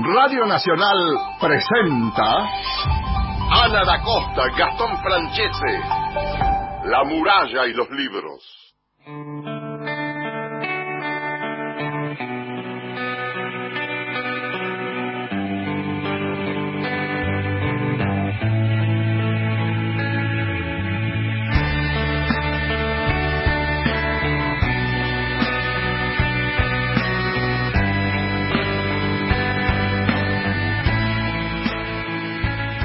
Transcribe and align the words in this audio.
Radio 0.00 0.46
Nacional 0.46 1.18
presenta 1.40 2.46
Ana 3.50 3.84
da 3.84 4.00
Costa, 4.00 4.48
Gastón 4.56 4.96
Francese, 5.02 5.80
La 6.84 7.02
muralla 7.04 7.66
y 7.66 7.72
los 7.72 7.90
libros. 7.90 9.57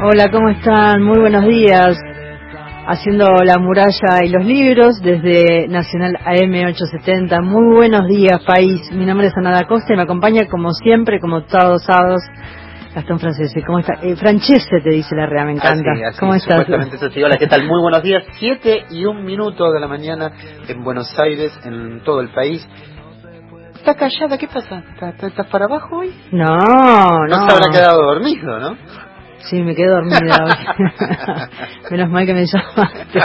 Hola, 0.06 0.30
¿cómo 0.32 0.50
están? 0.50 1.02
Muy 1.02 1.20
buenos 1.20 1.46
días. 1.46 1.98
Haciendo 2.86 3.26
la 3.46 3.58
muralla 3.58 4.24
y 4.24 4.30
los 4.30 4.44
libros 4.46 5.00
desde 5.02 5.68
Nacional 5.70 6.18
AM870. 6.26 7.42
Muy 7.42 7.76
buenos 7.76 8.06
días, 8.08 8.44
país. 8.46 8.92
Mi 8.92 9.06
nombre 9.06 9.28
es 9.28 9.34
Ana 9.38 9.52
da 9.52 9.66
Costa 9.68 9.94
y 9.94 9.96
me 9.96 10.04
acompaña 10.04 10.48
como 10.50 10.72
siempre, 10.74 11.20
como 11.22 11.44
todos 11.44 11.70
los 11.70 11.84
sábados, 11.86 12.22
Gastón 12.94 13.20
Francese. 13.20 13.64
¿Cómo 13.66 13.80
está? 13.80 13.94
Eh, 14.02 14.16
Francese 14.18 14.82
te 14.84 14.90
dice 14.90 15.16
la 15.16 15.26
rea, 15.28 15.46
me 15.46 15.54
encanta. 15.54 15.92
Así, 15.94 16.04
así, 16.04 16.20
¿Cómo 16.20 16.36
estás? 16.36 16.68
Sí. 17.14 17.24
Hola, 17.24 17.38
¿qué 17.38 17.48
tal? 17.48 17.66
Muy 17.66 17.82
buenos 17.82 18.04
días. 18.04 18.24
Siete 18.38 18.84
y 18.92 19.06
un 19.06 19.24
minuto 19.24 19.72
de 19.72 19.80
la 19.80 19.88
mañana 19.88 20.32
en 20.68 20.84
Buenos 20.84 21.18
Aires, 21.18 21.58
en 21.64 22.02
todo 22.04 22.20
el 22.20 22.30
país. 22.30 22.68
¿Está 23.76 23.96
callada? 23.96 24.38
¿Qué 24.38 24.48
pasa? 24.48 24.84
¿Estás 24.94 25.24
está 25.24 25.44
para 25.46 25.66
abajo 25.66 25.98
hoy? 26.00 26.14
No, 26.34 26.58
No, 26.58 27.28
no. 27.28 27.48
se 27.48 27.54
habrá 27.56 27.72
quedado 27.72 28.02
dormido, 28.02 28.60
¿no? 28.60 28.78
Sí, 29.50 29.62
me 29.62 29.76
quedé 29.76 29.88
dormida 29.88 30.46
hoy. 30.46 30.54
Menos 31.92 32.10
mal 32.10 32.26
que 32.26 32.34
me 32.34 32.46
llamaste. 32.46 33.20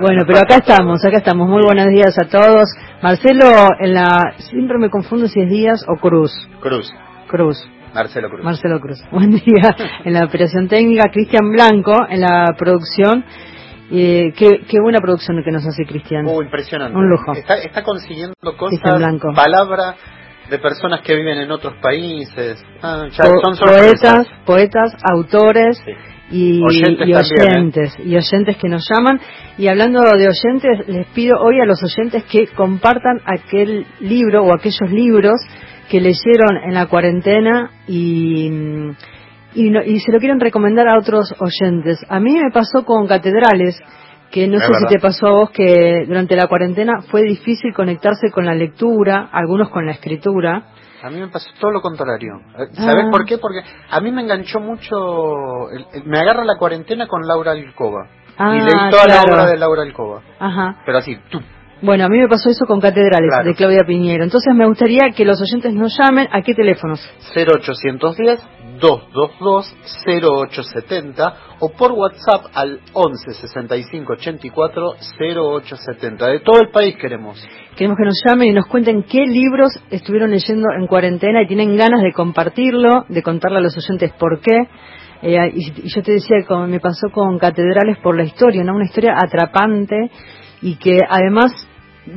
bueno, 0.00 0.24
pero 0.26 0.38
acá 0.40 0.56
estamos, 0.56 1.04
acá 1.04 1.18
estamos. 1.18 1.48
Muy 1.48 1.62
buenos 1.62 1.86
días 1.86 2.16
a 2.18 2.28
todos. 2.28 2.68
Marcelo, 3.00 3.68
en 3.78 3.94
la 3.94 4.34
siempre 4.38 4.78
me 4.78 4.90
confundo 4.90 5.28
si 5.28 5.40
es 5.40 5.48
Díaz 5.48 5.84
o 5.88 5.96
Cruz. 6.00 6.32
Cruz. 6.60 6.92
Cruz. 7.28 7.58
Marcelo 7.94 8.28
Cruz. 8.28 8.44
Marcelo 8.44 8.80
Cruz. 8.80 9.02
Buen 9.12 9.30
día. 9.30 9.76
En 10.04 10.14
la 10.14 10.24
operación 10.24 10.68
técnica, 10.68 11.10
Cristian 11.12 11.50
Blanco 11.52 11.94
en 12.08 12.20
la 12.20 12.54
producción. 12.58 13.24
Eh, 13.92 14.32
qué, 14.36 14.62
qué 14.68 14.80
buena 14.80 14.98
producción 15.00 15.42
que 15.44 15.50
nos 15.50 15.66
hace 15.66 15.84
Cristian. 15.84 16.26
Uh, 16.26 16.42
impresionante. 16.42 16.96
Un 16.96 17.08
lujo. 17.08 17.32
Está, 17.32 17.54
está 17.54 17.82
consiguiendo 17.82 18.34
cosas, 18.56 18.98
Blanco. 18.98 19.32
De 20.50 20.58
personas 20.58 21.00
que 21.02 21.14
viven 21.14 21.38
en 21.38 21.50
otros 21.50 21.74
países. 21.80 22.62
Ah, 22.82 23.06
ya 23.10 23.24
Po- 23.24 23.40
son 23.40 23.56
poetas, 23.56 24.26
poetas, 24.44 24.92
autores 25.10 25.78
Sí. 25.84 25.92
y 26.36 26.62
Oyentes 26.62 27.08
y 27.08 27.12
también, 27.12 27.40
¿eh? 27.40 27.50
oyentes 27.56 27.94
y 28.04 28.16
oyentes 28.16 28.56
que 28.56 28.68
nos 28.68 28.86
llaman 28.88 29.20
y 29.58 29.68
hablando 29.68 30.00
de 30.00 30.28
oyentes 30.28 30.88
les 30.88 31.06
pido 31.08 31.38
hoy 31.40 31.60
a 31.60 31.64
los 31.66 31.82
oyentes 31.82 32.24
que 32.24 32.46
compartan 32.48 33.20
aquel 33.24 33.86
libro 34.00 34.42
o 34.44 34.52
aquellos 34.54 34.90
libros 34.90 35.40
que 35.88 36.00
leyeron 36.00 36.56
en 36.68 36.74
la 36.74 36.86
cuarentena 36.86 37.70
y 37.88 38.48
mm, 38.50 38.90
y, 39.54 39.70
no- 39.70 39.82
y 39.82 39.98
se 39.98 40.12
lo 40.12 40.18
quieren 40.20 40.38
recomendar 40.38 40.86
a 40.88 40.96
otros 40.98 41.34
oyentes. 41.40 41.98
A 42.08 42.20
mí 42.20 42.32
me 42.34 42.52
pasó 42.52 42.84
con 42.84 43.08
Catedrales, 43.08 43.80
que 44.30 44.46
no 44.48 44.58
Es 44.58 44.64
sé 44.66 44.72
si 44.74 44.86
te 44.86 44.98
pasó 45.00 45.26
a 45.26 45.30
vos 45.32 45.50
que 45.50 46.04
durante 46.06 46.36
la 46.36 46.46
cuarentena 46.46 47.02
fue 47.10 47.22
difícil 47.22 47.72
conectarse 47.74 48.30
con 48.32 48.46
la 48.46 48.54
lectura, 48.54 49.28
algunos 49.32 49.70
con 49.70 49.84
la 49.86 49.92
escritura. 49.92 50.64
A 51.02 51.10
mí 51.10 51.18
me 51.18 51.28
pasó 51.28 51.50
todo 51.58 51.70
lo 51.70 51.80
contrario. 51.80 52.34
Eh, 52.58 52.66
¿Sabes 52.72 53.06
Ah. 53.06 53.10
por 53.10 53.24
qué? 53.24 53.38
Porque 53.38 53.60
a 53.90 54.00
mí 54.00 54.10
me 54.12 54.22
enganchó 54.22 54.60
mucho. 54.60 54.96
me 56.04 56.18
agarra 56.18 56.44
la 56.44 56.56
cuarentena 56.58 57.06
con 57.06 57.26
Laura 57.26 57.52
Alcoba. 57.52 58.06
Ah, 58.38 58.54
y 58.56 58.60
leí 58.60 58.90
toda 58.90 59.04
claro. 59.04 59.22
la 59.28 59.34
obra 59.42 59.46
de 59.50 59.56
Laura 59.58 59.82
Alcoba. 59.82 60.22
Ajá. 60.38 60.76
Pero 60.86 60.98
así, 60.98 61.16
tú. 61.30 61.40
Bueno, 61.82 62.04
a 62.04 62.08
mí 62.10 62.18
me 62.18 62.28
pasó 62.28 62.50
eso 62.50 62.66
con 62.66 62.78
Catedrales 62.80 63.30
Claro. 63.32 63.48
de 63.48 63.54
Claudia 63.54 63.80
Piñero. 63.86 64.22
Entonces 64.22 64.54
me 64.54 64.66
gustaría 64.66 65.10
que 65.16 65.24
los 65.24 65.40
oyentes 65.40 65.72
nos 65.72 65.96
llamen. 65.98 66.28
¿A 66.30 66.42
qué 66.42 66.54
teléfonos? 66.54 67.00
0810 67.34 68.38
222 68.80 69.74
0870 70.06 71.34
o 71.60 71.68
por 71.70 71.92
WhatsApp 71.92 72.46
al 72.54 72.80
11 72.92 73.32
65 73.32 74.12
84 74.14 74.94
0870. 75.18 76.26
De 76.26 76.40
todo 76.40 76.60
el 76.60 76.70
país 76.70 76.96
queremos. 76.96 77.38
Queremos 77.76 77.98
que 77.98 78.04
nos 78.04 78.20
llamen 78.24 78.48
y 78.48 78.52
nos 78.52 78.66
cuenten 78.66 79.04
qué 79.04 79.26
libros 79.26 79.72
estuvieron 79.90 80.30
leyendo 80.30 80.68
en 80.78 80.86
cuarentena 80.86 81.42
y 81.42 81.46
tienen 81.46 81.76
ganas 81.76 82.02
de 82.02 82.12
compartirlo, 82.12 83.04
de 83.08 83.22
contarle 83.22 83.58
a 83.58 83.62
los 83.62 83.76
oyentes 83.76 84.12
por 84.18 84.40
qué. 84.40 84.68
Eh, 85.22 85.52
y, 85.54 85.86
y 85.86 85.88
yo 85.88 86.02
te 86.02 86.12
decía, 86.12 86.38
como 86.48 86.66
me 86.66 86.80
pasó 86.80 87.08
con 87.12 87.38
Catedrales 87.38 87.98
por 88.02 88.16
la 88.16 88.24
historia, 88.24 88.64
¿no? 88.64 88.74
Una 88.74 88.86
historia 88.86 89.14
atrapante 89.16 90.10
y 90.62 90.76
que 90.76 90.98
además 91.08 91.52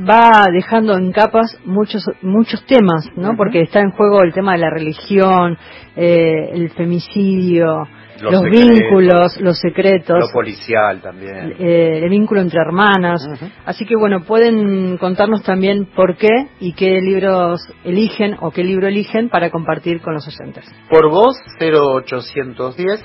va 0.08 0.46
dejando 0.52 0.96
en 0.96 1.12
capas 1.12 1.58
muchos 1.64 2.04
muchos 2.22 2.64
temas, 2.66 3.08
¿no? 3.16 3.36
Porque 3.36 3.60
está 3.62 3.80
en 3.80 3.90
juego 3.90 4.22
el 4.22 4.32
tema 4.32 4.52
de 4.52 4.58
la 4.58 4.70
religión, 4.70 5.56
eh, 5.96 6.50
el 6.52 6.70
femicidio, 6.70 7.86
Los 8.20 8.32
los, 8.32 8.40
secretos. 8.42 8.68
vínculos, 8.78 9.40
los 9.40 9.58
secretos. 9.58 10.18
Lo 10.20 10.32
policial 10.32 11.00
también. 11.00 11.54
eh, 11.58 12.00
el 12.02 12.10
vínculo 12.10 12.40
entre 12.40 12.60
hermanas. 12.60 13.20
Así 13.64 13.84
que 13.86 13.96
bueno, 13.96 14.20
pueden 14.24 14.96
contarnos 14.98 15.42
también 15.42 15.86
por 15.94 16.16
qué 16.16 16.48
y 16.60 16.72
qué 16.74 17.00
libros 17.00 17.60
eligen 17.84 18.36
o 18.40 18.50
qué 18.50 18.64
libro 18.64 18.88
eligen 18.88 19.28
para 19.28 19.50
compartir 19.50 20.00
con 20.00 20.14
los 20.14 20.26
oyentes. 20.28 20.64
Por 20.88 21.10
voz 21.10 21.36
0810 21.60 23.04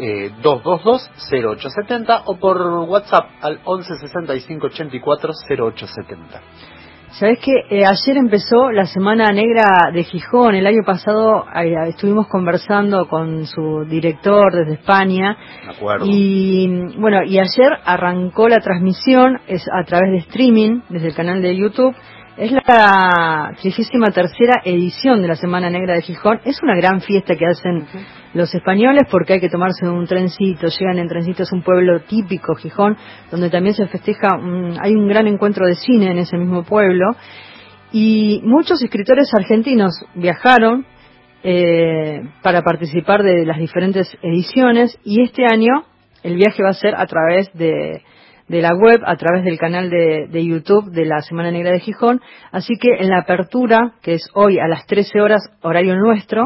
eh, 0.00 0.30
222 0.42 1.10
0870 1.30 2.22
o 2.26 2.36
por 2.36 2.60
WhatsApp 2.88 3.30
al 3.40 3.60
11 3.64 3.96
65 4.00 4.66
84 4.66 5.32
0870. 5.48 6.40
Sabes 7.18 7.38
que 7.38 7.52
eh, 7.70 7.86
ayer 7.86 8.18
empezó 8.18 8.70
la 8.72 8.84
Semana 8.84 9.32
Negra 9.32 9.90
de 9.90 10.04
Gijón. 10.04 10.54
El 10.54 10.66
año 10.66 10.82
pasado 10.84 11.46
eh, 11.54 11.74
estuvimos 11.88 12.26
conversando 12.26 13.08
con 13.08 13.46
su 13.46 13.86
director 13.88 14.52
desde 14.52 14.74
España 14.74 15.34
acuerdo. 15.66 16.04
Y 16.06 16.68
bueno, 16.98 17.22
y 17.24 17.38
ayer 17.38 17.72
arrancó 17.84 18.48
la 18.48 18.58
transmisión 18.58 19.40
es 19.46 19.64
a 19.72 19.84
través 19.84 20.10
de 20.10 20.18
streaming 20.28 20.80
desde 20.90 21.08
el 21.08 21.14
canal 21.14 21.40
de 21.40 21.56
YouTube. 21.56 21.96
Es 22.36 22.52
la 22.52 23.52
trigésima 23.62 24.08
tercera 24.08 24.60
edición 24.62 25.22
de 25.22 25.28
la 25.28 25.36
Semana 25.36 25.70
Negra 25.70 25.94
de 25.94 26.02
Gijón. 26.02 26.40
Es 26.44 26.62
una 26.62 26.76
gran 26.76 27.00
fiesta 27.00 27.34
que 27.34 27.46
hacen 27.46 27.86
los 28.36 28.54
españoles 28.54 29.04
porque 29.10 29.34
hay 29.34 29.40
que 29.40 29.48
tomarse 29.48 29.88
un 29.88 30.06
trencito. 30.06 30.68
Llegan 30.68 30.98
en 30.98 31.08
trencito, 31.08 31.42
es 31.42 31.52
un 31.52 31.62
pueblo 31.62 32.00
típico, 32.02 32.54
Gijón, 32.54 32.96
donde 33.30 33.50
también 33.50 33.74
se 33.74 33.86
festeja, 33.88 34.36
un- 34.36 34.76
hay 34.80 34.92
un 34.94 35.08
gran 35.08 35.26
encuentro 35.26 35.66
de 35.66 35.74
cine 35.74 36.10
en 36.10 36.18
ese 36.18 36.36
mismo 36.36 36.62
pueblo. 36.62 37.06
Y 37.92 38.40
muchos 38.44 38.82
escritores 38.82 39.32
argentinos 39.34 39.92
viajaron 40.14 40.84
eh, 41.42 42.22
para 42.42 42.62
participar 42.62 43.22
de 43.22 43.46
las 43.46 43.58
diferentes 43.58 44.08
ediciones 44.22 44.98
y 45.04 45.22
este 45.22 45.44
año 45.44 45.84
el 46.24 46.34
viaje 46.36 46.62
va 46.62 46.70
a 46.70 46.74
ser 46.74 46.94
a 46.96 47.06
través 47.06 47.52
de, 47.54 48.02
de 48.48 48.62
la 48.62 48.70
web, 48.74 49.00
a 49.06 49.14
través 49.16 49.44
del 49.44 49.56
canal 49.58 49.88
de, 49.88 50.26
de 50.28 50.44
YouTube 50.44 50.90
de 50.90 51.04
la 51.04 51.20
Semana 51.20 51.50
Negra 51.52 51.70
de 51.70 51.78
Gijón. 51.80 52.20
Así 52.50 52.74
que 52.80 52.88
en 52.98 53.10
la 53.10 53.18
apertura, 53.20 53.92
que 54.02 54.14
es 54.14 54.28
hoy 54.34 54.58
a 54.58 54.66
las 54.66 54.86
13 54.86 55.20
horas, 55.20 55.42
horario 55.62 55.94
nuestro. 55.96 56.42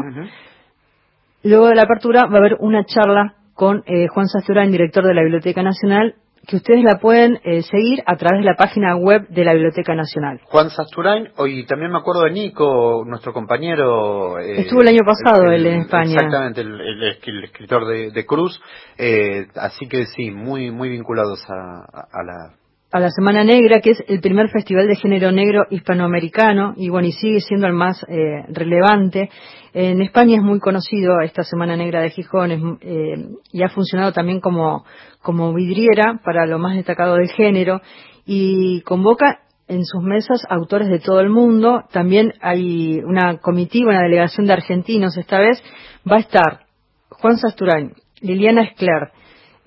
Luego 1.43 1.67
de 1.67 1.75
la 1.75 1.83
apertura 1.83 2.25
va 2.25 2.35
a 2.35 2.39
haber 2.39 2.57
una 2.59 2.83
charla 2.85 3.35
con 3.53 3.83
eh, 3.85 4.07
Juan 4.07 4.27
Sasturán, 4.27 4.71
director 4.71 5.05
de 5.05 5.13
la 5.13 5.21
Biblioteca 5.21 5.61
Nacional, 5.61 6.15
que 6.47 6.55
ustedes 6.55 6.83
la 6.83 6.97
pueden 6.99 7.39
eh, 7.43 7.61
seguir 7.61 8.01
a 8.07 8.15
través 8.15 8.39
de 8.39 8.45
la 8.45 8.55
página 8.55 8.95
web 8.95 9.27
de 9.29 9.45
la 9.45 9.53
Biblioteca 9.53 9.93
Nacional. 9.93 10.39
Juan 10.45 10.71
Sasturain, 10.71 11.29
hoy 11.37 11.65
también 11.67 11.91
me 11.91 11.99
acuerdo 11.99 12.23
de 12.23 12.31
Nico, 12.31 13.03
nuestro 13.05 13.31
compañero. 13.33 14.39
eh, 14.39 14.61
Estuvo 14.61 14.81
el 14.81 14.87
año 14.87 15.01
pasado 15.05 15.51
él 15.51 15.65
en 15.67 15.81
España. 15.81 16.13
Exactamente, 16.15 16.61
el, 16.61 16.81
el 16.81 17.03
es- 17.09 17.19
el 17.27 17.43
escritor 17.43 17.85
de, 17.85 18.09
de 18.11 18.25
Cruz. 18.25 18.59
eh, 18.97 19.45
así 19.55 19.87
que 19.87 20.05
sí, 20.07 20.31
muy 20.31 20.71
muy 20.71 20.89
vinculados 20.89 21.43
a, 21.47 21.53
a- 21.53 22.07
a 22.11 22.23
la. 22.23 22.55
a 22.91 22.99
la 22.99 23.11
Semana 23.11 23.43
Negra, 23.43 23.79
que 23.79 23.91
es 23.91 24.03
el 24.07 24.19
primer 24.19 24.49
festival 24.49 24.87
de 24.87 24.95
género 24.95 25.31
negro 25.31 25.65
hispanoamericano, 25.69 26.73
y 26.75 26.89
bueno, 26.89 27.07
y 27.07 27.11
sigue 27.11 27.39
siendo 27.41 27.67
el 27.67 27.73
más 27.73 28.03
eh, 28.09 28.45
relevante. 28.49 29.29
En 29.73 30.01
España 30.01 30.37
es 30.37 30.43
muy 30.43 30.59
conocido 30.59 31.21
esta 31.21 31.43
Semana 31.43 31.77
Negra 31.77 32.01
de 32.01 32.09
Gijón, 32.09 32.51
es, 32.51 32.61
eh, 32.81 33.29
y 33.53 33.63
ha 33.63 33.69
funcionado 33.69 34.11
también 34.11 34.41
como, 34.41 34.83
como 35.21 35.53
vidriera 35.53 36.19
para 36.23 36.45
lo 36.45 36.59
más 36.59 36.75
destacado 36.75 37.15
del 37.15 37.29
género, 37.29 37.81
y 38.25 38.81
convoca 38.81 39.39
en 39.67 39.85
sus 39.85 40.03
mesas 40.03 40.45
autores 40.49 40.89
de 40.89 40.99
todo 40.99 41.21
el 41.21 41.29
mundo. 41.29 41.83
También 41.91 42.33
hay 42.41 42.99
una 42.99 43.37
comitiva, 43.37 43.91
una 43.91 44.03
delegación 44.03 44.45
de 44.45 44.53
argentinos 44.53 45.17
esta 45.17 45.39
vez. 45.39 45.63
Va 46.09 46.17
a 46.17 46.19
estar 46.19 46.65
Juan 47.09 47.37
Sasturain, 47.37 47.93
Liliana 48.19 48.63
Escler, 48.63 49.11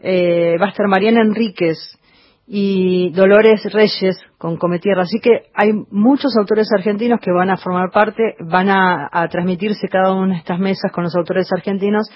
eh, 0.02 0.56
va 0.60 0.66
a 0.66 0.70
estar 0.70 0.86
Mariana 0.86 1.22
Enríquez, 1.22 1.78
y 2.46 3.11
Dolores 3.11 3.64
Reyes 3.73 4.20
con 4.38 4.56
Cometierra. 4.56 5.02
Así 5.02 5.19
que 5.20 5.49
hay 5.55 5.73
muchos 5.91 6.37
autores 6.37 6.69
argentinos 6.76 7.20
que 7.20 7.32
van 7.32 7.50
a 7.50 7.56
formar 7.56 7.91
parte, 7.91 8.37
van 8.41 8.69
a, 8.69 9.29
transmitirse 9.31 9.88
cada 9.88 10.12
una 10.12 10.35
de 10.35 10.41
estas 10.41 10.58
mesas 10.58 10.93
con 10.93 11.05
los 11.05 11.17
autores 11.17 11.49
argentinos 11.52 12.11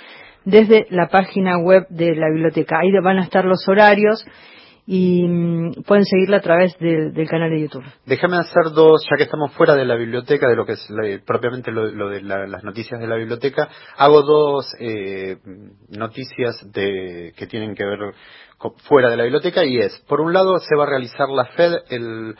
desde 0.44 0.86
la 0.90 1.08
página 1.08 1.58
web 1.58 1.86
de 1.88 2.14
la 2.14 2.28
biblioteca. 2.30 2.78
Ahí 2.80 2.90
van 3.02 3.18
a 3.18 3.24
estar 3.24 3.44
los 3.44 3.66
horarios 3.68 4.24
y 4.90 5.26
mm, 5.28 5.82
pueden 5.86 6.04
seguirla 6.04 6.38
a 6.38 6.40
través 6.40 6.78
del 6.78 7.28
canal 7.28 7.50
de 7.50 7.60
YouTube. 7.60 7.84
Déjame 8.06 8.38
hacer 8.38 8.72
dos, 8.74 9.06
ya 9.10 9.18
que 9.18 9.24
estamos 9.24 9.52
fuera 9.52 9.74
de 9.74 9.84
la 9.84 9.96
biblioteca, 9.96 10.48
de 10.48 10.56
lo 10.56 10.64
que 10.64 10.72
es 10.72 10.88
propiamente 11.26 11.70
lo, 11.70 12.08
de 12.08 12.22
las 12.22 12.64
noticias 12.64 12.98
de 12.98 13.06
la 13.06 13.16
biblioteca, 13.16 13.68
hago 13.98 14.22
dos 14.22 14.74
eh, 14.80 15.36
noticias 15.90 16.66
de, 16.72 17.34
que 17.36 17.46
tienen 17.46 17.74
que 17.74 17.84
ver 17.84 17.98
fuera 18.88 19.10
de 19.10 19.16
la 19.16 19.24
biblioteca 19.24 19.64
y 19.64 19.78
es, 19.78 19.96
por 20.08 20.20
un 20.20 20.32
lado, 20.32 20.58
se 20.58 20.74
va 20.76 20.84
a 20.84 20.90
realizar 20.90 21.28
la 21.28 21.46
FED 21.46 21.74
el 21.90 22.36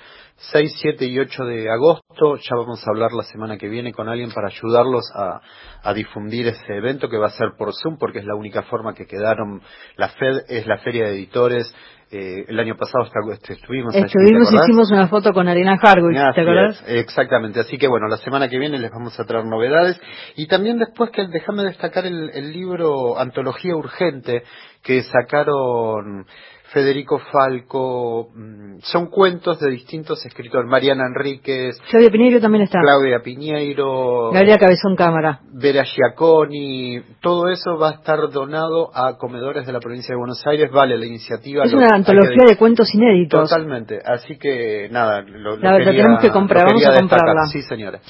6, 0.52 0.73
7 0.81 1.05
y 1.06 1.19
8 1.19 1.44
de 1.44 1.70
agosto. 1.70 2.37
Ya 2.37 2.56
vamos 2.56 2.82
a 2.87 2.90
hablar 2.90 3.12
la 3.12 3.25
semana 3.25 3.58
que 3.58 3.69
viene 3.69 3.93
con 3.93 4.08
alguien 4.08 4.31
para 4.32 4.49
ayudarlos 4.49 5.05
a, 5.14 5.40
a, 5.82 5.94
difundir 5.94 6.46
ese 6.46 6.76
evento 6.76 7.08
que 7.08 7.19
va 7.19 7.26
a 7.26 7.31
ser 7.31 7.52
por 7.58 7.73
Zoom 7.75 7.99
porque 7.99 8.20
es 8.20 8.25
la 8.25 8.35
única 8.35 8.62
forma 8.62 8.94
que 8.94 9.06
quedaron. 9.06 9.61
La 9.96 10.08
FED 10.08 10.44
es 10.49 10.67
la 10.67 10.79
feria 10.79 11.05
de 11.05 11.14
editores 11.14 11.75
eh, 12.11 12.46
el 12.49 12.58
año 12.58 12.75
pasado 12.75 13.05
este, 13.32 13.52
estuvimos 13.52 13.94
Estuvimos, 13.94 14.50
hicimos 14.50 14.90
una 14.90 15.08
foto 15.08 15.35
con 15.35 15.46
Arena 15.46 15.76
Hargul, 15.79 16.14
¿te 16.14 16.40
acuerdas? 16.40 16.82
exactamente, 16.87 17.61
así 17.61 17.76
que 17.76 17.87
bueno, 17.87 18.08
la 18.08 18.17
semana 18.17 18.49
que 18.49 18.58
viene 18.58 18.79
les 18.79 18.90
vamos 18.90 19.20
a 19.20 19.25
traer 19.25 19.44
novedades 19.44 20.00
y 20.35 20.46
también 20.46 20.79
después 20.79 21.11
que 21.11 21.26
déjame 21.26 21.64
destacar 21.64 22.06
el, 22.06 22.31
el 22.32 22.50
libro 22.50 23.19
Antología 23.19 23.76
Urgente 23.76 24.43
que 24.82 25.02
sacaron 25.02 26.25
Federico 26.72 27.18
Falco, 27.32 28.28
mm, 28.34 28.80
son 28.82 29.06
cuentos 29.06 29.58
de 29.58 29.70
distintos 29.70 30.24
escritores, 30.26 30.68
Mariana 30.68 31.04
Enríquez, 31.06 31.80
Claudia 31.90 32.10
Piñeiro 32.10 32.40
también 32.40 32.64
está, 32.64 32.80
Claudia 32.80 33.20
Piñeiro, 33.22 34.30
Gabriela 34.32 34.58
Cabezón 34.58 34.94
Cámara, 34.94 35.40
Vera 35.50 35.84
Giaconi, 35.84 37.00
todo 37.20 37.48
eso 37.48 37.78
va 37.78 37.90
a 37.90 37.92
estar 37.94 38.18
donado 38.30 38.90
a 38.94 39.16
comedores 39.16 39.66
de 39.66 39.72
la 39.72 39.80
provincia 39.80 40.12
de 40.12 40.18
Buenos 40.18 40.46
Aires, 40.46 40.70
vale 40.70 40.98
la 40.98 41.06
iniciativa. 41.06 41.64
Es 41.64 41.72
una 41.72 41.88
antología 41.94 42.44
de 42.46 42.56
cuentos 42.56 42.94
inéditos. 42.94 43.48
Totalmente, 43.48 44.00
así 44.04 44.36
que 44.36 44.88
nada, 44.90 45.22
lo, 45.22 45.56
la, 45.56 45.78
tenemos 45.78 46.20
que 46.20 46.30
comprar, 46.30 46.66
vamos 46.66 46.86
a 46.86 46.98
comprarla. 46.98 47.46
Sí, 47.50 47.62
señora. 47.62 48.00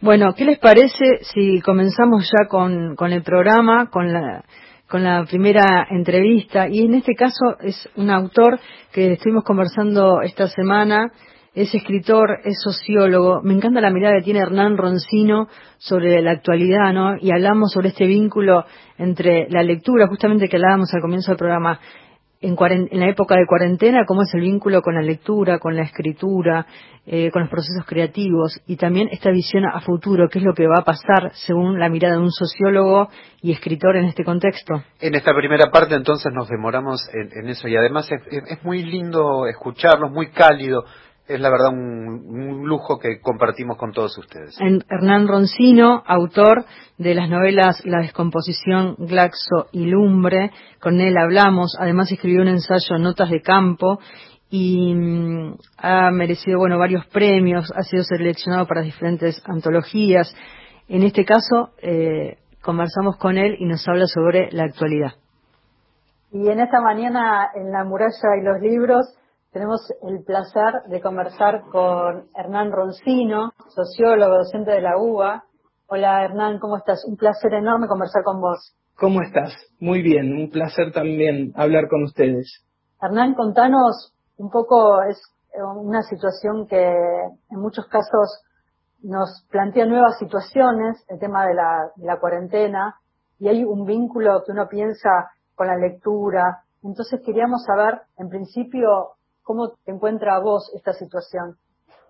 Bueno, 0.00 0.32
¿qué 0.34 0.44
les 0.44 0.58
parece 0.58 1.18
si 1.22 1.60
comenzamos 1.60 2.30
ya 2.30 2.48
con, 2.48 2.94
con 2.94 3.12
el 3.12 3.22
programa, 3.22 3.90
con 3.90 4.12
la 4.12 4.44
con 4.88 5.04
la 5.04 5.24
primera 5.24 5.86
entrevista. 5.90 6.68
Y 6.68 6.80
en 6.80 6.94
este 6.94 7.14
caso 7.14 7.58
es 7.60 7.88
un 7.96 8.10
autor 8.10 8.58
que 8.92 9.12
estuvimos 9.12 9.44
conversando 9.44 10.22
esta 10.22 10.48
semana, 10.48 11.12
es 11.54 11.74
escritor, 11.74 12.38
es 12.44 12.60
sociólogo, 12.62 13.42
me 13.42 13.54
encanta 13.54 13.80
la 13.80 13.90
mirada 13.90 14.16
que 14.18 14.24
tiene 14.24 14.40
Hernán 14.40 14.76
Roncino 14.76 15.48
sobre 15.78 16.22
la 16.22 16.32
actualidad, 16.32 16.92
¿no? 16.92 17.16
Y 17.20 17.32
hablamos 17.32 17.72
sobre 17.72 17.88
este 17.88 18.06
vínculo 18.06 18.64
entre 18.96 19.48
la 19.50 19.62
lectura, 19.62 20.06
justamente 20.06 20.48
que 20.48 20.56
hablábamos 20.56 20.92
al 20.94 21.00
comienzo 21.00 21.32
del 21.32 21.38
programa, 21.38 21.80
en, 22.40 22.88
la 22.92 23.08
época 23.08 23.36
de 23.36 23.46
cuarentena, 23.46 24.04
cómo 24.06 24.22
es 24.22 24.32
el 24.34 24.42
vínculo 24.42 24.82
con 24.82 24.94
la 24.94 25.02
lectura, 25.02 25.58
con 25.58 25.74
la 25.76 25.82
escritura, 25.82 26.66
eh, 27.06 27.30
con 27.30 27.42
los 27.42 27.50
procesos 27.50 27.84
creativos 27.86 28.60
y 28.66 28.76
también 28.76 29.08
esta 29.10 29.30
visión 29.30 29.64
a 29.64 29.80
futuro, 29.80 30.28
qué 30.28 30.38
es 30.38 30.44
lo 30.44 30.54
que 30.54 30.66
va 30.66 30.80
a 30.80 30.84
pasar 30.84 31.32
según 31.34 31.78
la 31.78 31.88
mirada 31.88 32.14
de 32.14 32.22
un 32.22 32.30
sociólogo 32.30 33.08
y 33.42 33.52
escritor 33.52 33.96
en 33.96 34.04
este 34.04 34.24
contexto. 34.24 34.82
En 35.00 35.14
esta 35.14 35.34
primera 35.34 35.70
parte 35.70 35.94
entonces 35.94 36.32
nos 36.32 36.48
demoramos 36.48 37.08
en, 37.12 37.48
eso 37.48 37.66
y 37.66 37.76
además 37.76 38.08
es, 38.12 38.20
es, 38.30 38.64
muy 38.64 38.84
lindo 38.84 39.46
escucharlos, 39.46 40.12
muy 40.12 40.30
cálido 40.30 40.84
es 41.28 41.40
la 41.40 41.50
verdad 41.50 41.68
un, 41.68 42.66
lujo 42.66 42.98
que 42.98 43.20
compartimos 43.20 43.76
con 43.76 43.92
todos 43.92 44.16
ustedes. 44.18 44.58
Hernán 44.60 45.28
Roncino, 45.28 46.02
autor 46.06 46.64
de 46.96 47.14
las 47.14 47.28
novelas 47.28 47.84
La 47.84 48.00
descomposición, 48.00 48.96
Glaxo 48.98 49.66
y 49.72 49.86
Lumbre, 49.86 50.50
con 50.80 51.00
él 51.00 51.16
hablamos, 51.16 51.76
además 51.78 52.10
escribió 52.10 52.42
un 52.42 52.48
ensayo 52.48 52.98
Notas 52.98 53.30
de 53.30 53.40
Campo 53.40 54.00
y 54.50 54.94
mm, 54.94 55.54
ha 55.78 56.10
merecido 56.10 56.58
bueno 56.58 56.78
varios 56.78 57.06
premios, 57.06 57.70
ha 57.74 57.82
sido 57.82 58.02
seleccionado 58.02 58.66
para 58.66 58.82
diferentes 58.82 59.42
antologías. 59.46 60.34
En 60.88 61.02
este 61.02 61.24
caso, 61.24 61.70
eh, 61.82 62.38
conversamos 62.62 63.16
con 63.16 63.36
él 63.36 63.56
y 63.58 63.66
nos 63.66 63.86
habla 63.86 64.06
sobre 64.06 64.50
la 64.52 64.64
actualidad. 64.64 65.12
Y 66.32 66.48
en 66.48 66.60
esta 66.60 66.80
mañana 66.80 67.50
en 67.54 67.70
la 67.72 67.84
muralla 67.84 68.36
y 68.38 68.44
los 68.44 68.60
libros 68.60 69.14
tenemos 69.52 69.80
el 70.02 70.22
placer 70.24 70.82
de 70.88 71.00
conversar 71.00 71.62
con 71.70 72.28
Hernán 72.34 72.70
Roncino, 72.70 73.52
sociólogo, 73.68 74.38
docente 74.38 74.72
de 74.72 74.82
la 74.82 74.98
UBA. 74.98 75.44
Hola 75.86 76.24
Hernán, 76.24 76.58
¿cómo 76.58 76.76
estás? 76.76 77.04
Un 77.06 77.16
placer 77.16 77.54
enorme 77.54 77.88
conversar 77.88 78.22
con 78.24 78.40
vos. 78.40 78.74
¿Cómo 78.98 79.22
estás? 79.22 79.54
Muy 79.80 80.02
bien, 80.02 80.32
un 80.32 80.50
placer 80.50 80.92
también 80.92 81.52
hablar 81.56 81.88
con 81.88 82.02
ustedes. 82.02 82.62
Hernán, 83.00 83.34
contanos 83.34 84.12
un 84.36 84.50
poco, 84.50 85.02
es 85.02 85.20
una 85.76 86.02
situación 86.02 86.66
que 86.66 86.86
en 86.86 87.60
muchos 87.60 87.86
casos 87.86 88.42
nos 89.02 89.46
plantea 89.50 89.86
nuevas 89.86 90.18
situaciones, 90.18 91.04
el 91.08 91.18
tema 91.18 91.46
de 91.46 91.54
la, 91.54 91.90
de 91.96 92.06
la 92.06 92.18
cuarentena, 92.20 92.96
y 93.38 93.48
hay 93.48 93.64
un 93.64 93.84
vínculo 93.84 94.42
que 94.44 94.52
uno 94.52 94.68
piensa 94.68 95.30
con 95.54 95.68
la 95.68 95.76
lectura. 95.76 96.64
Entonces 96.82 97.20
queríamos 97.24 97.64
saber, 97.64 98.02
en 98.18 98.28
principio, 98.28 99.17
¿Cómo 99.48 99.72
te 99.82 99.92
encuentra 99.92 100.36
a 100.36 100.40
vos 100.40 100.70
esta 100.76 100.92
situación? 100.92 101.56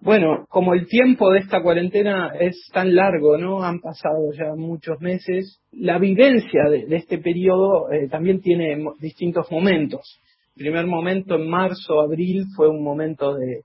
Bueno, 0.01 0.45
como 0.49 0.75
el 0.75 0.89
tiempo 0.89 1.31
de 1.31 1.39
esta 1.39 1.63
cuarentena 1.63 2.33
es 2.37 2.69
tan 2.73 2.97
largo, 2.97 3.39
¿no? 3.39 3.63
Han 3.63 3.79
pasado 3.79 4.33
ya 4.33 4.57
muchos 4.57 5.01
meses. 5.01 5.61
La 5.71 6.01
vivencia 6.01 6.65
de, 6.69 6.97
este 6.97 7.19
periodo 7.19 7.93
eh, 7.93 8.09
también 8.09 8.41
tiene 8.41 8.85
distintos 8.99 9.53
momentos. 9.53 10.21
El 10.57 10.65
primer 10.65 10.89
momento, 10.89 11.37
en 11.37 11.49
marzo, 11.49 12.01
abril, 12.01 12.45
fue 12.57 12.69
un 12.69 12.83
momento 12.83 13.37
de, 13.37 13.63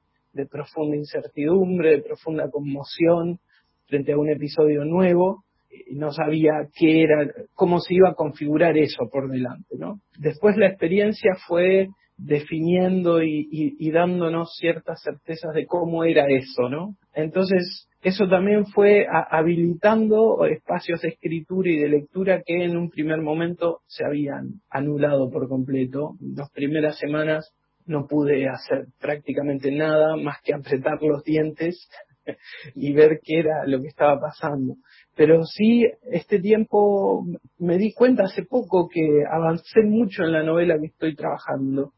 profunda 0.52 0.96
incertidumbre, 0.96 1.96
de 1.96 2.04
profunda 2.04 2.52
conmoción 2.52 3.40
frente 3.88 4.14
a 4.14 4.20
un 4.20 4.30
episodio 4.30 4.86
nuevo. 4.86 5.46
Y 5.88 5.96
no 5.96 6.12
sabía 6.12 6.68
qué 6.78 7.02
era, 7.02 7.28
cómo 7.56 7.80
se 7.80 7.96
iba 7.96 8.12
a 8.12 8.14
configurar 8.14 8.78
eso 8.78 9.10
por 9.12 9.32
delante, 9.32 9.78
¿no? 9.80 10.00
Después 10.20 10.58
la 10.58 10.68
experiencia 10.68 11.32
fue 11.48 11.88
definiendo 12.26 13.22
y, 13.22 13.92
dándonos 13.92 14.56
ciertas 14.56 15.02
certezas 15.04 15.54
de 15.54 15.66
cómo 15.66 16.06
era 16.06 16.26
eso, 16.30 16.70
¿no? 16.70 16.96
Entonces, 17.14 17.88
eso 18.02 18.28
también 18.28 18.66
fue 18.66 19.06
habilitando 19.10 20.46
espacios 20.46 21.02
de 21.02 21.10
escritura 21.10 21.70
y 21.70 21.80
de 21.80 21.90
lectura 21.90 22.42
que 22.46 22.64
en 22.64 22.78
un 22.78 22.90
primer 22.90 23.22
momento 23.22 23.82
se 23.88 24.06
habían 24.06 24.62
anulado 24.70 25.30
por 25.30 25.50
completo. 25.50 26.16
Las 26.22 26.50
primeras 26.52 26.98
semanas 26.98 27.54
no 27.86 28.08
pude 28.08 28.48
hacer 28.48 28.86
prácticamente 29.00 29.72
nada 29.72 30.16
más 30.16 30.38
que 30.44 30.54
apretar 30.54 31.02
los 31.02 31.24
dientes 31.24 31.90
y 32.76 32.94
ver 32.94 33.20
qué 33.22 33.40
era 33.40 33.68
lo 33.68 33.82
que 33.82 33.88
estaba 33.88 34.20
pasando. 34.20 34.76
Pero 35.16 35.44
sí, 35.44 35.86
este 36.10 36.40
tiempo 36.40 37.26
me 37.60 37.78
di 37.78 37.92
cuenta 37.94 38.24
hace 38.24 38.44
poco 38.44 38.88
que 38.88 39.24
avancé 39.30 39.82
mucho 39.84 40.24
en 40.24 40.32
la 40.32 40.44
novela 40.44 40.80
que 40.80 40.88
estoy 40.88 41.16
trabajando 41.16 41.92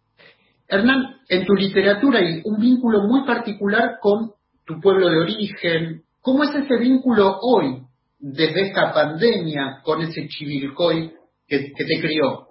Hernán, 0.68 1.18
en 1.30 1.46
tu 1.46 1.54
literatura 1.54 2.20
hay 2.20 2.42
un 2.44 2.60
vínculo 2.60 3.04
muy 3.08 3.26
particular 3.26 3.98
con 4.02 4.32
tu 4.66 4.80
pueblo 4.82 5.10
de 5.10 5.20
origen. 5.20 6.02
¿Cómo 6.22 6.44
es 6.44 6.56
ese 6.56 6.78
vínculo 6.80 7.38
hoy, 7.42 7.82
desde 8.20 8.68
esta 8.68 8.92
pandemia, 8.92 9.82
con 9.84 10.02
ese 10.02 10.28
chivilcoy 10.28 11.12
que, 11.48 11.60
te 11.60 12.02
crió? 12.02 12.48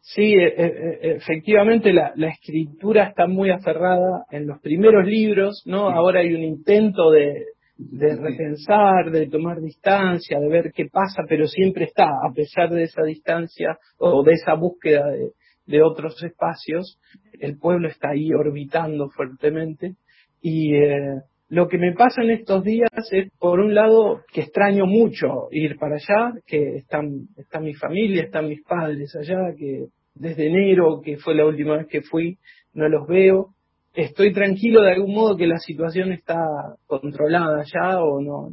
Sí, 0.00 0.34
e, 0.34 1.16
efectivamente 1.16 1.92
la, 1.92 2.12
escritura 2.28 3.08
está 3.08 3.26
muy 3.26 3.50
aferrada 3.50 4.24
en 4.30 4.46
los 4.46 4.60
primeros 4.60 5.04
libros, 5.04 5.62
¿no? 5.66 5.90
Ahora 5.90 6.20
hay 6.20 6.32
un 6.32 6.44
intento 6.44 7.10
de, 7.10 7.46
de 7.76 8.14
repensar, 8.14 9.10
de 9.10 9.26
tomar 9.26 9.60
distancia, 9.60 10.38
de 10.38 10.48
ver 10.48 10.70
qué 10.72 10.84
pasa, 10.86 11.24
pero 11.28 11.48
siempre 11.48 11.86
está, 11.86 12.04
a 12.04 12.32
pesar 12.32 12.70
de 12.70 12.84
esa 12.84 13.02
distancia 13.02 13.76
o 13.98 14.22
de 14.22 14.34
esa 14.34 14.54
búsqueda 14.54 15.04
de, 15.10 15.32
de 15.66 15.82
otros 15.82 16.22
espacios, 16.22 16.98
el 17.40 17.58
pueblo 17.58 17.88
está 17.88 18.10
ahí 18.10 18.32
orbitando 18.32 19.08
fuertemente 19.10 19.96
y 20.40 20.74
eh, 20.74 21.22
lo 21.48 21.68
que 21.68 21.78
me 21.78 21.92
pasa 21.92 22.22
en 22.22 22.30
estos 22.30 22.64
días 22.64 22.90
es, 23.12 23.30
por 23.38 23.60
un 23.60 23.74
lado, 23.74 24.22
que 24.32 24.40
extraño 24.40 24.84
mucho 24.86 25.48
ir 25.52 25.76
para 25.78 25.94
allá, 25.94 26.32
que 26.44 26.76
están, 26.78 27.28
está 27.36 27.60
mi 27.60 27.74
familia, 27.74 28.24
están 28.24 28.48
mis 28.48 28.62
padres 28.64 29.14
allá, 29.14 29.54
que 29.56 29.86
desde 30.14 30.48
enero, 30.48 31.00
que 31.04 31.18
fue 31.18 31.34
la 31.34 31.46
última 31.46 31.76
vez 31.76 31.86
que 31.86 32.02
fui, 32.02 32.38
no 32.74 32.88
los 32.88 33.06
veo. 33.06 33.50
Estoy 33.94 34.32
tranquilo 34.32 34.82
de 34.82 34.92
algún 34.92 35.14
modo 35.14 35.36
que 35.36 35.46
la 35.46 35.58
situación 35.58 36.12
está 36.12 36.40
controlada 36.86 37.62
ya 37.72 38.00
o 38.02 38.20
no, 38.20 38.50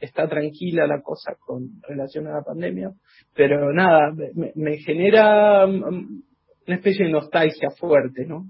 está 0.00 0.28
tranquila 0.28 0.86
la 0.86 1.02
cosa 1.02 1.36
con 1.38 1.80
relación 1.88 2.26
a 2.26 2.34
la 2.34 2.42
pandemia, 2.42 2.92
pero 3.34 3.72
nada, 3.72 4.12
me, 4.54 4.78
genera 4.78 5.66
mm, 5.66 6.22
una 6.66 6.76
especie 6.76 7.06
de 7.06 7.12
nostalgia 7.12 7.70
fuerte, 7.70 8.24
¿no? 8.24 8.46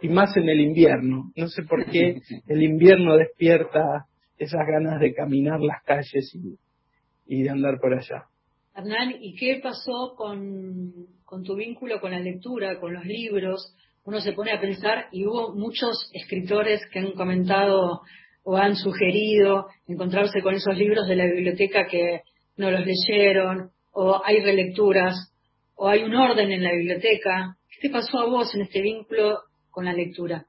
y 0.00 0.08
más 0.08 0.36
en 0.36 0.48
el 0.48 0.60
invierno. 0.60 1.32
No 1.36 1.48
sé 1.48 1.62
por 1.62 1.84
qué 1.90 2.20
el 2.46 2.62
invierno 2.62 3.16
despierta 3.16 4.06
esas 4.38 4.66
ganas 4.66 5.00
de 5.00 5.14
caminar 5.14 5.60
las 5.60 5.82
calles 5.84 6.34
y, 6.34 6.58
y 7.26 7.42
de 7.42 7.50
andar 7.50 7.78
por 7.80 7.92
allá. 7.94 8.24
Hernán, 8.74 9.14
¿y 9.20 9.34
qué 9.34 9.60
pasó 9.62 10.14
con, 10.16 10.92
con 11.24 11.42
tu 11.42 11.56
vínculo 11.56 12.00
con 12.00 12.12
la 12.12 12.20
lectura, 12.20 12.80
con 12.80 12.94
los 12.94 13.04
libros? 13.04 13.76
Uno 14.04 14.20
se 14.20 14.32
pone 14.32 14.52
a 14.52 14.60
pensar 14.60 15.08
y 15.12 15.26
hubo 15.26 15.54
muchos 15.54 16.10
escritores 16.14 16.80
que 16.90 17.00
han 17.00 17.12
comentado 17.12 18.00
o 18.42 18.56
han 18.56 18.76
sugerido 18.76 19.66
encontrarse 19.86 20.40
con 20.42 20.54
esos 20.54 20.76
libros 20.76 21.06
de 21.06 21.16
la 21.16 21.26
biblioteca 21.26 21.86
que 21.86 22.22
no 22.56 22.70
los 22.70 22.84
leyeron, 22.84 23.70
o 23.92 24.20
hay 24.24 24.40
relecturas, 24.40 25.32
o 25.74 25.88
hay 25.88 26.02
un 26.02 26.14
orden 26.14 26.52
en 26.52 26.62
la 26.62 26.72
biblioteca. 26.72 27.56
¿Qué 27.68 27.88
te 27.88 27.92
pasó 27.92 28.20
a 28.20 28.26
vos 28.26 28.54
en 28.54 28.62
este 28.62 28.80
vínculo 28.82 29.40
con 29.70 29.84
la 29.84 29.92
lectura? 29.92 30.46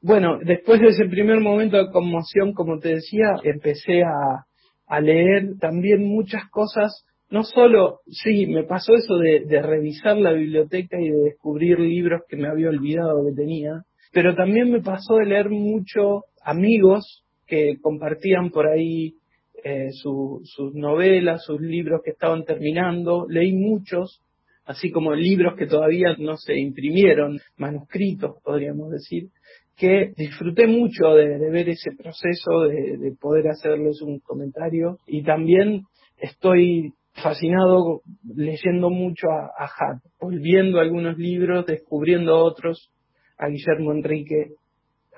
Bueno, 0.00 0.38
después 0.44 0.80
de 0.80 0.88
ese 0.88 1.06
primer 1.06 1.40
momento 1.40 1.76
de 1.76 1.90
conmoción, 1.90 2.52
como 2.52 2.78
te 2.78 2.90
decía, 2.94 3.34
empecé 3.42 4.02
a, 4.02 4.46
a 4.86 5.00
leer 5.00 5.58
también 5.60 6.04
muchas 6.04 6.48
cosas 6.50 7.04
no 7.30 7.42
solo, 7.42 8.00
sí, 8.06 8.46
me 8.46 8.64
pasó 8.64 8.94
eso 8.94 9.18
de, 9.18 9.40
de, 9.40 9.60
revisar 9.60 10.16
la 10.16 10.32
biblioteca 10.32 10.98
y 10.98 11.10
de 11.10 11.24
descubrir 11.24 11.78
libros 11.78 12.22
que 12.26 12.36
me 12.36 12.48
había 12.48 12.70
olvidado 12.70 13.22
que 13.26 13.34
tenía, 13.34 13.82
pero 14.12 14.34
también 14.34 14.70
me 14.70 14.80
pasó 14.80 15.16
de 15.16 15.26
leer 15.26 15.50
mucho 15.50 16.24
amigos 16.48 17.24
que 17.46 17.76
compartían 17.80 18.50
por 18.50 18.66
ahí 18.66 19.14
eh, 19.62 19.88
sus 19.92 20.74
novelas, 20.74 21.44
sus 21.44 21.60
libros 21.60 22.00
que 22.02 22.12
estaban 22.12 22.44
terminando, 22.44 23.26
leí 23.28 23.52
muchos, 23.52 24.22
así 24.64 24.90
como 24.90 25.14
libros 25.14 25.56
que 25.58 25.66
todavía 25.66 26.16
no 26.18 26.36
se 26.36 26.58
imprimieron, 26.58 27.38
manuscritos 27.56 28.36
podríamos 28.42 28.90
decir, 28.90 29.28
que 29.76 30.12
disfruté 30.16 30.66
mucho 30.66 31.14
de, 31.14 31.50
ver 31.50 31.68
ese 31.68 31.90
proceso, 31.96 32.62
de, 32.68 33.14
poder 33.20 33.48
hacerles 33.48 34.00
un 34.02 34.18
comentario. 34.18 34.98
Y 35.06 35.22
también 35.22 35.82
estoy 36.16 36.92
fascinado 37.12 38.02
leyendo 38.34 38.90
mucho 38.90 39.28
a, 39.28 39.46
a 39.56 39.66
Hat, 39.66 40.00
volviendo 40.20 40.80
algunos 40.80 41.18
libros, 41.18 41.66
descubriendo 41.66 42.36
otros, 42.38 42.90
a 43.36 43.48
Guillermo 43.48 43.92
Enrique 43.92 44.52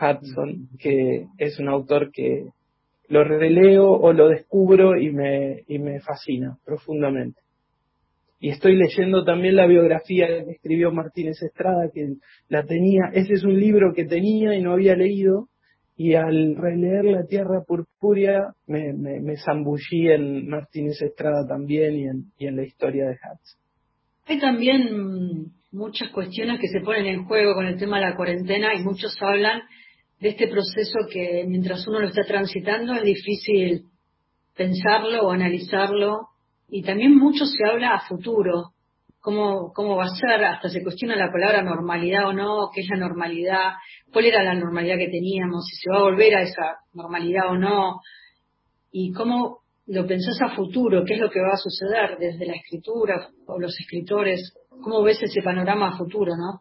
Hudson, 0.01 0.69
que 0.79 1.27
es 1.39 1.59
un 1.59 1.69
autor 1.69 2.11
que 2.13 2.47
lo 3.09 3.25
releo 3.25 3.91
o 3.91 4.13
lo 4.13 4.29
descubro 4.29 4.97
y 4.97 5.11
me, 5.11 5.65
y 5.67 5.79
me 5.79 6.01
fascina 6.01 6.57
profundamente. 6.65 7.41
Y 8.39 8.49
estoy 8.51 8.77
leyendo 8.77 9.25
también 9.25 9.57
la 9.57 9.67
biografía 9.67 10.27
que 10.27 10.53
escribió 10.53 10.93
Martínez 10.93 11.43
Estrada, 11.43 11.91
que 11.93 12.15
la 12.49 12.65
tenía, 12.65 13.11
ese 13.13 13.35
es 13.35 13.45
un 13.45 13.59
libro 13.61 13.93
que 13.95 14.07
tenía 14.07 14.55
y 14.55 14.63
no 14.63 14.73
había 14.73 14.97
leído, 14.97 15.49
y 15.95 16.15
al 16.15 16.57
releer 16.57 17.05
La 17.05 17.27
Tierra 17.27 17.63
Purpúrea 17.67 18.55
me, 18.67 18.95
me, 18.95 19.37
zambullí 19.37 20.09
en 20.09 20.49
Martínez 20.49 21.03
Estrada 21.03 21.47
también 21.47 21.95
y 21.95 22.05
en, 22.05 22.25
y 22.39 22.47
en 22.47 22.57
la 22.57 22.63
historia 22.63 23.05
de 23.05 23.17
Hudson. 23.17 23.61
Hay 24.25 24.41
también 24.41 25.53
muchas 25.73 26.09
cuestiones 26.11 26.59
que 26.59 26.69
se 26.69 26.81
ponen 26.81 27.07
en 27.07 27.25
juego 27.27 27.55
con 27.55 27.67
el 27.67 27.77
tema 27.77 27.99
de 27.99 28.07
la 28.07 28.17
cuarentena 28.17 28.75
y 28.75 28.83
muchos 28.83 29.15
hablan 29.21 29.61
de 30.21 30.29
este 30.29 30.49
proceso 30.49 30.99
que 31.11 31.45
mientras 31.49 31.87
uno 31.89 32.01
lo 32.01 32.09
está 32.09 32.23
transitando 32.23 32.95
es 32.95 33.03
difícil 33.03 33.87
pensarlo 34.55 35.27
o 35.27 35.31
analizarlo 35.31 36.29
y 36.69 36.83
también 36.83 37.17
mucho 37.17 37.47
se 37.47 37.67
habla 37.67 37.95
a 37.95 38.07
futuro, 38.07 38.73
cómo, 39.21 39.73
cómo 39.73 39.97
va 39.97 40.05
a 40.05 40.17
ser, 40.17 40.45
hasta 40.45 40.69
se 40.69 40.83
cuestiona 40.83 41.17
la 41.17 41.33
palabra 41.33 41.63
normalidad 41.63 42.29
o 42.29 42.33
no, 42.33 42.71
qué 42.73 42.83
es 42.83 42.89
la 42.91 42.99
normalidad, 42.99 43.73
cuál 44.13 44.27
era 44.27 44.43
la 44.43 44.55
normalidad 44.55 44.99
que 44.99 45.09
teníamos, 45.09 45.67
si 45.67 45.77
se 45.77 45.91
va 45.91 45.99
a 45.99 46.03
volver 46.03 46.35
a 46.37 46.43
esa 46.43 46.77
normalidad 46.93 47.51
o 47.51 47.57
no, 47.57 48.01
y 48.93 49.13
cómo 49.13 49.61
lo 49.87 50.07
pensás 50.07 50.41
a 50.43 50.55
futuro, 50.55 51.05
qué 51.05 51.15
es 51.15 51.21
lo 51.21 51.31
que 51.31 51.41
va 51.41 51.55
a 51.55 51.57
suceder 51.57 52.19
desde 52.19 52.47
la 52.47 52.55
escritura 52.55 53.29
o 53.47 53.59
los 53.59 53.75
escritores, 53.81 54.55
cómo 54.83 55.03
ves 55.03 55.23
ese 55.23 55.43
panorama 55.43 55.89
a 55.89 55.97
futuro, 55.97 56.37
¿no? 56.37 56.61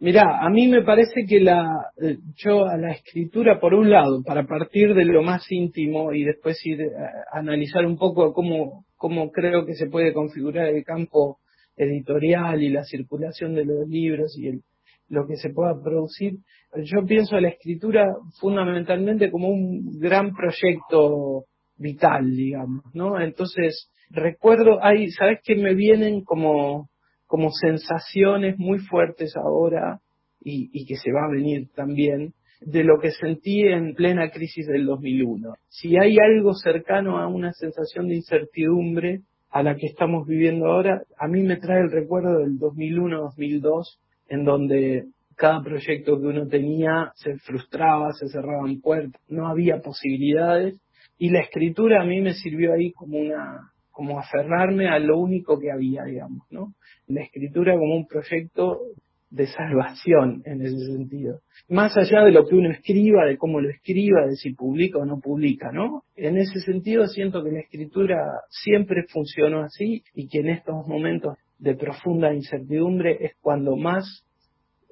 Mirá, 0.00 0.40
a 0.40 0.48
mí 0.48 0.66
me 0.66 0.82
parece 0.82 1.26
que 1.28 1.40
la, 1.40 1.92
eh, 2.00 2.16
yo 2.34 2.64
a 2.64 2.78
la 2.78 2.92
escritura, 2.92 3.60
por 3.60 3.74
un 3.74 3.90
lado, 3.90 4.22
para 4.24 4.46
partir 4.46 4.94
de 4.94 5.04
lo 5.04 5.22
más 5.22 5.44
íntimo 5.52 6.14
y 6.14 6.24
después 6.24 6.58
ir 6.64 6.80
a, 6.82 7.38
analizar 7.38 7.84
un 7.84 7.98
poco 7.98 8.32
cómo, 8.32 8.86
cómo 8.96 9.30
creo 9.30 9.66
que 9.66 9.74
se 9.74 9.90
puede 9.90 10.14
configurar 10.14 10.68
el 10.68 10.84
campo 10.84 11.38
editorial 11.76 12.62
y 12.62 12.70
la 12.70 12.84
circulación 12.84 13.54
de 13.54 13.66
los 13.66 13.86
libros 13.86 14.38
y 14.38 14.48
el, 14.48 14.62
lo 15.10 15.26
que 15.26 15.36
se 15.36 15.50
pueda 15.50 15.74
producir, 15.82 16.38
yo 16.82 17.04
pienso 17.04 17.36
a 17.36 17.42
la 17.42 17.48
escritura 17.48 18.06
fundamentalmente 18.40 19.30
como 19.30 19.48
un 19.48 19.98
gran 19.98 20.32
proyecto 20.34 21.44
vital, 21.76 22.34
digamos, 22.34 22.84
¿no? 22.94 23.20
Entonces, 23.20 23.90
recuerdo, 24.08 24.82
hay, 24.82 25.10
¿sabes 25.10 25.40
qué 25.44 25.56
me 25.56 25.74
vienen 25.74 26.22
como 26.22 26.88
como 27.30 27.52
sensaciones 27.52 28.58
muy 28.58 28.80
fuertes 28.80 29.36
ahora 29.36 30.00
y, 30.42 30.84
que 30.84 30.96
se 30.96 31.12
va 31.12 31.26
a 31.26 31.30
venir 31.30 31.68
también 31.76 32.32
de 32.60 32.82
lo 32.82 32.98
que 32.98 33.12
sentí 33.12 33.62
en 33.62 33.94
plena 33.94 34.30
crisis 34.30 34.66
del 34.66 34.84
2001. 34.84 35.54
Si 35.68 35.96
hay 35.96 36.16
algo 36.18 36.54
cercano 36.54 37.18
a 37.18 37.28
una 37.28 37.52
sensación 37.52 38.08
de 38.08 38.16
incertidumbre 38.16 39.20
a 39.48 39.62
la 39.62 39.76
que 39.76 39.86
estamos 39.86 40.26
viviendo 40.26 40.66
ahora, 40.66 41.04
a 41.16 41.28
mí 41.28 41.44
me 41.44 41.58
trae 41.58 41.82
el 41.82 41.92
recuerdo 41.92 42.36
del 42.40 42.58
2001-2002, 42.58 43.98
en 44.28 44.44
donde 44.44 45.04
cada 45.36 45.62
proyecto 45.62 46.20
que 46.20 46.26
uno 46.26 46.48
tenía 46.48 47.12
se 47.14 47.36
frustraba, 47.38 48.10
se 48.10 48.26
cerraban 48.26 48.80
puertas, 48.80 49.22
no 49.28 49.46
había 49.46 49.80
posibilidades, 49.80 50.80
y 51.16 51.30
la 51.30 51.42
escritura 51.42 52.02
a 52.02 52.04
mí 52.04 52.20
me 52.22 52.34
sirvió 52.34 52.72
ahí 52.72 52.90
como 52.90 53.18
una, 53.18 53.70
como 54.00 54.18
aferrarme 54.18 54.88
a 54.88 54.98
lo 54.98 55.18
único 55.18 55.60
que 55.60 55.70
había, 55.70 56.04
digamos, 56.04 56.46
¿no? 56.50 56.72
La 57.06 57.20
escritura 57.20 57.74
como 57.74 57.96
un 57.96 58.06
proyecto 58.06 58.80
de 59.28 59.46
salvación 59.46 60.40
en 60.46 60.62
ese 60.62 60.86
sentido. 60.86 61.40
Más 61.68 61.94
allá 61.98 62.24
de 62.24 62.32
lo 62.32 62.46
que 62.46 62.54
uno 62.54 62.70
escriba, 62.70 63.26
de 63.26 63.36
cómo 63.36 63.60
lo 63.60 63.68
escriba, 63.68 64.26
de 64.26 64.36
si 64.36 64.54
publica 64.54 65.00
o 65.00 65.04
no 65.04 65.20
publica, 65.20 65.70
¿no? 65.70 66.04
En 66.16 66.38
ese 66.38 66.60
sentido 66.60 67.08
siento 67.08 67.44
que 67.44 67.50
la 67.52 67.60
escritura 67.60 68.16
siempre 68.48 69.04
funcionó 69.12 69.64
así 69.64 70.02
y 70.14 70.28
que 70.28 70.38
en 70.38 70.48
estos 70.48 70.86
momentos 70.86 71.36
de 71.58 71.74
profunda 71.74 72.32
incertidumbre 72.32 73.18
es 73.20 73.32
cuando 73.42 73.76
más 73.76 74.24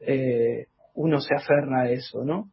eh, 0.07 0.67
uno 0.95 1.19
se 1.23 1.35
aferra 1.35 1.85
a 1.85 1.91
eso, 1.91 2.27
¿no? 2.27 2.51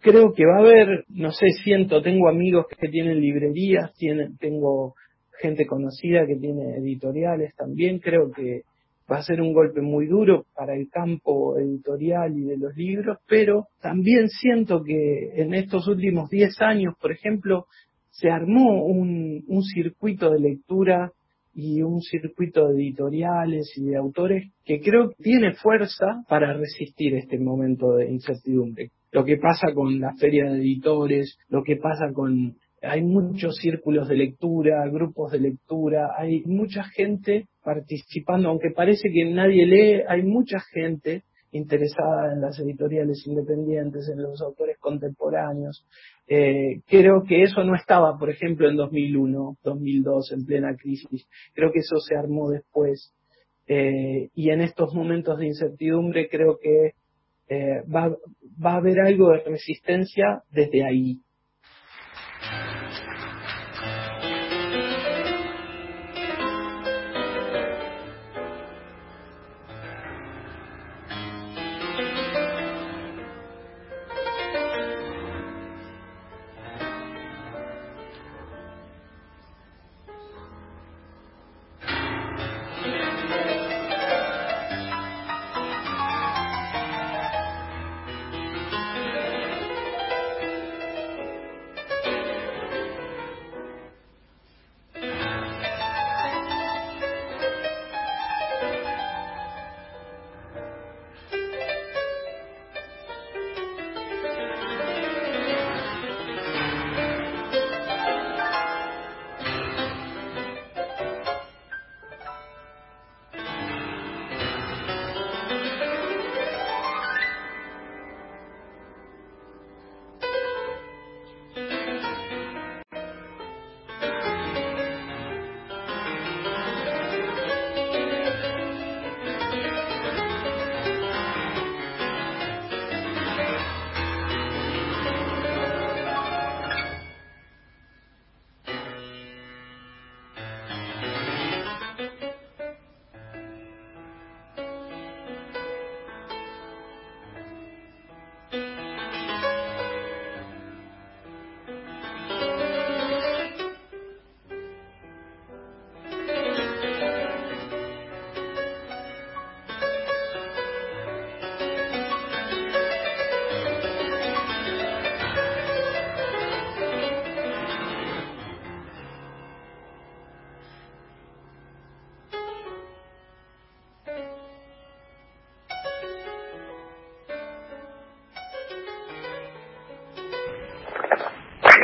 Creo 0.00 0.32
que 0.32 0.44
va 0.46 0.56
a 0.56 0.62
haber, 0.62 1.04
no 1.10 1.30
sé, 1.30 1.46
siento, 1.62 2.02
tengo 2.02 2.28
amigos 2.28 2.66
que 2.76 2.88
tienen 2.88 3.20
librerías, 3.20 3.94
tienen, 3.94 4.36
tengo 4.36 4.96
gente 5.42 5.66
conocida 5.66 6.26
que 6.26 6.36
tiene 6.36 6.76
editoriales 6.76 7.54
también. 7.56 7.98
Creo 7.98 8.30
que 8.30 8.62
va 9.10 9.18
a 9.18 9.22
ser 9.22 9.42
un 9.42 9.52
golpe 9.52 9.82
muy 9.82 10.06
duro 10.06 10.46
para 10.54 10.74
el 10.74 10.88
campo 10.88 11.58
editorial 11.58 12.38
y 12.38 12.44
de 12.44 12.56
los 12.56 12.74
libros, 12.76 13.18
pero 13.28 13.66
también 13.80 14.28
siento 14.28 14.82
que 14.82 15.32
en 15.34 15.52
estos 15.54 15.88
últimos 15.88 16.30
10 16.30 16.60
años, 16.62 16.94
por 17.00 17.12
ejemplo, 17.12 17.66
se 18.10 18.30
armó 18.30 18.84
un, 18.86 19.44
un 19.48 19.62
circuito 19.62 20.30
de 20.30 20.40
lectura 20.40 21.12
y 21.54 21.82
un 21.82 22.00
circuito 22.00 22.68
de 22.68 22.82
editoriales 22.82 23.72
y 23.76 23.84
de 23.84 23.96
autores 23.96 24.50
que 24.64 24.80
creo 24.80 25.10
que 25.10 25.22
tiene 25.22 25.54
fuerza 25.54 26.24
para 26.28 26.54
resistir 26.54 27.14
este 27.14 27.38
momento 27.38 27.96
de 27.96 28.10
incertidumbre. 28.10 28.90
Lo 29.10 29.24
que 29.24 29.36
pasa 29.36 29.74
con 29.74 30.00
la 30.00 30.14
feria 30.14 30.50
de 30.50 30.58
editores, 30.58 31.36
lo 31.50 31.62
que 31.62 31.76
pasa 31.76 32.12
con 32.14 32.56
hay 32.82 33.02
muchos 33.02 33.56
círculos 33.56 34.08
de 34.08 34.16
lectura, 34.16 34.86
grupos 34.88 35.32
de 35.32 35.40
lectura, 35.40 36.10
hay 36.16 36.42
mucha 36.44 36.84
gente 36.84 37.46
participando, 37.62 38.48
aunque 38.48 38.70
parece 38.70 39.08
que 39.10 39.24
nadie 39.24 39.66
lee, 39.66 40.02
hay 40.08 40.22
mucha 40.22 40.58
gente 40.72 41.22
interesada 41.52 42.32
en 42.32 42.40
las 42.40 42.58
editoriales 42.58 43.24
independientes, 43.26 44.08
en 44.08 44.22
los 44.22 44.40
autores 44.40 44.78
contemporáneos. 44.78 45.86
Eh, 46.26 46.80
creo 46.88 47.22
que 47.24 47.42
eso 47.42 47.62
no 47.62 47.74
estaba, 47.74 48.18
por 48.18 48.30
ejemplo, 48.30 48.68
en 48.68 48.76
2001, 48.76 49.58
2002, 49.62 50.32
en 50.32 50.46
plena 50.46 50.74
crisis. 50.76 51.26
Creo 51.54 51.70
que 51.70 51.80
eso 51.80 51.96
se 51.98 52.16
armó 52.16 52.50
después. 52.50 53.12
Eh, 53.68 54.30
y 54.34 54.50
en 54.50 54.62
estos 54.62 54.94
momentos 54.94 55.38
de 55.38 55.46
incertidumbre 55.46 56.28
creo 56.28 56.58
que 56.60 56.94
eh, 57.48 57.82
va, 57.94 58.08
va 58.64 58.72
a 58.72 58.76
haber 58.76 58.98
algo 59.00 59.30
de 59.30 59.44
resistencia 59.44 60.42
desde 60.50 60.84
ahí. 60.84 61.20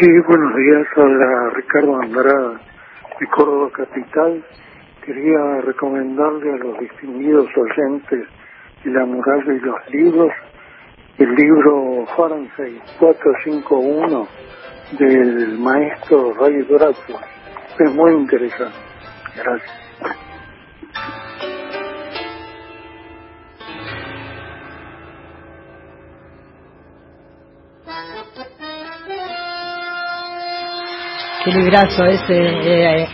Sí, 0.00 0.06
buenos 0.28 0.54
días. 0.54 0.86
Habla 0.96 1.50
Ricardo 1.54 2.00
Andrada 2.00 2.60
de 3.18 3.26
Córdoba 3.26 3.68
Capital. 3.72 4.44
Quería 5.04 5.60
recomendarle 5.62 6.52
a 6.52 6.56
los 6.56 6.78
distinguidos 6.78 7.48
oyentes 7.56 8.28
de 8.84 8.90
la 8.92 9.04
muralla 9.04 9.52
y 9.52 9.58
los 9.58 9.90
libros 9.90 10.32
el 11.18 11.34
libro 11.34 12.06
Fahrenheit 12.16 12.80
451 13.00 14.28
del 15.00 15.58
maestro 15.58 16.32
Ray 16.34 16.62
Bradford. 16.62 17.24
Es 17.80 17.92
muy 17.92 18.12
interesante. 18.12 18.78
Gracias. 19.34 19.87
Qué 31.48 31.54
librazo 31.54 32.04
ese. 32.04 32.34
Eh, 32.36 33.08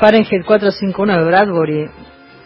Fahrenheit 0.00 0.44
451 0.44 1.16
de 1.16 1.24
Bradbury. 1.24 1.90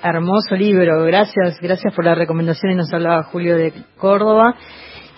Hermoso 0.02 0.54
libro. 0.56 1.04
Gracias, 1.04 1.58
gracias 1.58 1.94
por 1.94 2.04
la 2.04 2.14
recomendación. 2.14 2.72
Y 2.72 2.74
nos 2.74 2.92
hablaba 2.92 3.22
Julio 3.22 3.56
de 3.56 3.72
Córdoba. 3.96 4.54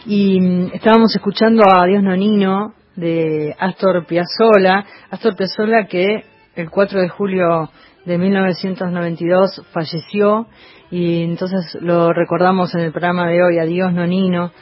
Y 0.06 0.40
mm, 0.40 0.70
estábamos 0.74 1.16
escuchando 1.16 1.64
a 1.68 1.84
Dios 1.84 2.04
Nonino 2.04 2.74
de 2.94 3.56
Astor 3.58 4.06
Piazzolla. 4.06 4.84
Astor 5.10 5.34
Piazzolla 5.34 5.88
que 5.88 6.22
el 6.54 6.70
4 6.70 7.00
de 7.00 7.08
julio 7.08 7.68
de 8.04 8.18
1992 8.18 9.66
falleció 9.72 10.46
y 10.92 11.24
entonces 11.24 11.76
lo 11.80 12.12
recordamos 12.12 12.72
en 12.76 12.82
el 12.82 12.92
programa 12.92 13.26
de 13.26 13.42
hoy, 13.42 13.58
Adiós 13.58 13.92
Nonino, 13.92 14.52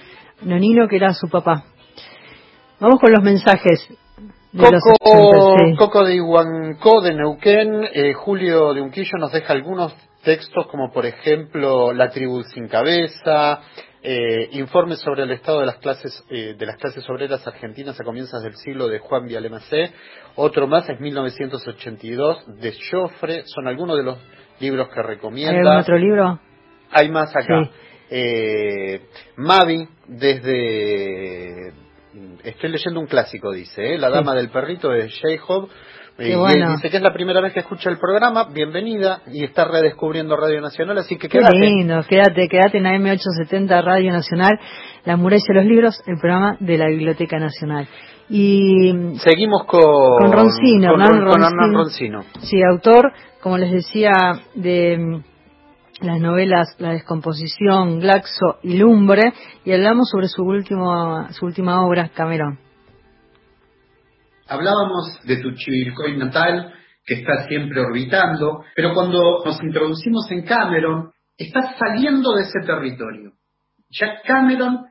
Nonino 0.40 0.88
que 0.88 0.96
era 0.96 1.12
su 1.12 1.28
papá. 1.28 1.64
Vamos 2.80 2.98
con 3.00 3.12
los 3.12 3.22
mensajes. 3.22 3.86
Coco, 4.56 6.04
de 6.04 6.14
Iguancó 6.14 7.00
de 7.02 7.14
Neuquén, 7.14 7.84
eh, 7.92 8.14
Julio 8.14 8.72
de 8.72 8.80
Unquillo 8.80 9.18
nos 9.18 9.32
deja 9.32 9.52
algunos 9.52 9.94
textos 10.24 10.66
como 10.68 10.90
por 10.90 11.04
ejemplo 11.04 11.92
La 11.92 12.08
tribu 12.08 12.42
sin 12.42 12.66
cabeza, 12.66 13.60
eh, 14.02 14.48
informe 14.52 14.96
sobre 14.96 15.24
el 15.24 15.32
estado 15.32 15.60
de 15.60 15.66
las 15.66 15.76
clases 15.76 16.24
eh, 16.30 16.54
de 16.58 16.66
las 16.66 16.76
clases 16.76 17.08
obreras 17.10 17.46
argentinas 17.46 18.00
a 18.00 18.04
comienzos 18.04 18.42
del 18.42 18.54
siglo 18.56 18.88
de 18.88 18.98
Juan 18.98 19.26
Vialemacé, 19.26 19.92
otro 20.36 20.66
más 20.66 20.88
es 20.88 21.00
1982 21.00 22.60
de 22.60 22.74
Joffre, 22.90 23.42
son 23.46 23.68
algunos 23.68 23.96
de 23.96 24.04
los 24.04 24.18
libros 24.60 24.88
que 24.88 25.02
recomienda. 25.02 25.74
¿Hay 25.74 25.80
otro 25.80 25.98
libro? 25.98 26.40
Hay 26.92 27.10
más 27.10 27.34
acá. 27.36 27.70
Mavi 29.36 29.88
desde 30.06 31.85
estoy 32.44 32.70
leyendo 32.70 33.00
un 33.00 33.06
clásico, 33.06 33.52
dice, 33.52 33.94
¿eh? 33.94 33.98
La 33.98 34.10
Dama 34.10 34.34
del 34.34 34.50
Perrito 34.50 34.90
de 34.90 35.10
J. 35.10 35.66
Y 36.18 36.32
dice 36.32 36.88
que 36.88 36.96
es 36.96 37.02
la 37.02 37.12
primera 37.12 37.42
vez 37.42 37.52
que 37.52 37.60
escucha 37.60 37.90
el 37.90 37.98
programa, 37.98 38.48
bienvenida, 38.50 39.20
y 39.30 39.44
está 39.44 39.66
redescubriendo 39.66 40.34
Radio 40.34 40.62
Nacional, 40.62 40.96
así 40.96 41.16
que 41.16 41.28
quédate. 41.28 41.52
Qué 41.52 41.66
lindo, 41.66 42.00
quédate, 42.08 42.48
quédate 42.48 42.78
en 42.78 42.84
la 42.84 42.92
M870 42.92 43.84
Radio 43.84 44.12
Nacional, 44.12 44.58
La 45.04 45.16
muralla 45.16 45.42
de 45.46 45.54
los 45.54 45.64
libros, 45.66 46.02
el 46.06 46.18
programa 46.18 46.56
de 46.58 46.78
la 46.78 46.86
Biblioteca 46.86 47.38
Nacional. 47.38 47.86
Y 48.30 49.18
seguimos 49.18 49.64
con, 49.66 49.82
con 49.82 50.32
Roncino, 50.32 50.92
con, 50.92 51.02
Hernán 51.02 51.74
Roncino. 51.74 52.24
Sí, 52.40 52.62
autor, 52.62 53.12
como 53.42 53.58
les 53.58 53.70
decía, 53.70 54.12
de 54.54 55.22
las 56.00 56.20
novelas 56.20 56.76
La 56.78 56.92
descomposición, 56.92 58.00
Glaxo 58.00 58.58
y 58.62 58.76
Lumbre, 58.78 59.32
y 59.64 59.72
hablamos 59.72 60.08
sobre 60.10 60.28
su, 60.28 60.42
último, 60.42 61.28
su 61.30 61.46
última 61.46 61.84
obra, 61.86 62.10
Camerón. 62.14 62.58
Hablábamos 64.48 65.18
de 65.24 65.38
tu 65.38 65.52
Chivilcoy 65.54 66.16
natal, 66.16 66.72
que 67.04 67.14
está 67.14 67.46
siempre 67.48 67.80
orbitando, 67.80 68.64
pero 68.74 68.94
cuando 68.94 69.42
nos 69.44 69.62
introducimos 69.62 70.30
en 70.30 70.44
Cameron, 70.44 71.10
estás 71.36 71.76
saliendo 71.78 72.34
de 72.34 72.42
ese 72.42 72.60
territorio. 72.64 73.32
Ya 73.90 74.20
Cameron 74.22 74.86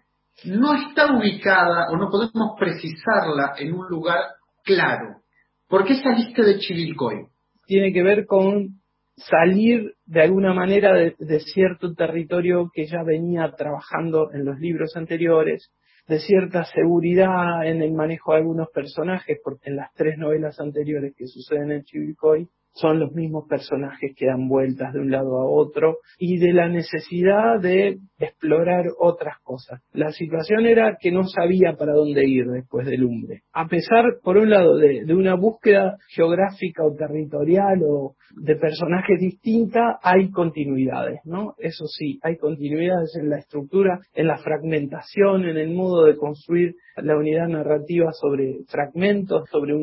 no 0.46 0.74
está 0.74 1.14
ubicada 1.14 1.88
o 1.92 1.98
no 1.98 2.10
podemos 2.10 2.56
precisarla 2.58 3.54
en 3.58 3.74
un 3.74 3.88
lugar 3.88 4.20
claro. 4.64 5.22
¿Por 5.68 5.86
qué 5.86 5.96
saliste 5.96 6.44
de 6.44 6.58
Chivilcoy? 6.60 7.28
Tiene 7.66 7.94
que 7.94 8.04
ver 8.04 8.26
con 8.26 8.82
salir 9.18 9.94
de 10.06 10.22
alguna 10.22 10.54
manera 10.54 10.94
de, 10.94 11.40
cierto 11.40 11.94
territorio 11.94 12.70
que 12.74 12.86
ya 12.86 13.04
venía 13.04 13.52
trabajando 13.58 14.32
en 14.34 14.46
los 14.46 14.60
libros 14.60 14.96
anteriores, 14.96 15.72
de 16.08 16.20
cierta 16.20 16.66
seguridad 16.66 17.66
en 17.66 17.82
el 17.82 17.94
manejo 17.94 18.34
de 18.34 18.40
algunos 18.40 18.70
personajes, 18.70 19.40
porque 19.44 19.70
en 19.70 19.78
las 19.78 19.94
tres 19.94 20.18
novelas 20.18 20.60
anteriores 20.60 21.16
que 21.18 21.28
suceden 21.28 21.72
en 21.72 21.84
Chivilcoy 21.84 22.48
son 22.76 23.00
los 23.00 23.14
mismos 23.14 23.46
personajes 23.48 24.14
que 24.16 24.28
dan 24.28 24.48
vueltas 24.48 24.94
de 24.94 25.00
un 25.00 25.10
lado 25.10 25.40
a 25.40 25.46
otro 25.46 26.00
y 26.20 26.38
de 26.38 26.54
la 26.54 26.68
necesidad 26.68 27.60
de 27.62 28.00
explorar 28.20 28.86
otras 29.00 29.38
cosas. 29.44 29.82
La 29.94 30.12
situación 30.12 30.66
era 30.66 30.98
que 31.00 31.12
no 31.12 31.24
sabía 31.24 31.76
para 31.78 31.94
dónde 31.94 32.28
ir 32.28 32.46
después 32.48 32.86
del 32.86 33.02
Lumbre. 33.02 33.44
A 33.54 33.68
pesar, 33.68 34.04
por 34.22 34.38
un 34.38 34.50
lado, 34.50 34.78
de, 34.78 35.06
una 35.14 35.36
búsqueda 35.36 35.98
geográfica 36.10 36.84
o 36.84 36.94
territorial 36.94 37.82
o 37.88 38.16
de 38.36 38.56
personajes 38.56 39.20
distinta, 39.20 40.00
hay 40.04 40.30
continuidades, 40.32 41.20
¿no? 41.24 41.56
Eso 41.58 41.86
sí, 41.88 42.20
hay 42.24 42.36
continuidades 42.38 43.16
en 43.20 43.30
la 43.30 43.38
estructura, 43.38 44.00
en 44.14 44.28
la 44.28 44.38
fragmentación, 44.38 45.46
en 45.46 45.58
el 45.58 45.74
modo 45.74 46.06
de 46.06 46.18
construir 46.18 46.76
la 46.98 47.18
unidad 47.18 47.48
narrativa 47.48 48.12
sobre 48.14 48.64
fragmentos, 48.68 49.50
sobre 49.50 49.76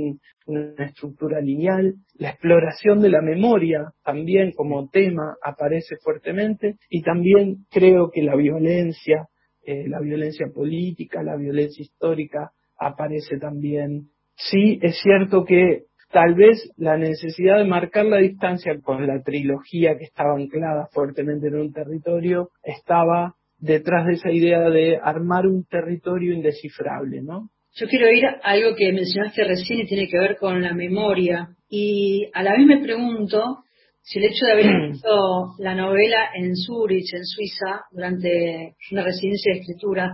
una 0.47 0.85
estructura 0.85 1.41
lineal. 1.41 1.95
La 2.15 2.31
exploración 2.31 3.01
de 3.01 3.11
la 3.11 3.21
memoria 3.21 3.93
también 4.05 4.53
como 4.53 4.89
tema 4.89 5.37
aparece 5.43 5.97
fuertemente 6.03 6.77
y 6.89 7.03
también 7.03 7.67
creo 7.71 8.11
que 8.11 8.23
la 8.23 8.37
violencia, 8.37 9.29
eh, 9.65 9.89
la 9.89 10.01
violencia 10.01 10.47
política, 10.55 11.23
la 11.23 11.37
violencia 11.37 11.83
histórica 11.83 12.53
aparece 12.79 13.39
también. 13.39 14.09
Sí, 14.35 14.79
es 14.83 14.99
cierto 15.03 15.45
que 15.45 15.85
tal 16.11 16.35
vez 16.35 16.71
la 16.77 16.97
necesidad 16.97 17.59
de 17.59 17.65
marcar 17.65 18.07
la 18.07 18.19
distancia 18.19 18.79
con 18.83 19.07
la 19.07 19.23
trilogía 19.23 19.97
que 19.97 20.05
estaba 20.05 20.35
anclada 20.35 20.89
fuertemente 20.93 21.49
en 21.49 21.57
un 21.57 21.73
territorio 21.73 22.51
estaba 22.63 23.35
detrás 23.63 24.07
de 24.07 24.15
esa 24.15 24.31
idea 24.31 24.69
de 24.69 24.99
armar 25.01 25.47
un 25.47 25.65
territorio 25.65 26.35
indescifrable, 26.35 27.23
¿no? 27.23 27.49
Yo 27.75 27.87
quiero 27.87 28.11
ir 28.11 28.27
a 28.27 28.41
algo 28.43 28.75
que 28.77 28.93
mencionaste 28.93 29.45
recién 29.45 29.81
y 29.81 29.87
tiene 29.87 30.09
que 30.09 30.19
ver 30.19 30.37
con 30.37 30.61
la 30.61 30.75
memoria. 30.75 31.49
Y 31.71 32.29
a 32.35 32.43
la 32.43 32.53
vez 32.53 32.67
me 32.67 32.83
pregunto 32.83 33.63
si 34.03 34.19
el 34.19 34.27
hecho 34.27 34.45
de 34.47 34.53
haber 34.53 34.67
escrito 34.91 35.55
la 35.59 35.75
novela 35.75 36.31
en 36.35 36.55
Zurich, 36.57 37.15
en 37.15 37.25
Suiza, 37.25 37.83
durante 37.93 38.75
una 38.91 39.05
residencia 39.05 39.55
de 39.55 39.61
escritura, 39.61 40.13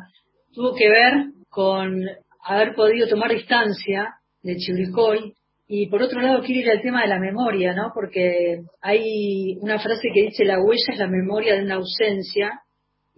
tuvo 0.53 0.75
que 0.77 0.89
ver 0.89 1.15
con 1.49 2.05
haber 2.45 2.75
podido 2.75 3.09
tomar 3.09 3.33
distancia 3.33 4.15
de 4.43 4.57
Chivilcoy. 4.57 5.33
Y 5.67 5.87
por 5.89 6.03
otro 6.03 6.21
lado, 6.21 6.43
quiero 6.43 6.61
ir 6.61 6.71
al 6.71 6.83
tema 6.83 7.03
de 7.03 7.09
la 7.09 7.19
memoria, 7.19 7.73
¿no? 7.73 7.93
Porque 7.95 8.61
hay 8.83 9.57
una 9.61 9.79
frase 9.79 10.09
que 10.15 10.23
dice, 10.23 10.45
la 10.45 10.61
huella 10.61 10.93
es 10.93 10.99
la 10.99 11.09
memoria 11.09 11.55
de 11.55 11.65
una 11.65 11.77
ausencia, 11.77 12.61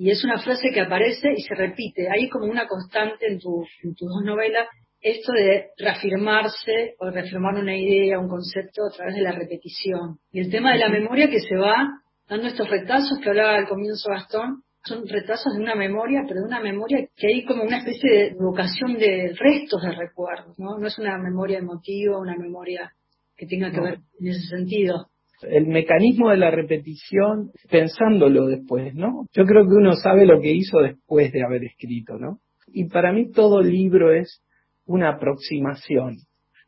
y 0.01 0.11
es 0.11 0.25
una 0.25 0.39
frase 0.39 0.71
que 0.73 0.81
aparece 0.81 1.31
y 1.37 1.43
se 1.43 1.55
repite. 1.55 2.09
Hay 2.11 2.31
como 2.31 2.47
una 2.47 2.67
constante 2.67 3.27
en, 3.27 3.39
tus 3.39 3.69
dos 3.83 4.25
novelas, 4.25 4.67
esto 4.99 5.31
de 5.31 5.73
reafirmarse 5.77 6.95
o 6.99 7.11
reafirmar 7.11 7.57
una 7.57 7.77
idea, 7.77 8.19
un 8.19 8.31
concepto 8.31 8.87
a 8.87 8.97
través 8.97 9.17
de 9.17 9.21
la 9.21 9.33
repetición. 9.33 10.17
Y 10.33 10.41
el 10.41 10.51
tema 10.51 10.73
de 10.73 10.79
la 10.79 10.89
memoria 10.89 11.29
que 11.29 11.41
se 11.41 11.55
va 11.55 11.87
dando 12.27 12.47
estos 12.47 12.71
retazos 12.71 13.19
que 13.23 13.29
hablaba 13.29 13.57
al 13.57 13.69
comienzo 13.69 14.09
Gastón, 14.09 14.63
son 14.83 15.07
retazos 15.07 15.53
de 15.55 15.63
una 15.63 15.75
memoria, 15.75 16.23
pero 16.27 16.41
de 16.41 16.47
una 16.47 16.61
memoria 16.61 17.07
que 17.15 17.27
hay 17.27 17.45
como 17.45 17.65
una 17.65 17.81
especie 17.81 18.11
de 18.11 18.35
vocación 18.41 18.95
de 18.95 19.35
restos 19.39 19.83
de 19.83 19.93
recuerdos, 19.93 20.59
¿no? 20.59 20.79
No 20.79 20.87
es 20.87 20.99
una 20.99 21.19
memoria 21.19 21.59
emotiva, 21.59 22.19
una 22.19 22.39
memoria 22.39 22.91
que 23.37 23.47
tenga 23.47 23.71
que 23.71 23.81
ver 23.81 23.99
en 24.19 24.29
ese 24.29 24.47
sentido 24.47 25.10
el 25.43 25.67
mecanismo 25.67 26.31
de 26.31 26.37
la 26.37 26.51
repetición 26.51 27.51
pensándolo 27.71 28.47
después, 28.47 28.95
¿no? 28.95 29.27
Yo 29.33 29.45
creo 29.45 29.65
que 29.65 29.75
uno 29.75 29.93
sabe 29.95 30.27
lo 30.27 30.41
que 30.41 30.53
hizo 30.53 30.81
después 30.81 31.33
de 31.33 31.43
haber 31.45 31.65
escrito, 31.65 32.19
¿no? 32.19 32.39
Y 32.67 32.89
para 32.89 33.13
mí 33.13 33.31
todo 33.31 33.63
libro 33.63 34.13
es 34.13 34.43
una 34.87 35.11
aproximación 35.11 36.17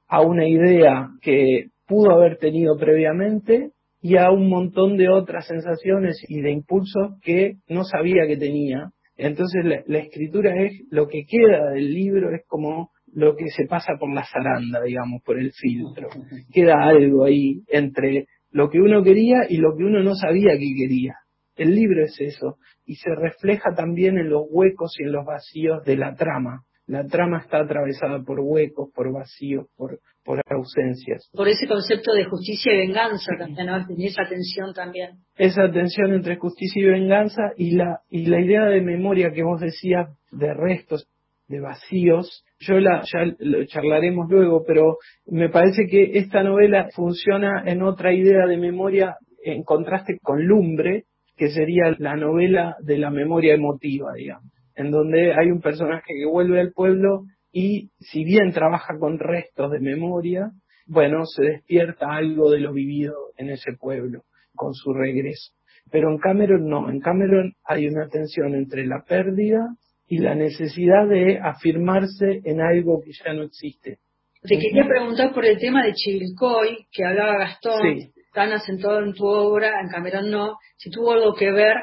a 0.09 0.21
una 0.21 0.47
idea 0.47 1.09
que 1.21 1.69
pudo 1.87 2.13
haber 2.13 2.39
tenido 2.39 2.77
previamente 2.77 3.71
y 4.01 4.17
a 4.17 4.31
un 4.31 4.49
montón 4.49 4.97
de 4.97 5.09
otras 5.09 5.47
sensaciones 5.47 6.23
y 6.29 6.41
de 6.41 6.51
impulsos 6.51 7.21
que 7.23 7.57
no 7.69 7.85
sabía 7.85 8.27
que 8.27 8.37
tenía. 8.37 8.91
Entonces 9.17 9.65
la, 9.65 9.83
la 9.87 9.99
escritura 9.99 10.61
es 10.61 10.73
lo 10.91 11.07
que 11.07 11.25
queda 11.25 11.71
del 11.71 11.93
libro, 11.93 12.35
es 12.35 12.43
como 12.47 12.91
lo 13.15 13.37
que 13.37 13.49
se 13.49 13.67
pasa 13.67 13.95
por 13.99 14.13
la 14.13 14.25
zaranda, 14.25 14.83
digamos, 14.83 15.23
por 15.23 15.39
el 15.39 15.53
filtro. 15.53 16.09
Queda 16.53 16.83
algo 16.83 17.25
ahí 17.25 17.63
entre 17.69 18.27
lo 18.53 18.71
que 18.71 18.79
uno 18.79 19.03
quería 19.03 19.47
y 19.49 19.57
lo 19.57 19.77
que 19.77 19.85
uno 19.85 20.03
no 20.03 20.15
sabía 20.15 20.53
que 20.53 20.75
quería. 20.77 21.17
El 21.57 21.75
libro 21.75 22.05
es 22.05 22.19
eso, 22.21 22.57
y 22.87 22.95
se 22.95 23.15
refleja 23.15 23.75
también 23.75 24.19
en 24.19 24.31
los 24.31 24.45
huecos 24.49 24.95
y 24.99 25.05
en 25.05 25.13
los 25.13 25.25
vacíos 25.25 25.85
de 25.85 25.97
la 25.97 26.15
trama. 26.15 26.63
La 26.87 27.07
trama 27.07 27.39
está 27.39 27.61
atravesada 27.61 28.23
por 28.23 28.41
huecos, 28.41 28.91
por 28.95 29.13
vacíos, 29.13 29.67
por, 29.77 30.01
por 30.25 30.43
ausencias. 30.51 31.31
Por 31.33 31.49
ese 31.49 31.67
concepto 31.69 32.13
de 32.13 32.25
justicia 32.25 32.75
y 32.75 32.79
venganza 32.79 33.33
también, 33.39 33.67
¿no? 33.67 33.77
esa 33.99 34.25
tensión 34.29 34.75
también. 34.75 35.19
Esa 35.37 35.71
tensión 35.71 36.13
entre 36.13 36.37
justicia 36.37 36.83
y 36.83 36.87
venganza 36.87 37.53
y 37.57 37.77
la, 37.77 38.01
y 38.11 38.27
la 38.27 38.41
idea 38.41 38.65
de 38.65 38.81
memoria 38.81 39.31
que 39.33 39.45
vos 39.45 39.61
decías 39.61 40.09
de 40.33 40.53
restos, 40.55 41.07
de 41.53 41.61
vacíos, 41.61 42.45
yo 42.59 42.81
la, 42.81 43.03
ya 43.03 43.31
lo 43.39 43.65
charlaremos 43.67 44.27
luego, 44.31 44.65
pero 44.67 44.97
me 45.27 45.51
parece 45.51 45.87
que 45.87 46.19
esta 46.19 46.43
novela 46.43 46.89
funciona 46.95 47.63
en 47.67 47.83
otra 47.83 48.15
idea 48.15 48.47
de 48.47 48.57
memoria 48.57 49.17
en 49.45 49.63
contraste 49.63 50.19
con 50.23 50.43
Lumbre, 50.47 51.05
que 51.37 51.51
sería 51.51 51.95
la 51.99 52.17
novela 52.17 52.77
de 52.81 52.97
la 52.97 53.11
memoria 53.11 53.55
emotiva, 53.55 54.15
digamos, 54.15 54.51
en 54.75 54.91
donde 54.91 55.35
hay 55.35 55.51
un 55.51 55.61
personaje 55.61 56.15
que 56.19 56.27
vuelve 56.27 56.59
al 56.59 56.73
pueblo 56.73 57.25
y 57.53 57.91
si 57.99 58.25
bien 58.25 58.53
trabaja 58.53 58.95
con 58.99 59.19
restos 59.19 59.71
de 59.71 59.81
memoria, 59.81 60.53
bueno, 60.87 61.27
se 61.27 61.45
despierta 61.45 62.07
algo 62.13 62.51
de 62.51 62.61
lo 62.61 62.73
vivido 62.73 63.15
en 63.37 63.51
ese 63.51 63.73
pueblo 63.79 64.23
con 64.55 64.73
su 64.73 64.95
regreso. 64.95 65.53
Pero 65.91 66.11
en 66.11 66.19
Cameron 66.19 66.67
no, 66.67 66.89
en 66.89 67.01
Cameron 67.01 67.53
hay 67.65 67.89
una 67.89 68.09
tensión 68.09 68.55
entre 68.55 68.87
la 68.87 69.05
pérdida 69.07 69.67
y 70.09 70.19
la 70.19 70.35
necesidad 70.35 71.09
de 71.09 71.39
afirmarse 71.39 72.41
en 72.45 72.61
algo 72.61 73.01
que 73.05 73.13
ya 73.13 73.33
no 73.33 73.43
existe. 73.43 73.99
Te 74.43 74.59
quería 74.59 74.85
preguntar 74.85 75.33
por 75.33 75.45
el 75.45 75.59
tema 75.59 75.85
de 75.85 75.93
Chivilcoy, 75.93 76.87
que 76.91 77.05
hablaba 77.05 77.39
Gastón, 77.39 77.99
tan 78.35 78.53
asentado 78.53 79.03
en 79.05 79.13
tu 79.13 79.25
obra, 79.25 79.81
en 79.81 79.89
Cameron 79.89 80.31
no, 80.31 80.57
si 80.77 80.91
tuvo 80.91 81.13
algo 81.13 81.35
que 81.35 81.53
ver 81.53 81.77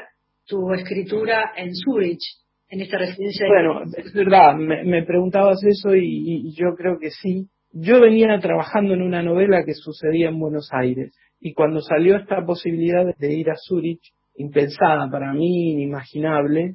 tu 0.46 0.72
escritura 0.74 1.52
en 1.56 1.74
Zurich, 1.74 2.20
en 2.68 2.82
esta 2.82 2.98
residencia. 2.98 3.46
Bueno, 3.48 3.82
es 3.96 4.12
verdad, 4.12 4.56
me, 4.56 5.02
preguntabas 5.04 5.62
eso 5.64 5.94
y, 5.94 6.52
yo 6.54 6.74
creo 6.76 6.98
que 6.98 7.10
sí. 7.10 7.48
Yo 7.72 8.00
venía 8.00 8.38
trabajando 8.40 8.94
en 8.94 9.02
una 9.02 9.22
novela 9.22 9.64
que 9.64 9.74
sucedía 9.74 10.28
en 10.28 10.38
Buenos 10.38 10.68
Aires 10.72 11.16
y 11.40 11.54
cuando 11.54 11.80
salió 11.80 12.16
esta 12.16 12.44
posibilidad 12.44 13.06
de 13.16 13.32
ir 13.32 13.48
a 13.50 13.56
Zurich, 13.56 14.02
impensada 14.36 15.08
para 15.10 15.32
mí, 15.32 15.72
inimaginable, 15.72 16.74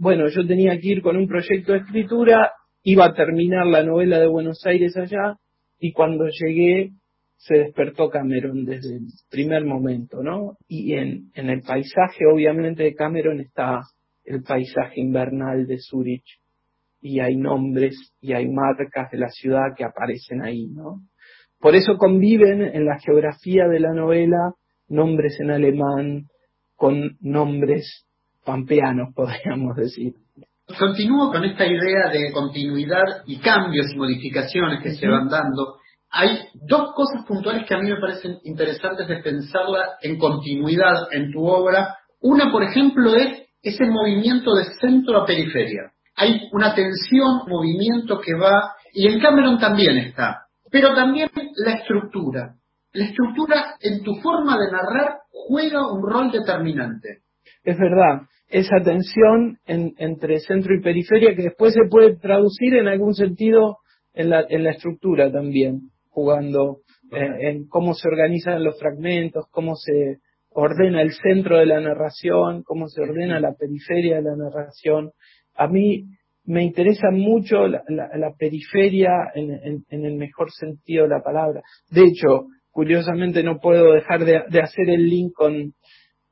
bueno, 0.00 0.28
yo 0.28 0.46
tenía 0.46 0.78
que 0.78 0.88
ir 0.88 1.02
con 1.02 1.16
un 1.16 1.26
proyecto 1.26 1.72
de 1.72 1.78
escritura, 1.78 2.52
iba 2.84 3.06
a 3.06 3.14
terminar 3.14 3.66
la 3.66 3.82
novela 3.82 4.20
de 4.20 4.28
Buenos 4.28 4.64
Aires 4.64 4.96
allá 4.96 5.36
y 5.78 5.92
cuando 5.92 6.26
llegué 6.28 6.90
se 7.36 7.54
despertó 7.54 8.08
Cameron 8.08 8.64
desde 8.64 8.96
el 8.96 9.06
primer 9.28 9.64
momento, 9.64 10.22
¿no? 10.22 10.56
Y 10.68 10.94
en, 10.94 11.30
en 11.34 11.50
el 11.50 11.62
paisaje, 11.62 12.26
obviamente, 12.32 12.84
de 12.84 12.94
Cameron 12.94 13.40
está 13.40 13.80
el 14.24 14.42
paisaje 14.42 15.00
invernal 15.00 15.66
de 15.66 15.78
Zurich 15.78 16.40
y 17.00 17.20
hay 17.20 17.36
nombres 17.36 17.96
y 18.20 18.32
hay 18.34 18.48
marcas 18.48 19.10
de 19.10 19.18
la 19.18 19.28
ciudad 19.28 19.74
que 19.76 19.84
aparecen 19.84 20.42
ahí, 20.42 20.68
¿no? 20.68 21.00
Por 21.58 21.74
eso 21.74 21.96
conviven 21.96 22.62
en 22.62 22.84
la 22.84 22.98
geografía 23.00 23.66
de 23.66 23.80
la 23.80 23.92
novela 23.92 24.52
nombres 24.88 25.38
en 25.40 25.50
alemán 25.50 26.26
con 26.76 27.16
nombres 27.20 28.07
pampeanos, 28.48 29.12
podríamos 29.14 29.76
decir. 29.76 30.14
Continúo 30.78 31.30
con 31.30 31.44
esta 31.44 31.66
idea 31.66 32.10
de 32.10 32.32
continuidad 32.32 33.22
y 33.26 33.38
cambios 33.38 33.86
y 33.92 33.96
modificaciones 33.96 34.82
que 34.82 34.94
se 34.94 35.06
van 35.06 35.28
dando. 35.28 35.76
Hay 36.10 36.40
dos 36.54 36.94
cosas 36.94 37.24
puntuales 37.26 37.66
que 37.66 37.74
a 37.74 37.78
mí 37.78 37.90
me 37.90 38.00
parecen 38.00 38.38
interesantes 38.44 39.06
de 39.08 39.16
pensarla 39.18 39.96
en 40.02 40.18
continuidad 40.18 41.12
en 41.12 41.32
tu 41.32 41.46
obra. 41.46 41.96
Una, 42.20 42.50
por 42.50 42.62
ejemplo, 42.62 43.14
es 43.14 43.46
ese 43.62 43.86
movimiento 43.86 44.54
de 44.54 44.64
centro 44.80 45.22
a 45.22 45.26
periferia. 45.26 45.92
Hay 46.16 46.48
una 46.52 46.74
tensión, 46.74 47.42
movimiento 47.46 48.20
que 48.20 48.34
va, 48.34 48.74
y 48.92 49.06
en 49.06 49.20
Cameron 49.20 49.58
también 49.58 49.96
está, 49.98 50.46
pero 50.70 50.94
también 50.94 51.30
la 51.64 51.72
estructura. 51.74 52.56
La 52.92 53.04
estructura 53.04 53.76
en 53.80 54.02
tu 54.02 54.16
forma 54.16 54.56
de 54.58 54.70
narrar 54.72 55.18
juega 55.30 55.90
un 55.90 56.02
rol 56.02 56.30
determinante. 56.30 57.22
Es 57.64 57.78
verdad, 57.78 58.22
esa 58.48 58.82
tensión 58.82 59.58
entre 59.66 60.40
centro 60.40 60.74
y 60.74 60.80
periferia 60.80 61.34
que 61.34 61.42
después 61.42 61.74
se 61.74 61.88
puede 61.90 62.16
traducir 62.16 62.74
en 62.74 62.88
algún 62.88 63.14
sentido 63.14 63.78
en 64.14 64.30
la, 64.30 64.44
en 64.48 64.64
la 64.64 64.70
estructura 64.70 65.30
también, 65.30 65.90
jugando 66.08 66.78
eh, 67.12 67.48
en 67.48 67.68
cómo 67.68 67.94
se 67.94 68.08
organizan 68.08 68.64
los 68.64 68.78
fragmentos, 68.78 69.46
cómo 69.50 69.74
se 69.76 70.18
ordena 70.50 71.02
el 71.02 71.12
centro 71.12 71.58
de 71.58 71.66
la 71.66 71.80
narración, 71.80 72.62
cómo 72.64 72.88
se 72.88 73.02
ordena 73.02 73.38
la 73.38 73.54
periferia 73.54 74.16
de 74.16 74.22
la 74.22 74.36
narración. 74.36 75.12
A 75.54 75.68
mí 75.68 76.06
me 76.44 76.64
interesa 76.64 77.10
mucho 77.12 77.66
la, 77.66 77.80
periferia 78.38 79.10
en, 79.34 79.84
el 79.90 80.14
mejor 80.16 80.50
sentido 80.50 81.04
de 81.04 81.10
la 81.10 81.22
palabra. 81.22 81.60
De 81.90 82.02
hecho, 82.02 82.46
curiosamente 82.70 83.42
no 83.42 83.58
puedo 83.58 83.92
dejar 83.92 84.24
de, 84.24 84.60
hacer 84.60 84.88
el 84.88 85.08
link 85.08 85.32
con, 85.34 85.74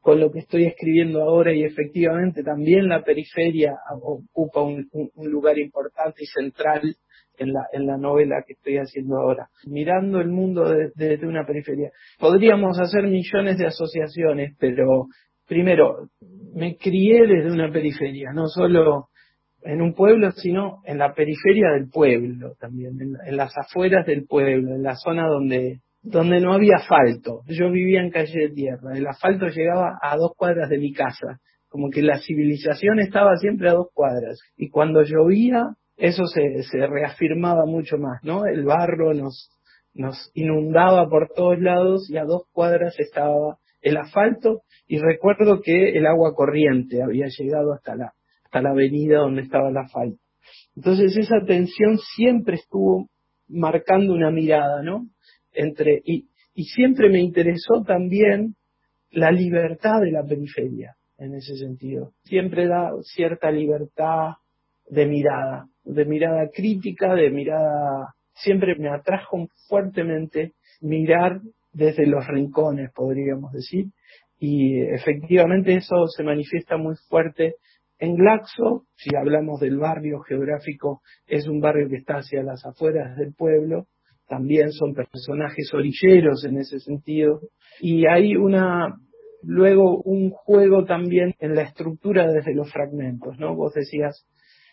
con, 0.07 0.21
lo 0.21 0.31
que 0.31 0.38
estoy 0.38 0.66
escribiendo 0.66 1.23
ahora 1.23 1.53
y 1.53 1.64
efectivamente 1.64 2.42
también 2.42 2.88
la 2.88 3.03
periferia 3.03 3.75
ocupa 4.01 4.62
un 4.62 4.88
lugar 5.31 5.59
importante 5.59 6.23
y 6.23 6.27
central 6.27 6.97
en 7.38 7.53
la, 7.53 7.66
en 7.73 7.87
la 7.87 7.97
novela 7.97 8.42
que 8.47 8.55
estoy 8.55 8.79
haciendo 8.79 9.16
ahora, 9.16 9.49
mirando 9.66 10.21
el 10.21 10.29
mundo 10.29 10.69
desde 10.95 11.27
una 11.27 11.45
periferia. 11.45 11.90
Podríamos 12.19 12.79
hacer 12.79 13.05
millones 13.05 13.59
de 13.59 13.66
asociaciones, 13.66 14.57
pero 14.59 15.07
primero, 15.47 16.09
me 16.55 16.77
crié 16.77 17.27
desde 17.27 17.53
una 17.53 17.71
periferia, 17.71 18.33
no 18.33 18.47
solo 18.47 19.09
en 19.62 19.83
un 19.83 19.95
pueblo, 19.95 20.31
sino 20.33 20.81
en 20.85 20.99
la 20.99 21.12
periferia 21.14 21.71
del 21.73 21.88
pueblo 21.88 22.55
también, 22.59 22.99
en, 23.01 23.37
las 23.37 23.53
afueras 23.57 24.07
del 24.07 24.27
pueblo, 24.27 24.75
en 24.75 24.83
la 24.83 24.95
zona 24.95 25.27
donde, 25.27 25.81
donde 26.07 26.40
no 26.40 26.53
había 26.53 26.77
asfalto. 26.77 27.42
Yo 27.49 27.71
vivía 27.71 28.01
en 28.01 28.11
calle 28.11 28.49
de 28.49 28.55
tierra, 28.55 28.97
el 28.97 29.07
asfalto 29.07 29.49
llegaba 29.49 29.99
a 30.01 30.16
dos 30.16 30.33
cuadras 30.37 30.71
de 30.71 30.79
mi 30.79 30.92
casa, 30.92 31.40
como 31.69 31.90
que 31.90 32.01
la 32.01 32.19
civilización 32.21 33.01
estaba 33.01 33.37
siempre 33.37 33.69
a 33.69 33.75
dos 33.75 33.88
cuadras. 33.92 34.38
Y 34.57 34.71
cuando 34.71 35.03
llovía, 35.03 35.64
eso 35.97 36.25
se, 36.27 36.62
se 36.62 36.87
reafirmaba 36.87 37.66
mucho 37.66 37.99
más, 37.99 38.23
¿no? 38.23 38.47
El 38.47 38.64
barro 38.64 39.14
nos, 39.14 39.51
nos 39.95 40.31
inundaba 40.35 41.09
por 41.09 41.31
todos 41.35 41.59
lados 41.59 42.09
y 42.09 42.19
a 42.19 42.25
dos 42.25 42.42
cuadras 42.53 42.95
estaba 43.01 43.59
el 43.83 43.97
asfalto 43.97 44.62
y 44.87 44.99
recuerdo 44.99 45.61
que 45.61 45.90
el 45.97 46.07
agua 46.07 46.35
corriente 46.35 47.03
había 47.03 47.27
llegado 47.27 47.73
hasta 47.73 47.97
la, 47.97 48.12
hasta 48.45 48.62
la 48.62 48.71
avenida 48.71 49.19
donde 49.19 49.42
estaba 49.42 49.71
el 49.71 49.77
asfalto. 49.77 50.19
Entonces 50.77 51.16
esa 51.16 51.45
tensión 51.45 51.99
siempre 51.99 52.55
estuvo 52.55 53.09
marcando 53.49 54.12
una 54.12 54.31
mirada, 54.31 54.83
¿no? 54.83 55.07
Entre, 55.57 56.03
y, 56.05 56.29
y 56.55 56.64
siempre 56.64 57.09
me 57.09 57.21
interesó 57.21 57.83
también 57.85 58.55
la 59.11 59.31
libertad 59.31 60.01
de 60.01 60.12
la 60.12 60.23
periferia 60.23 60.97
en 61.19 61.35
ese 61.35 61.57
sentido. 61.57 62.12
Siempre 62.25 62.69
da 62.69 62.92
cierta 63.03 63.51
libertad 63.51 64.35
de 64.88 65.07
mirada 65.07 65.69
de 65.87 66.05
mirada 66.05 66.51
crítica, 66.53 67.14
de 67.14 67.31
mirada, 67.31 68.14
siempre 68.35 68.75
me 68.77 68.90
atrajo 68.90 69.47
fuertemente 69.69 70.53
mirar 70.81 71.40
desde 71.73 72.07
los 72.07 72.27
rincones, 72.27 72.90
podríamos 72.92 73.53
decir, 73.53 73.87
y 74.38 74.81
efectivamente 74.81 75.75
eso 75.75 76.07
se 76.09 76.23
manifiesta 76.23 76.77
muy 76.77 76.97
fuerte 77.09 77.55
en 77.99 78.14
Glaxo, 78.14 78.85
si 78.95 79.16
hablamos 79.16 79.61
del 79.61 79.79
barrio 79.79 80.21
geográfico, 80.21 81.01
es 81.27 81.49
un 81.49 81.61
barrio 81.61 81.88
que 81.88 81.97
está 81.97 82.19
hacia 82.19 82.42
las 82.42 82.66
afueras 82.66 83.16
del 83.16 83.33
pueblo, 83.33 83.87
también 84.29 84.73
son 84.73 84.95
personajes 84.95 85.73
orilleros 85.73 86.45
en 86.45 86.59
ese 86.59 86.81
sentido, 86.81 87.41
y 87.81 88.07
hay 88.07 88.37
una, 88.37 88.97
luego 89.43 90.03
un 90.03 90.31
juego 90.31 90.85
también 90.85 91.35
en 91.39 91.55
la 91.55 91.62
estructura 91.62 92.31
desde 92.31 92.55
los 92.55 92.71
fragmentos, 92.73 93.39
¿no? 93.39 93.55
Vos 93.55 93.75
decías, 93.75 94.27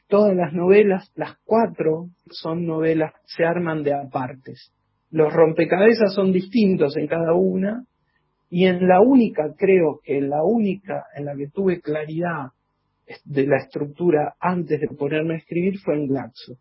todas 0.07 0.35
las 0.35 0.53
novelas, 0.53 1.11
las 1.15 1.37
cuatro 1.43 2.09
son 2.29 2.65
novelas, 2.65 3.13
se 3.25 3.45
arman 3.45 3.83
de 3.83 3.93
apartes. 3.93 4.73
Los 5.11 5.31
rompecabezas 5.31 6.13
son 6.13 6.31
distintos 6.31 6.97
en 6.97 7.07
cada 7.07 7.33
una 7.33 7.85
y 8.49 8.65
en 8.65 8.87
la 8.87 9.01
única, 9.01 9.53
creo 9.57 9.99
que 10.03 10.21
la 10.21 10.43
única 10.43 11.05
en 11.15 11.25
la 11.25 11.35
que 11.35 11.47
tuve 11.47 11.81
claridad 11.81 12.51
de 13.25 13.47
la 13.47 13.57
estructura 13.57 14.35
antes 14.39 14.79
de 14.79 14.87
ponerme 14.95 15.35
a 15.35 15.37
escribir 15.37 15.79
fue 15.79 15.95
en 15.95 16.07
Glaxo. 16.07 16.57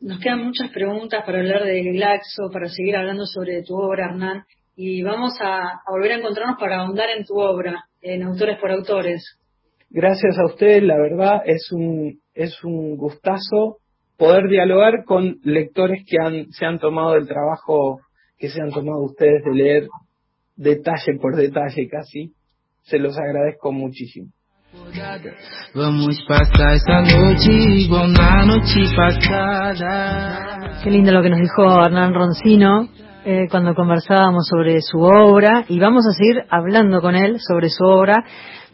Nos 0.00 0.18
quedan 0.18 0.46
muchas 0.46 0.70
preguntas 0.70 1.22
para 1.26 1.40
hablar 1.40 1.62
de 1.64 1.82
Glaxo, 1.82 2.48
para 2.50 2.68
seguir 2.68 2.96
hablando 2.96 3.26
sobre 3.26 3.62
tu 3.62 3.74
obra, 3.76 4.06
Hernán, 4.06 4.44
y 4.74 5.02
vamos 5.02 5.34
a, 5.40 5.60
a 5.60 5.90
volver 5.90 6.12
a 6.12 6.16
encontrarnos 6.16 6.56
para 6.58 6.80
ahondar 6.80 7.10
en 7.10 7.26
tu 7.26 7.38
obra, 7.38 7.84
en 8.00 8.22
Autores 8.22 8.58
por 8.58 8.70
Autores. 8.70 9.38
Gracias 9.90 10.38
a 10.38 10.46
usted, 10.46 10.82
la 10.84 10.96
verdad 10.96 11.42
es 11.44 11.70
un, 11.70 12.18
es 12.32 12.64
un 12.64 12.96
gustazo 12.96 13.76
poder 14.16 14.48
dialogar 14.48 15.04
con 15.04 15.38
lectores 15.42 16.02
que 16.06 16.16
han, 16.18 16.50
se 16.50 16.64
han 16.64 16.78
tomado 16.78 17.16
el 17.16 17.28
trabajo 17.28 18.00
que 18.38 18.48
se 18.48 18.62
han 18.62 18.70
tomado 18.70 19.02
ustedes 19.02 19.44
de 19.44 19.52
leer 19.52 19.88
detalle 20.56 21.18
por 21.20 21.36
detalle 21.36 21.88
casi. 21.88 22.32
Se 22.84 22.98
los 22.98 23.18
agradezco 23.18 23.70
muchísimo. 23.70 24.30
Vamos 25.74 26.24
pasar 26.28 26.74
esta 26.74 27.00
noche 27.00 27.52
igual 27.52 28.10
una 28.10 28.44
noche 28.44 28.84
pasada. 28.96 30.78
Qué 30.84 30.90
lindo 30.90 31.10
lo 31.10 31.22
que 31.22 31.30
nos 31.30 31.40
dijo 31.40 31.84
Hernán 31.84 32.14
Roncino 32.14 32.88
eh, 33.24 33.48
cuando 33.50 33.74
conversábamos 33.74 34.46
sobre 34.46 34.80
su 34.80 35.00
obra 35.00 35.64
y 35.68 35.80
vamos 35.80 36.06
a 36.06 36.12
seguir 36.12 36.44
hablando 36.48 37.00
con 37.00 37.16
él 37.16 37.40
sobre 37.40 37.68
su 37.68 37.84
obra 37.84 38.24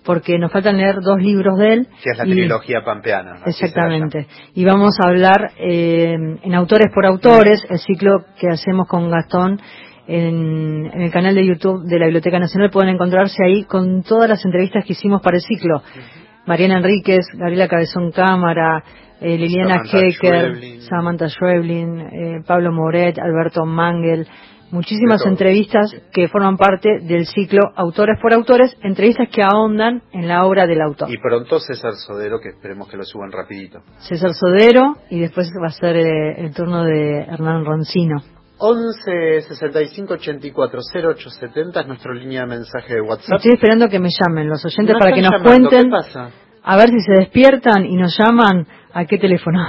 porque 0.04 0.38
nos 0.38 0.52
faltan 0.52 0.76
leer 0.76 0.96
dos 1.00 1.18
libros 1.18 1.56
de 1.58 1.72
él. 1.72 1.88
Que 2.02 2.10
es 2.10 2.18
la 2.18 2.24
trilogía 2.24 2.84
pampeana. 2.84 3.40
Exactamente. 3.46 4.26
Y 4.54 4.66
vamos 4.66 4.98
a 5.02 5.08
hablar 5.08 5.52
eh, 5.56 6.14
en 6.42 6.54
Autores 6.54 6.88
por 6.94 7.06
Autores, 7.06 7.64
el 7.70 7.78
ciclo 7.78 8.18
que 8.38 8.48
hacemos 8.48 8.86
con 8.86 9.10
Gastón 9.10 9.60
en, 10.06 10.86
el 10.92 11.10
canal 11.10 11.34
de 11.34 11.46
YouTube 11.46 11.84
de 11.84 11.98
la 11.98 12.06
Biblioteca 12.06 12.38
Nacional. 12.38 12.70
Pueden 12.70 12.94
encontrarse 12.94 13.44
ahí 13.44 13.64
con 13.64 14.02
todas 14.02 14.28
las 14.28 14.44
entrevistas 14.44 14.84
que 14.84 14.92
hicimos 14.92 15.22
para 15.22 15.36
el 15.36 15.42
ciclo. 15.42 15.82
Mariana 16.46 16.78
Enríquez, 16.78 17.26
Gabriela 17.34 17.68
Cabezón 17.68 18.12
Cámara, 18.12 18.84
eh, 19.20 19.36
Liliana 19.36 19.82
Hecker, 19.84 20.80
Samantha 20.88 21.28
Schweblin, 21.28 22.00
eh, 22.00 22.42
Pablo 22.46 22.70
Moret, 22.70 23.18
Alberto 23.18 23.64
Mangel, 23.64 24.28
muchísimas 24.70 25.24
entrevistas 25.24 25.90
que 26.12 26.28
forman 26.28 26.56
parte 26.56 27.00
del 27.02 27.26
ciclo 27.26 27.72
Autores 27.74 28.18
por 28.20 28.32
Autores, 28.34 28.76
entrevistas 28.82 29.28
que 29.32 29.42
ahondan 29.42 30.02
en 30.12 30.28
la 30.28 30.44
obra 30.44 30.66
del 30.66 30.80
autor. 30.82 31.10
Y 31.10 31.18
pronto 31.18 31.58
César 31.58 31.94
Sodero, 31.94 32.40
que 32.40 32.50
esperemos 32.50 32.88
que 32.88 32.96
lo 32.96 33.04
suban 33.04 33.32
rapidito. 33.32 33.82
César 33.98 34.32
Sodero, 34.34 34.96
y 35.10 35.20
después 35.20 35.50
va 35.62 35.68
a 35.68 35.70
ser 35.70 35.96
eh, 35.96 36.34
el 36.38 36.54
turno 36.54 36.84
de 36.84 37.20
Hernán 37.22 37.64
Roncino. 37.64 38.35
11 38.58 39.42
65 39.42 40.14
84 40.14 40.80
08 40.94 41.30
70 41.30 41.80
es 41.80 41.86
nuestra 41.86 42.14
línea 42.14 42.40
de 42.42 42.46
mensaje 42.46 42.94
de 42.94 43.02
WhatsApp. 43.02 43.36
Estoy 43.36 43.52
esperando 43.52 43.86
que 43.88 43.98
me 43.98 44.08
llamen 44.08 44.48
los 44.48 44.64
oyentes 44.64 44.96
para 44.98 45.12
que 45.12 45.20
nos 45.20 45.42
cuenten. 45.42 45.92
A 46.62 46.76
ver 46.76 46.88
si 46.88 47.00
se 47.00 47.12
despiertan 47.20 47.84
y 47.84 47.96
nos 47.96 48.16
llaman. 48.18 48.66
¿A 48.92 49.04
qué 49.04 49.18
teléfono? 49.18 49.60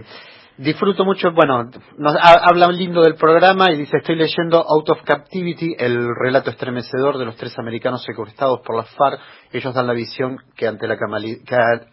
Disfruto 0.59 1.05
mucho, 1.05 1.31
bueno, 1.31 1.71
nos 1.99 2.17
habla 2.21 2.67
lindo 2.67 3.01
del 3.01 3.15
programa 3.15 3.67
y 3.71 3.77
dice, 3.77 3.99
estoy 3.99 4.17
leyendo 4.17 4.59
Out 4.69 4.91
of 4.91 5.03
Captivity, 5.05 5.77
el 5.79 6.09
relato 6.17 6.51
estremecedor 6.51 7.17
de 7.17 7.27
los 7.27 7.37
tres 7.37 7.57
americanos 7.61 8.03
secuestrados 8.03 8.59
por 8.67 8.77
las 8.77 8.91
FARC. 8.97 9.21
Ellos 9.53 9.73
dan 9.73 9.87
la 9.87 9.93
visión 9.93 10.39
que 10.57 10.67
ante 10.67 10.89
la 10.89 10.97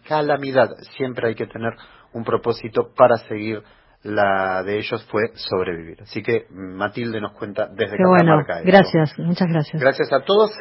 calamidad 0.08 0.70
siempre 0.96 1.28
hay 1.28 1.34
que 1.36 1.46
tener 1.46 1.74
un 2.12 2.24
propósito 2.24 2.88
para 2.96 3.18
seguir 3.18 3.62
la 4.02 4.62
de 4.62 4.78
ellos 4.78 5.04
fue 5.10 5.30
sobrevivir. 5.34 6.02
Así 6.02 6.22
que 6.22 6.46
Matilde 6.50 7.20
nos 7.20 7.32
cuenta 7.32 7.66
desde 7.66 7.96
Qué 7.96 8.04
bueno, 8.06 8.38
gracias, 8.64 9.18
muchas 9.18 9.48
gracias. 9.48 9.82
Gracias 9.82 10.12
a 10.12 10.20
todos, 10.20 10.52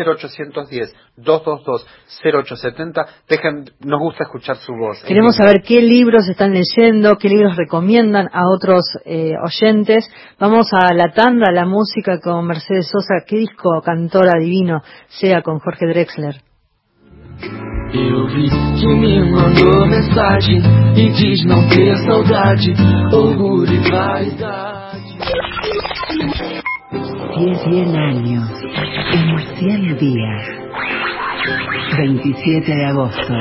0810-222-0870. 1.17 3.05
Dejen, 3.29 3.65
nos 3.81 3.99
gusta 3.99 4.23
escuchar 4.23 4.55
su 4.57 4.73
voz. 4.73 5.03
Queremos 5.03 5.35
saber 5.35 5.61
qué 5.61 5.81
libros 5.81 6.27
están 6.27 6.53
leyendo, 6.53 7.17
qué 7.17 7.29
libros 7.29 7.55
recomiendan 7.55 8.27
a 8.33 8.47
otros 8.49 8.83
eh, 9.05 9.33
oyentes. 9.43 10.09
Vamos 10.39 10.69
a 10.73 10.93
la 10.93 11.11
tanda, 11.13 11.51
la 11.51 11.65
música 11.65 12.19
con 12.19 12.47
Mercedes 12.47 12.89
Sosa, 12.89 13.23
qué 13.27 13.37
disco 13.37 13.81
cantora 13.83 14.39
divino 14.39 14.81
sea 15.07 15.41
con 15.41 15.59
Jorge 15.59 15.85
Drexler. 15.87 16.41
Eu 17.93 18.27
vi 18.27 18.49
que 18.79 18.87
me 18.87 19.31
mandou 19.31 19.87
mensagem 19.87 20.59
e 20.95 21.09
diz 21.11 21.45
não 21.45 21.67
ter 21.69 21.95
saudade, 22.05 22.73
orgulho 23.13 23.73
e 23.73 23.89
vaidade. 23.89 24.85
Cien 27.65 27.95
años 27.95 28.49
en 29.13 29.37
100 29.57 29.97
días. 29.97 30.65
27 31.97 32.75
de 32.75 32.85
agosto, 32.85 33.33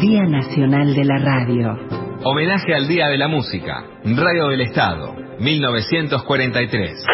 Día 0.00 0.24
Nacional 0.24 0.94
de 0.94 1.04
la 1.04 1.18
Radio. 1.18 1.76
Homenaje 2.24 2.74
al 2.74 2.88
Día 2.88 3.08
de 3.08 3.18
la 3.18 3.28
Música, 3.28 3.84
Radio 4.04 4.48
del 4.48 4.62
Estado, 4.62 5.14
1943. 5.38 7.04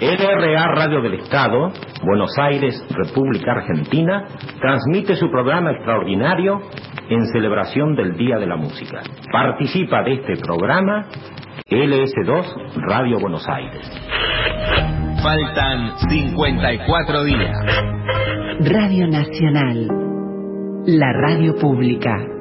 LRA 0.00 0.66
Radio 0.74 1.00
del 1.02 1.14
Estado, 1.14 1.72
Buenos 2.02 2.36
Aires, 2.38 2.74
República 2.90 3.52
Argentina, 3.52 4.24
transmite 4.60 5.14
su 5.14 5.30
programa 5.30 5.70
extraordinario 5.72 6.60
en 7.08 7.26
celebración 7.26 7.94
del 7.94 8.16
Día 8.16 8.38
de 8.38 8.46
la 8.46 8.56
Música. 8.56 9.02
Participa 9.30 10.02
de 10.02 10.14
este 10.14 10.36
programa 10.36 11.06
LS2 11.70 12.82
Radio 12.88 13.18
Buenos 13.20 13.46
Aires. 13.48 13.88
Faltan 15.22 15.98
54 16.08 17.24
días. 17.24 17.56
Radio 18.60 19.06
Nacional, 19.06 19.88
la 20.86 21.12
radio 21.12 21.54
pública. 21.54 22.33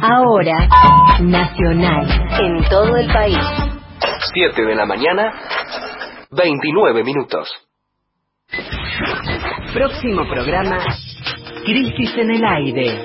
Ahora, 0.00 0.68
Nacional, 1.20 2.06
en 2.40 2.64
todo 2.68 2.96
el 2.96 3.06
país. 3.12 3.38
7 4.34 4.64
de 4.64 4.74
la 4.74 4.86
mañana, 4.86 5.32
29 6.30 7.04
minutos. 7.04 7.48
Próximo 9.72 10.28
programa, 10.28 10.78
Crisis 11.64 12.16
en 12.16 12.30
el 12.30 12.44
aire. 12.44 13.04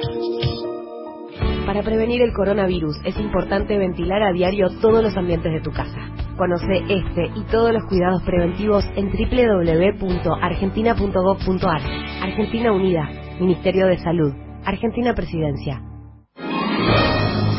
Para 1.65 1.82
prevenir 1.84 2.21
el 2.21 2.34
coronavirus 2.34 2.97
es 3.06 3.17
importante 3.17 3.77
ventilar 3.77 4.23
a 4.23 4.32
diario 4.32 4.67
todos 4.82 5.03
los 5.03 5.15
ambientes 5.15 5.51
de 5.51 5.62
tu 5.62 5.71
casa. 5.71 5.99
Conoce 6.38 6.84
este 6.88 7.32
y 7.36 7.43
todos 7.51 7.71
los 7.73 7.84
cuidados 7.89 8.23
preventivos 8.23 8.86
en 8.95 9.12
www.argentina.gov.ar. 9.12 11.82
Argentina 12.23 12.71
Unida, 12.71 13.10
Ministerio 13.39 13.86
de 13.88 13.97
Salud, 13.99 14.34
Argentina 14.65 15.13
Presidencia. 15.13 15.82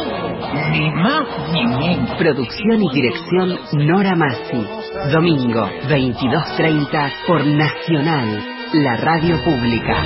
ni 0.70 0.90
más 0.92 1.26
ni 1.52 1.66
menos. 1.66 2.16
Producción 2.16 2.80
y 2.80 2.94
dirección 2.94 3.58
Nora 3.72 4.14
Massi. 4.14 4.64
Domingo, 5.12 5.68
22.30 5.88 7.12
por 7.26 7.44
Nacional, 7.44 8.44
la 8.74 8.96
radio 8.98 9.36
pública. 9.42 9.96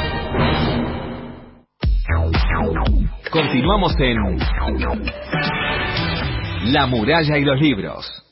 Continuamos 3.30 3.94
en 3.98 4.16
La 6.72 6.86
muralla 6.86 7.36
y 7.36 7.44
los 7.44 7.60
libros. 7.60 8.27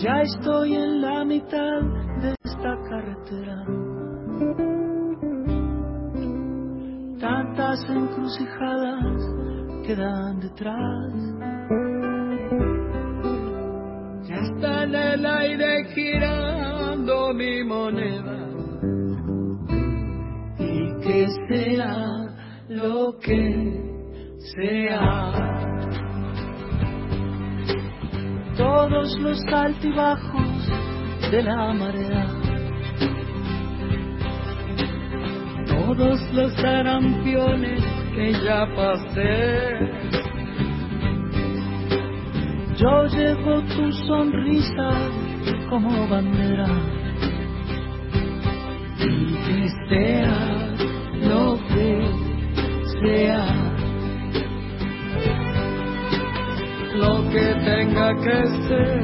En 0.00 1.00
la 1.00 1.24
mitad 1.24 1.80
de 2.22 2.34
esta 2.44 2.76
carretera. 2.88 3.64
Tantas 7.18 7.84
encrucijadas 7.90 9.22
quedan 9.84 10.38
detrás. 10.38 11.14
Ya 14.28 14.36
está 14.36 14.84
en 14.84 14.94
el 14.94 15.26
aire 15.26 15.84
girando 15.94 17.34
mi 17.34 17.64
moneda. 17.64 18.38
Y 20.58 21.00
que 21.00 21.26
sea 21.48 22.06
lo 22.68 23.18
que 23.18 23.82
sea. 24.54 25.57
Todos 28.58 29.16
los 29.20 29.38
altibajos 29.52 30.68
de 31.30 31.42
la 31.44 31.72
marea. 31.74 32.26
Todos 35.68 36.20
los 36.32 36.58
arampiones 36.64 37.84
que 38.16 38.32
ya 38.44 38.66
pasé. 38.74 39.78
Yo 42.78 43.06
llevo 43.06 43.62
tu 43.62 43.92
sonrisa 44.08 44.90
como 45.70 46.08
bandera. 46.08 46.66
Y 48.98 49.34
que 49.46 49.68
sea 49.88 50.58
que 51.68 52.10
sea. 53.00 53.57
Que 57.30 57.54
tenga 57.64 58.14
que 58.24 58.46
ser, 58.66 59.00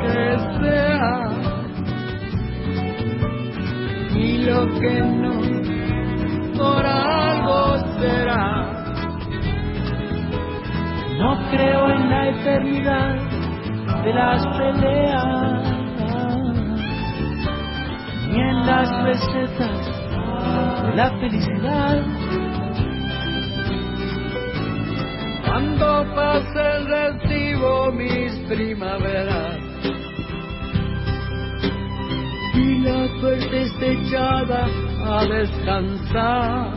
que 0.00 0.38
sea. 0.60 1.16
Y 4.14 4.38
lo 4.44 4.66
que 4.80 5.00
no, 5.00 5.34
por 6.56 6.86
algo 6.86 7.78
será. 7.98 8.44
No 11.18 11.50
creo 11.50 11.90
en 11.90 12.10
la 12.10 12.28
eternidad 12.28 13.14
de 14.04 14.12
las 14.14 14.46
peleas, 14.58 15.62
ni 18.30 18.40
en 18.40 18.66
las 18.66 19.04
recetas 19.04 19.96
de 20.84 20.94
la 20.94 21.10
felicidad. 21.18 22.15
Cuando 25.56 26.04
pase 26.14 26.60
el 26.60 26.86
recibo 26.86 27.90
mis 27.90 28.30
primaveras 28.46 29.56
y 32.52 32.80
la 32.80 33.08
suerte 33.20 33.62
esté 33.62 33.92
echada 33.92 34.68
a 35.02 35.24
descansar. 35.24 36.74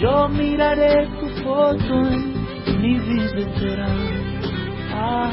Yo 0.00 0.30
miraré 0.30 1.08
tu 1.20 1.28
foto 1.44 1.94
en 2.08 2.80
mi 2.80 2.98
billetera 2.98 3.94
ah, 4.94 5.30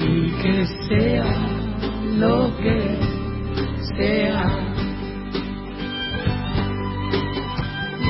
y 0.00 0.30
que 0.42 0.66
sea 0.88 1.32
lo 2.18 2.50
que 2.56 2.98
sea. 3.96 4.70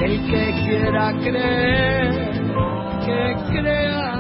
El 0.03 0.27
que 0.31 0.50
quiera 0.71 1.13
creer, 1.21 2.11
que 3.05 3.37
crea. 3.51 4.13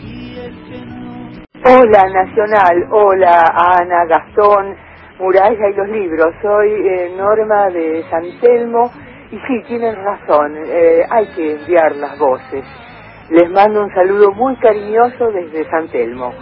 Y 0.00 0.38
el 0.38 0.54
que 0.64 0.80
no. 0.86 1.42
Hola 1.66 2.04
Nacional, 2.08 2.88
hola 2.90 3.44
Ana, 3.78 4.06
Gastón, 4.06 4.74
Muralla 5.18 5.68
y 5.68 5.74
los 5.74 5.88
libros. 5.88 6.34
Soy 6.40 6.70
eh, 6.70 7.14
Norma 7.16 7.68
de 7.68 8.04
San 8.10 8.24
Telmo 8.40 8.90
y 9.30 9.36
sí, 9.36 9.62
tienen 9.66 9.96
razón, 9.96 10.56
eh, 10.64 11.02
hay 11.10 11.26
que 11.34 11.52
enviar 11.56 11.94
las 11.96 12.18
voces. 12.18 12.64
Les 13.28 13.50
mando 13.50 13.82
un 13.82 13.92
saludo 13.92 14.32
muy 14.32 14.56
cariñoso 14.56 15.30
desde 15.30 15.68
San 15.68 15.88
Telmo. 15.88 16.32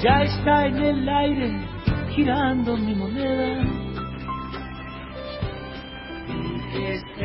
Ya 0.00 0.22
está 0.22 0.66
en 0.66 0.76
el 0.78 1.08
aire 1.08 1.71
girando 2.14 2.76
mi 2.76 2.94
moneda. 2.94 3.64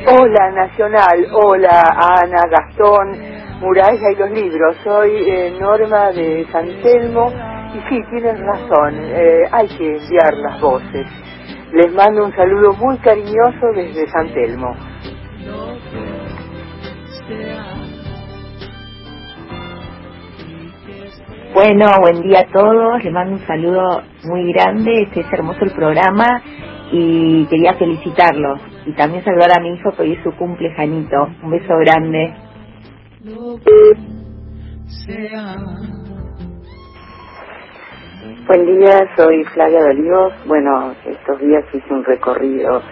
Hola 0.09 0.51
Nacional, 0.51 1.27
hola 1.33 1.81
Ana, 2.21 2.43
Gastón, 2.49 3.11
Muralla 3.59 4.11
y 4.11 4.15
los 4.15 4.31
libros. 4.31 4.77
Soy 4.83 5.11
eh, 5.11 5.57
Norma 5.59 6.11
de 6.11 6.47
San 6.51 6.67
Telmo 6.81 7.31
y 7.73 7.79
sí, 7.89 8.01
tienen 8.09 8.37
razón, 8.45 8.95
eh, 8.95 9.43
hay 9.51 9.67
que 9.67 9.97
enviar 9.97 10.33
las 10.35 10.61
voces. 10.61 11.07
Les 11.73 11.93
mando 11.93 12.23
un 12.23 12.33
saludo 12.33 12.73
muy 12.73 12.97
cariñoso 12.99 13.67
desde 13.75 14.09
San 14.09 14.33
Telmo. 14.33 14.73
Bueno, 21.57 21.89
buen 22.01 22.21
día 22.21 22.41
a 22.41 22.53
todos. 22.53 23.03
Les 23.03 23.11
mando 23.11 23.33
un 23.33 23.47
saludo 23.47 24.03
muy 24.25 24.53
grande. 24.53 25.01
Este 25.01 25.21
es 25.21 25.33
hermoso 25.33 25.65
el 25.65 25.71
programa 25.71 26.39
y 26.91 27.47
quería 27.47 27.73
felicitarlos. 27.73 28.61
Y 28.85 28.91
también 28.91 29.23
saludar 29.23 29.57
a 29.57 29.59
mi 29.59 29.73
hijo 29.73 29.91
que 29.93 30.03
hoy 30.03 30.11
es 30.13 30.23
su 30.23 30.35
cumple, 30.35 30.71
Janito. 30.75 31.29
Un 31.41 31.49
beso 31.49 31.75
grande. 31.79 32.31
Buen 38.47 38.65
día, 38.79 39.09
soy 39.15 39.43
Flavia 39.45 39.79
Olivos. 39.79 40.33
Bueno, 40.45 40.93
estos 41.07 41.39
días 41.39 41.65
hice 41.73 41.91
un 41.91 42.03
recorrido 42.03 42.83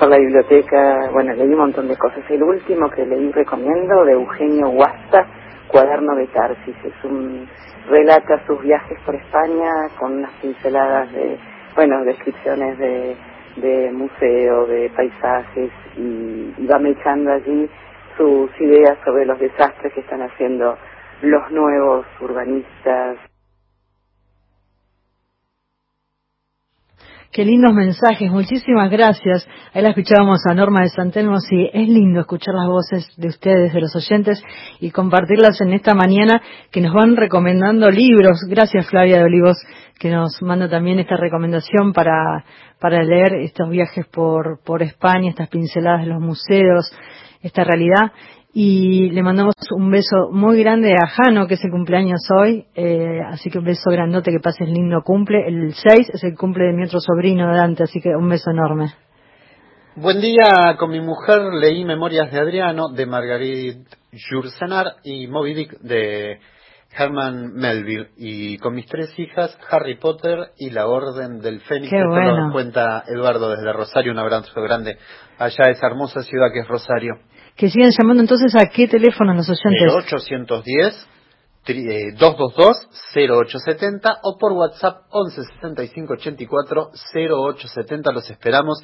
por 0.00 0.08
la 0.08 0.16
biblioteca. 0.16 1.10
Bueno, 1.12 1.34
leí 1.34 1.48
un 1.48 1.58
montón 1.58 1.86
de 1.86 1.98
cosas. 1.98 2.24
El 2.30 2.42
último 2.42 2.88
que 2.88 3.04
leí 3.04 3.30
recomiendo 3.30 4.06
de 4.06 4.12
Eugenio 4.12 4.70
Huasta, 4.70 5.26
Cuaderno 5.68 6.16
de 6.16 6.26
Tarsis. 6.28 6.76
Es 6.82 7.04
un 7.04 7.46
relata 7.88 8.44
sus 8.46 8.60
viajes 8.62 8.98
por 9.04 9.14
España 9.14 9.70
con 9.98 10.18
unas 10.18 10.32
pinceladas 10.42 11.12
de, 11.12 11.38
bueno, 11.74 12.04
descripciones 12.04 12.78
de, 12.78 13.16
de 13.56 13.92
museo, 13.92 14.66
de 14.66 14.90
paisajes 14.90 15.70
y, 15.96 16.54
y 16.58 16.66
va 16.66 16.78
mechando 16.78 17.32
allí 17.32 17.68
sus 18.16 18.50
ideas 18.60 18.96
sobre 19.04 19.26
los 19.26 19.38
desastres 19.38 19.92
que 19.92 20.00
están 20.00 20.22
haciendo 20.22 20.76
los 21.22 21.50
nuevos 21.50 22.06
urbanistas. 22.20 23.18
Qué 27.36 27.44
lindos 27.44 27.74
mensajes, 27.74 28.30
muchísimas 28.30 28.90
gracias. 28.90 29.46
Ahí 29.74 29.82
la 29.82 29.90
escuchábamos 29.90 30.38
a 30.48 30.54
Norma 30.54 30.80
de 30.80 30.88
Santelmo, 30.88 31.38
sí, 31.38 31.68
es 31.70 31.86
lindo 31.86 32.20
escuchar 32.20 32.54
las 32.54 32.66
voces 32.66 33.14
de 33.18 33.28
ustedes, 33.28 33.74
de 33.74 33.80
los 33.82 33.94
oyentes, 33.94 34.42
y 34.80 34.90
compartirlas 34.90 35.60
en 35.60 35.74
esta 35.74 35.92
mañana 35.94 36.40
que 36.72 36.80
nos 36.80 36.94
van 36.94 37.14
recomendando 37.14 37.90
libros. 37.90 38.38
Gracias 38.48 38.88
Flavia 38.88 39.18
de 39.18 39.24
Olivos, 39.24 39.58
que 39.98 40.08
nos 40.08 40.40
manda 40.40 40.66
también 40.70 40.98
esta 40.98 41.18
recomendación 41.18 41.92
para, 41.92 42.42
para 42.80 43.02
leer 43.02 43.34
estos 43.42 43.68
viajes 43.68 44.06
por, 44.06 44.60
por 44.64 44.82
España, 44.82 45.28
estas 45.28 45.50
pinceladas 45.50 46.06
de 46.06 46.14
los 46.14 46.22
museos, 46.22 46.90
esta 47.42 47.64
realidad 47.64 48.12
y 48.58 49.10
le 49.10 49.22
mandamos 49.22 49.52
un 49.70 49.90
beso 49.90 50.30
muy 50.32 50.58
grande 50.62 50.94
a 50.94 51.06
Jano, 51.08 51.46
que 51.46 51.54
es 51.54 51.64
el 51.64 51.70
cumpleaños 51.70 52.22
hoy, 52.34 52.64
eh, 52.74 53.20
así 53.28 53.50
que 53.50 53.58
un 53.58 53.66
beso 53.66 53.90
grandote, 53.90 54.30
que 54.30 54.40
pases 54.40 54.66
lindo 54.66 55.02
cumple. 55.02 55.46
El 55.46 55.74
6 55.74 56.08
es 56.14 56.24
el 56.24 56.34
cumple 56.34 56.64
de 56.64 56.72
mi 56.72 56.84
otro 56.84 56.98
sobrino 56.98 57.54
Dante, 57.54 57.82
así 57.82 58.00
que 58.00 58.16
un 58.16 58.30
beso 58.30 58.50
enorme. 58.50 58.94
Buen 59.96 60.22
día, 60.22 60.74
con 60.78 60.88
mi 60.90 61.02
mujer 61.02 61.52
leí 61.52 61.84
Memorias 61.84 62.32
de 62.32 62.40
Adriano 62.40 62.88
de 62.88 63.04
Marguerite 63.04 63.90
Yourcenar 64.12 64.86
y 65.04 65.26
Moby 65.26 65.52
Dick 65.52 65.78
de 65.80 66.38
Herman 66.96 67.52
Melville 67.52 68.08
y 68.16 68.56
con 68.56 68.74
mis 68.74 68.86
tres 68.86 69.12
hijas 69.18 69.54
Harry 69.70 69.98
Potter 69.98 70.52
y 70.56 70.70
la 70.70 70.86
Orden 70.86 71.40
del 71.40 71.60
Fénix. 71.60 71.90
Qué 71.90 71.98
Esto 71.98 72.08
bueno. 72.08 72.44
nos 72.44 72.52
cuenta 72.54 73.04
Eduardo 73.06 73.50
desde 73.50 73.70
Rosario, 73.74 74.12
un 74.12 74.18
abrazo 74.18 74.62
grande 74.62 74.96
allá 75.36 75.64
a 75.66 75.70
esa 75.72 75.88
hermosa 75.88 76.22
ciudad 76.22 76.50
que 76.54 76.60
es 76.60 76.68
Rosario. 76.68 77.16
Que 77.56 77.70
sigan 77.70 77.90
llamando 77.96 78.22
entonces 78.22 78.54
a 78.54 78.66
qué 78.66 78.86
teléfono 78.86 79.32
los 79.34 79.48
oyentes. 79.48 79.82
El 79.82 79.88
810 79.90 81.06
tri- 81.64 81.88
eh, 81.90 82.14
222-0870 82.18 84.18
o 84.22 84.36
por 84.38 84.52
WhatsApp 84.52 85.02
11 85.10 85.42
65 85.54 86.12
84 86.14 86.90
0870. 87.14 88.12
Los 88.12 88.30
esperamos. 88.30 88.82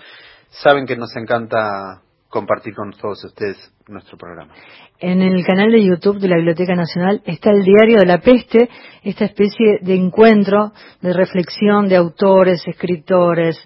Saben 0.50 0.86
que 0.86 0.96
nos 0.96 1.14
encanta 1.16 2.02
compartir 2.28 2.74
con 2.74 2.90
todos 2.92 3.22
ustedes 3.24 3.56
nuestro 3.88 4.16
programa. 4.16 4.54
En 4.98 5.20
el 5.20 5.44
canal 5.44 5.70
de 5.70 5.84
YouTube 5.84 6.18
de 6.18 6.28
la 6.28 6.36
Biblioteca 6.36 6.74
Nacional 6.74 7.20
está 7.26 7.50
el 7.50 7.62
Diario 7.62 7.98
de 7.98 8.06
la 8.06 8.18
Peste, 8.18 8.70
esta 9.02 9.26
especie 9.26 9.78
de 9.82 9.94
encuentro, 9.94 10.72
de 11.02 11.12
reflexión 11.12 11.88
de 11.88 11.96
autores, 11.96 12.62
escritores, 12.66 13.58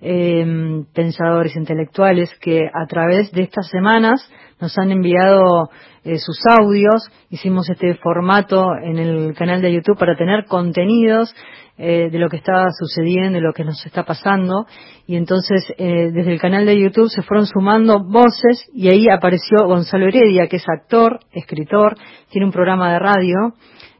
eh, 0.00 0.84
pensadores 0.94 1.56
intelectuales 1.56 2.30
que 2.40 2.60
a 2.60 2.86
través 2.86 3.32
de 3.32 3.42
estas 3.42 3.68
semanas 3.68 4.30
nos 4.62 4.78
han 4.78 4.92
enviado 4.92 5.68
eh, 6.04 6.18
sus 6.18 6.38
audios. 6.58 7.10
Hicimos 7.28 7.68
este 7.68 7.94
formato 7.96 8.64
en 8.82 8.98
el 8.98 9.34
canal 9.34 9.60
de 9.60 9.72
YouTube 9.72 9.98
para 9.98 10.16
tener 10.16 10.46
contenidos 10.46 11.34
eh, 11.76 12.10
de 12.12 12.18
lo 12.18 12.28
que 12.28 12.36
está 12.36 12.66
sucediendo, 12.78 13.38
de 13.38 13.40
lo 13.40 13.52
que 13.52 13.64
nos 13.64 13.84
está 13.84 14.04
pasando. 14.04 14.66
Y 15.06 15.16
entonces 15.16 15.64
eh, 15.78 16.10
desde 16.12 16.32
el 16.32 16.40
canal 16.40 16.64
de 16.64 16.78
YouTube 16.78 17.10
se 17.10 17.22
fueron 17.22 17.46
sumando 17.46 18.04
voces 18.04 18.68
y 18.72 18.88
ahí 18.88 19.08
apareció 19.08 19.66
Gonzalo 19.66 20.06
Heredia, 20.06 20.46
que 20.46 20.56
es 20.56 20.64
actor, 20.68 21.18
escritor, 21.32 21.96
tiene 22.30 22.46
un 22.46 22.52
programa 22.52 22.92
de 22.92 22.98
radio, 23.00 23.36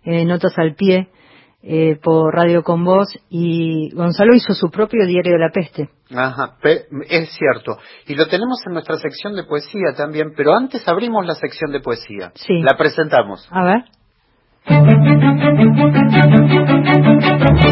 eh, 0.05 0.25
Notas 0.25 0.57
al 0.59 0.77
Pie, 0.77 1.09
eh, 1.63 1.97
por 2.03 2.35
Radio 2.35 2.63
con 2.63 2.85
Voz 2.85 3.09
y 3.31 3.91
Gonzalo 3.95 4.35
hizo 4.35 4.53
su 4.53 4.71
propio 4.71 5.07
diario 5.07 5.33
de 5.33 5.39
la 5.39 5.51
peste. 5.51 5.91
Ajá, 6.15 6.57
es 7.09 7.31
cierto. 7.33 7.79
Y 8.07 8.15
lo 8.15 8.27
tenemos 8.27 8.61
en 8.67 8.73
nuestra 8.73 8.97
sección 8.99 9.35
de 9.35 9.45
poesía 9.45 9.95
también, 9.97 10.33
pero 10.37 10.55
antes 10.55 10.87
abrimos 10.89 11.25
la 11.25 11.35
sección 11.35 11.73
de 11.73 11.81
poesía. 11.81 12.33
Sí. 12.35 12.61
La 12.63 12.77
presentamos. 12.77 13.49
A 13.51 13.65
ver. 13.65 13.85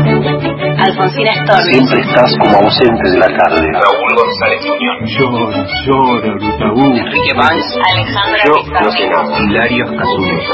Alfonsina 0.01 1.33
Storni. 1.45 1.73
Siempre 1.75 2.01
estás 2.01 2.35
como 2.39 2.57
ausente 2.65 3.11
de 3.13 3.19
la 3.19 3.27
tarde. 3.37 3.67
Raúl 3.73 4.15
González 4.17 4.61
Muñoz. 4.67 4.99
Llora, 5.19 5.67
llora, 5.87 6.33
Brutaú. 6.35 6.97
Enrique 6.97 7.35
Banks. 7.37 7.79
Alejandra 7.93 8.43
Yo 8.45 8.55
Pizarro. 8.65 8.85
no 8.85 8.91
sé 8.91 9.09
nada. 9.09 9.41
Hilario 9.41 9.85
Casules. 9.87 10.49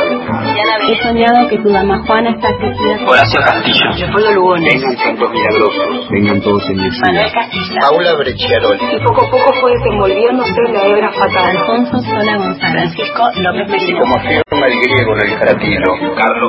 He 0.89 1.03
soñado 1.03 1.49
que 1.49 1.59
tu 1.59 1.69
dama 1.71 2.03
Juana 2.07 2.31
está 2.31 2.49
crecida. 2.59 3.07
Horacio 3.07 3.41
Castillo. 3.41 3.91
Leopoldo 3.99 4.33
Lugones. 4.33 4.75
Vengan 4.75 4.97
santos 4.99 5.31
milagrosos. 5.31 6.11
Vengan 6.11 6.41
todos 6.43 6.63
en 6.71 6.77
mi 6.77 6.89
Manuel 7.07 7.33
Castilla. 7.33 7.81
Paula 7.81 8.15
Brecciaroli. 8.19 8.85
Y 8.93 9.01
poco 9.05 9.25
a 9.27 9.31
poco 9.31 9.53
fue 9.61 9.73
desenvolviéndose 9.73 10.63
la 10.73 10.87
hebra 10.87 11.11
fatal. 11.13 11.57
Alfonso 11.57 11.99
Sola 12.03 12.37
González. 12.37 12.73
Francisco 12.73 13.23
López 13.41 13.69
Merino. 13.71 14.01
Como 14.01 14.15
afirma 14.17 14.67
el 14.67 14.81
griego 14.81 15.13
en 15.17 15.21
el 15.33 15.39
Caratilo. 15.39 15.95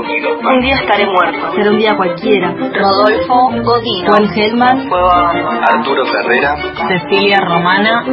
Guido. 0.08 0.38
Un 0.40 0.62
día 0.62 0.76
estaré 0.76 1.06
muerto. 1.06 1.52
Será 1.56 1.72
un 1.72 1.78
día 1.78 1.96
cualquiera. 1.96 2.52
Rodolfo 2.52 3.52
Godino. 3.64 4.08
Juan 4.08 4.30
Gelman. 4.30 4.90
Arturo 5.62 6.06
Ferrera. 6.06 6.56
Cecilia 6.88 7.38
Romana. 7.42 8.04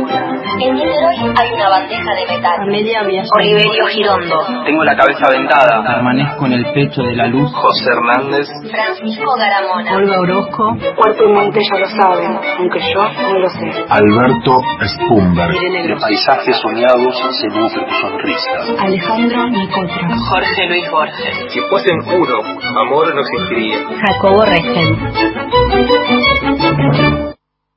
En 0.60 0.74
Niterói 0.74 1.32
hay 1.36 1.52
una 1.52 1.68
bandeja 1.68 2.14
de 2.14 2.26
metal. 2.34 2.60
Amelia 2.60 3.02
Oliverio 3.38 3.86
Girondo. 3.86 4.64
Tengo 4.64 4.84
la 4.84 4.96
cabeza 4.96 5.30
vendada. 5.30 5.82
Permanezco 5.82 6.46
en 6.46 6.52
el 6.52 6.72
pecho 6.72 7.02
de 7.02 7.16
la 7.16 7.26
luz. 7.26 7.52
José 7.52 7.90
Hernández. 7.90 8.46
Francisco 8.70 9.34
Garamona. 9.36 9.96
Olga 9.96 10.20
Orozco. 10.20 10.76
Cuerpo 10.96 11.24
y 11.24 11.32
mente 11.32 11.60
ya 11.70 11.78
lo 11.78 11.88
saben, 11.88 12.38
aunque 12.58 12.80
yo 12.92 13.02
no 13.02 13.38
lo 13.38 13.48
sé. 13.48 13.84
Alberto 13.88 14.60
Spumberg. 14.86 15.54
Gross. 15.84 16.00
paisajes 16.02 16.56
soñados 16.60 17.14
se 17.40 17.48
nutre 17.48 17.84
tu 17.86 17.94
sonrisa. 17.94 18.82
Alejandro 18.84 19.48
Nicotra. 19.48 20.08
Jorge 20.28 20.66
Luis 20.68 20.90
Borges. 20.90 21.53
Si 21.55 21.61
fuesen 21.70 22.00
uno, 22.00 22.42
amor 22.80 23.14
no 23.14 23.20
existiría. 23.20 23.78
Jacobo 23.86 24.44
Regen. 24.44 24.98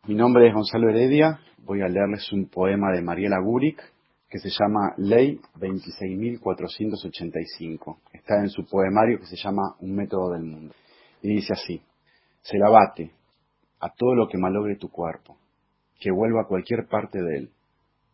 Mi 0.07 0.15
nombre 0.15 0.47
es 0.47 0.53
Gonzalo 0.55 0.89
Heredia. 0.89 1.39
Voy 1.59 1.84
a 1.84 1.88
leerles 1.88 2.32
un 2.32 2.49
poema 2.49 2.91
de 2.91 3.03
Mariela 3.03 3.38
Guric 3.39 3.80
que 4.28 4.39
se 4.39 4.49
llama 4.49 4.95
Ley 4.97 5.39
26.485. 5.59 7.99
Está 8.13 8.39
en 8.39 8.49
su 8.49 8.65
poemario 8.65 9.19
que 9.19 9.28
se 9.28 9.36
llama 9.36 9.75
Un 9.80 9.95
método 9.95 10.32
del 10.32 10.41
mundo. 10.41 10.73
Y 11.21 11.36
dice 11.36 11.53
así, 11.53 11.80
se 12.41 12.57
la 12.57 12.71
bate 12.71 13.11
a 13.80 13.91
todo 13.91 14.15
lo 14.15 14.28
que 14.28 14.39
malogre 14.39 14.78
tu 14.78 14.89
cuerpo, 14.89 15.38
que 15.99 16.09
vuelva 16.09 16.41
a 16.41 16.47
cualquier 16.47 16.88
parte 16.88 17.21
de 17.21 17.38
él, 17.38 17.51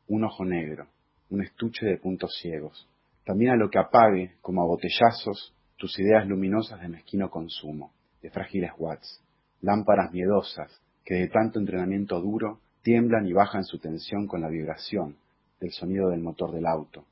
un 0.09 0.25
ojo 0.25 0.43
negro, 0.43 0.87
un 1.29 1.41
estuche 1.41 1.85
de 1.85 1.99
puntos 1.99 2.37
ciegos, 2.41 2.85
también 3.25 3.51
a 3.51 3.55
lo 3.55 3.69
que 3.69 3.79
apague, 3.79 4.35
como 4.41 4.61
a 4.61 4.65
botellazos, 4.65 5.53
tus 5.77 5.97
ideas 5.99 6.27
luminosas 6.27 6.79
de 6.81 6.89
mezquino 6.89 7.29
consumo, 7.29 7.91
de 8.21 8.29
frágiles 8.29 8.71
watts, 8.77 9.21
lámparas 9.61 10.11
miedosas 10.11 10.81
que 11.03 11.15
de 11.15 11.27
tanto 11.27 11.59
entrenamiento 11.59 12.19
duro 12.21 12.59
tiemblan 12.81 13.27
y 13.27 13.33
bajan 13.33 13.63
su 13.63 13.79
tensión 13.79 14.27
con 14.27 14.41
la 14.41 14.49
vibración 14.49 15.15
del 15.59 15.71
sonido 15.71 16.09
del 16.09 16.21
motor 16.21 16.51
del 16.51 16.65
auto, 16.65 17.05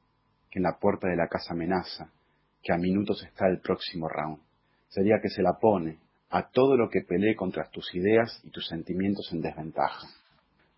que 0.49 0.59
en 0.59 0.63
la 0.63 0.77
puerta 0.79 1.07
de 1.07 1.15
la 1.15 1.27
casa 1.27 1.53
amenaza, 1.53 2.11
que 2.61 2.73
a 2.73 2.77
minutos 2.77 3.23
está 3.23 3.47
el 3.47 3.59
próximo 3.59 4.07
round. 4.07 4.39
Sería 4.89 5.19
que 5.21 5.29
se 5.29 5.41
la 5.41 5.53
pone 5.59 5.97
a 6.29 6.49
todo 6.49 6.77
lo 6.77 6.89
que 6.89 7.01
pelee 7.01 7.35
contra 7.35 7.69
tus 7.69 7.93
ideas 7.95 8.41
y 8.43 8.49
tus 8.49 8.67
sentimientos 8.67 9.29
en 9.31 9.41
desventaja. 9.41 10.07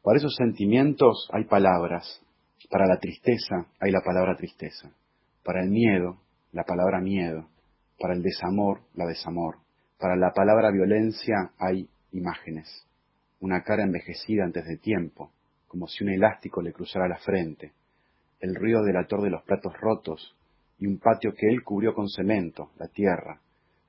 Para 0.01 0.17
esos 0.17 0.35
sentimientos 0.35 1.29
hay 1.31 1.45
palabras, 1.45 2.21
para 2.69 2.85
la 2.87 2.97
tristeza 2.97 3.67
hay 3.79 3.91
la 3.91 4.01
palabra 4.01 4.35
tristeza, 4.35 4.91
para 5.43 5.61
el 5.61 5.69
miedo 5.69 6.17
la 6.53 6.63
palabra 6.63 7.01
miedo, 7.01 7.47
para 7.99 8.13
el 8.13 8.21
desamor 8.21 8.81
la 8.93 9.05
desamor, 9.05 9.57
para 9.99 10.15
la 10.15 10.31
palabra 10.31 10.71
violencia 10.71 11.51
hay 11.57 11.89
imágenes, 12.11 12.87
una 13.39 13.63
cara 13.63 13.83
envejecida 13.83 14.43
antes 14.43 14.65
de 14.65 14.77
tiempo, 14.77 15.31
como 15.67 15.87
si 15.87 16.03
un 16.03 16.11
elástico 16.11 16.61
le 16.61 16.73
cruzara 16.73 17.07
la 17.07 17.17
frente, 17.17 17.73
el 18.39 18.55
ruido 18.55 18.83
del 18.83 18.97
ator 18.97 19.21
de 19.23 19.31
los 19.31 19.43
platos 19.43 19.73
rotos 19.79 20.35
y 20.77 20.85
un 20.85 20.99
patio 20.99 21.33
que 21.33 21.47
él 21.47 21.63
cubrió 21.63 21.95
con 21.95 22.07
cemento, 22.07 22.69
la 22.77 22.87
tierra, 22.87 23.39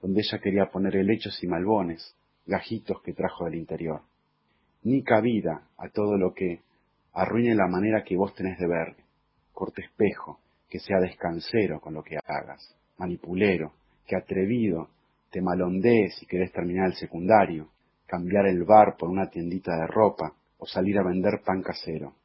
donde 0.00 0.20
ella 0.20 0.38
quería 0.38 0.70
poner 0.70 0.96
helechos 0.96 1.42
y 1.42 1.46
malbones, 1.46 2.16
gajitos 2.46 3.02
que 3.02 3.12
trajo 3.12 3.44
del 3.44 3.57
interior. 3.57 4.02
Ni 4.82 5.02
cabida 5.02 5.68
a 5.76 5.88
todo 5.88 6.16
lo 6.16 6.32
que 6.32 6.61
arruine 7.12 7.55
la 7.55 7.66
manera 7.66 8.05
que 8.05 8.16
vos 8.16 8.34
tenés 8.34 8.59
de 8.59 8.66
ver, 8.66 8.96
corte 9.52 9.82
espejo, 9.82 10.38
que 10.75 10.81
sea 10.81 10.99
descansero 10.99 11.79
con 11.79 11.95
lo 11.95 12.03
que 12.03 12.18
hagas, 12.27 12.77
manipulero, 12.99 13.75
que 14.09 14.16
atrevido 14.16 14.89
te 15.31 15.41
malondees 15.41 16.20
y 16.20 16.27
querés 16.27 16.51
terminar 16.51 16.87
el 16.87 16.95
secundario, 16.95 17.68
cambiar 18.09 18.49
el 18.49 18.64
bar 18.64 18.97
por 18.99 19.09
una 19.09 19.31
tiendita 19.31 19.70
de 19.77 19.87
ropa 19.87 20.33
o 20.59 20.66
salir 20.66 20.99
a 20.99 21.05
vender 21.05 21.43
pan 21.45 21.62
casero. 21.62 22.16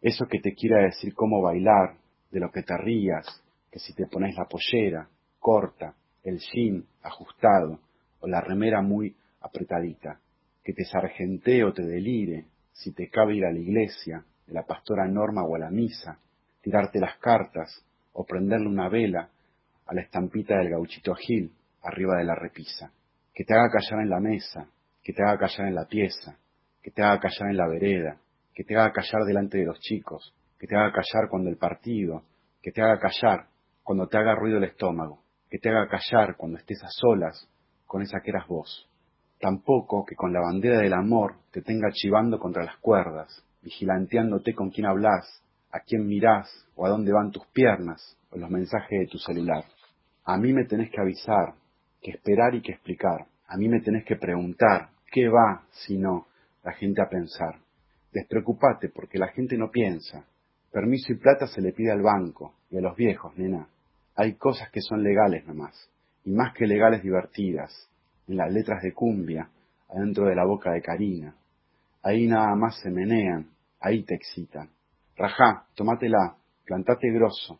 Eso 0.00 0.26
que 0.26 0.38
te 0.38 0.54
quiera 0.54 0.84
decir 0.84 1.12
cómo 1.12 1.42
bailar, 1.42 1.96
de 2.30 2.38
lo 2.38 2.52
que 2.52 2.62
te 2.62 2.76
rías, 2.76 3.26
que 3.72 3.80
si 3.80 3.92
te 3.94 4.06
pones 4.06 4.36
la 4.36 4.44
pollera, 4.44 5.08
corta, 5.40 5.96
el 6.22 6.38
jean 6.38 6.84
ajustado 7.02 7.80
o 8.20 8.28
la 8.28 8.40
remera 8.40 8.80
muy 8.80 9.16
apretadita, 9.40 10.20
que 10.62 10.72
te 10.72 10.84
sargentee 10.84 11.64
o 11.64 11.72
te 11.72 11.82
delire, 11.82 12.44
si 12.70 12.92
te 12.92 13.10
cabe 13.10 13.34
ir 13.34 13.44
a 13.44 13.50
la 13.50 13.58
iglesia, 13.58 14.24
de 14.46 14.54
la 14.54 14.62
pastora 14.62 15.08
Norma 15.08 15.42
o 15.42 15.56
a 15.56 15.58
la 15.58 15.70
misa, 15.70 16.20
tirarte 16.62 17.00
las 17.00 17.18
cartas 17.18 17.84
o 18.18 18.24
prenderle 18.24 18.66
una 18.66 18.88
vela 18.88 19.28
a 19.86 19.94
la 19.94 20.00
estampita 20.00 20.58
del 20.58 20.70
gauchito 20.70 21.14
Gil 21.14 21.52
arriba 21.84 22.16
de 22.18 22.24
la 22.24 22.34
repisa, 22.34 22.90
que 23.32 23.44
te 23.44 23.54
haga 23.54 23.70
callar 23.70 24.02
en 24.02 24.10
la 24.10 24.18
mesa, 24.18 24.66
que 25.04 25.12
te 25.12 25.22
haga 25.22 25.38
callar 25.38 25.68
en 25.68 25.76
la 25.76 25.84
pieza, 25.84 26.36
que 26.82 26.90
te 26.90 27.00
haga 27.00 27.20
callar 27.20 27.50
en 27.50 27.56
la 27.56 27.68
vereda, 27.68 28.16
que 28.52 28.64
te 28.64 28.74
haga 28.74 28.90
callar 28.90 29.22
delante 29.24 29.58
de 29.58 29.66
los 29.66 29.78
chicos, 29.78 30.34
que 30.58 30.66
te 30.66 30.74
haga 30.74 30.90
callar 30.90 31.28
cuando 31.30 31.48
el 31.48 31.58
partido, 31.58 32.24
que 32.60 32.72
te 32.72 32.82
haga 32.82 32.98
callar 32.98 33.46
cuando 33.84 34.08
te 34.08 34.18
haga 34.18 34.34
ruido 34.34 34.58
el 34.58 34.64
estómago, 34.64 35.22
que 35.48 35.60
te 35.60 35.68
haga 35.68 35.86
callar 35.86 36.36
cuando 36.36 36.58
estés 36.58 36.82
a 36.82 36.88
solas 36.90 37.48
con 37.86 38.02
esa 38.02 38.18
que 38.20 38.30
eras 38.30 38.48
vos. 38.48 38.90
Tampoco 39.38 40.04
que 40.04 40.16
con 40.16 40.32
la 40.32 40.40
bandera 40.40 40.80
del 40.80 40.92
amor 40.92 41.36
te 41.52 41.62
tenga 41.62 41.92
chivando 41.92 42.40
contra 42.40 42.64
las 42.64 42.78
cuerdas, 42.78 43.44
vigilanteándote 43.62 44.54
con 44.54 44.70
quién 44.70 44.88
hablas, 44.88 45.40
a 45.70 45.80
quién 45.80 46.06
mirás 46.06 46.48
o 46.74 46.86
a 46.86 46.88
dónde 46.88 47.12
van 47.12 47.30
tus 47.30 47.46
piernas 47.48 48.16
o 48.30 48.38
los 48.38 48.50
mensajes 48.50 49.00
de 49.00 49.06
tu 49.06 49.18
celular. 49.18 49.64
A 50.24 50.36
mí 50.36 50.52
me 50.52 50.64
tenés 50.64 50.90
que 50.90 51.00
avisar, 51.00 51.54
que 52.02 52.12
esperar 52.12 52.54
y 52.54 52.62
que 52.62 52.72
explicar. 52.72 53.26
A 53.46 53.56
mí 53.56 53.68
me 53.68 53.80
tenés 53.80 54.04
que 54.04 54.16
preguntar 54.16 54.90
qué 55.10 55.28
va, 55.28 55.64
si 55.70 55.98
no, 55.98 56.26
la 56.62 56.72
gente 56.72 57.02
a 57.02 57.08
pensar. 57.08 57.60
Despreocupate 58.12 58.88
porque 58.88 59.18
la 59.18 59.28
gente 59.28 59.56
no 59.56 59.70
piensa. 59.70 60.24
Permiso 60.70 61.12
y 61.12 61.16
plata 61.16 61.46
se 61.46 61.60
le 61.60 61.72
pide 61.72 61.92
al 61.92 62.02
banco 62.02 62.54
y 62.70 62.76
a 62.76 62.80
los 62.80 62.96
viejos, 62.96 63.36
nena. 63.36 63.68
Hay 64.14 64.34
cosas 64.34 64.70
que 64.70 64.80
son 64.80 65.02
legales 65.02 65.46
nomás, 65.46 65.90
y 66.24 66.32
más 66.32 66.52
que 66.54 66.66
legales 66.66 67.02
divertidas, 67.02 67.88
en 68.26 68.36
las 68.36 68.52
letras 68.52 68.82
de 68.82 68.92
cumbia, 68.92 69.48
adentro 69.88 70.26
de 70.26 70.34
la 70.34 70.44
boca 70.44 70.72
de 70.72 70.82
Karina. 70.82 71.34
Ahí 72.02 72.26
nada 72.26 72.54
más 72.54 72.78
se 72.80 72.90
menean, 72.90 73.48
ahí 73.80 74.02
te 74.02 74.14
excitan. 74.14 74.70
Rajá, 75.18 75.66
tomátela, 75.74 76.36
plantate 76.64 77.10
grosso, 77.10 77.58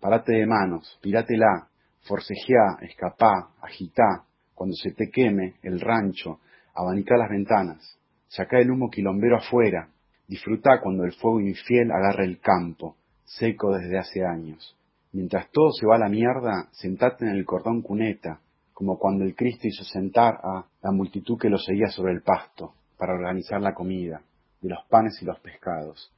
parate 0.00 0.32
de 0.32 0.46
manos, 0.46 0.96
pirátela, 1.02 1.66
forcejeá, 2.06 2.78
escapá, 2.82 3.50
agitá, 3.60 4.24
cuando 4.54 4.76
se 4.76 4.92
te 4.92 5.10
queme 5.10 5.56
el 5.64 5.80
rancho, 5.80 6.38
abanicá 6.72 7.16
las 7.16 7.28
ventanas, 7.28 7.98
sacá 8.28 8.60
el 8.60 8.70
humo 8.70 8.90
quilombero 8.90 9.38
afuera, 9.38 9.88
disfrutá 10.28 10.80
cuando 10.80 11.04
el 11.04 11.12
fuego 11.14 11.40
infiel 11.40 11.90
agarra 11.90 12.24
el 12.24 12.38
campo, 12.38 12.94
seco 13.24 13.76
desde 13.76 13.98
hace 13.98 14.24
años. 14.24 14.76
Mientras 15.10 15.50
todo 15.50 15.72
se 15.72 15.86
va 15.86 15.96
a 15.96 15.98
la 15.98 16.08
mierda, 16.08 16.68
sentate 16.70 17.24
en 17.24 17.32
el 17.32 17.44
cordón 17.44 17.82
cuneta, 17.82 18.38
como 18.72 19.00
cuando 19.00 19.24
el 19.24 19.34
Cristo 19.34 19.66
hizo 19.66 19.82
sentar 19.82 20.34
a 20.44 20.64
la 20.80 20.92
multitud 20.92 21.36
que 21.40 21.50
lo 21.50 21.58
seguía 21.58 21.88
sobre 21.88 22.12
el 22.12 22.22
pasto, 22.22 22.74
para 22.96 23.14
organizar 23.14 23.60
la 23.60 23.74
comida. 23.74 24.22
de 24.60 24.68
los 24.68 24.84
panes 24.90 25.20
y 25.22 25.24
los 25.24 25.40
pescados. 25.40 26.12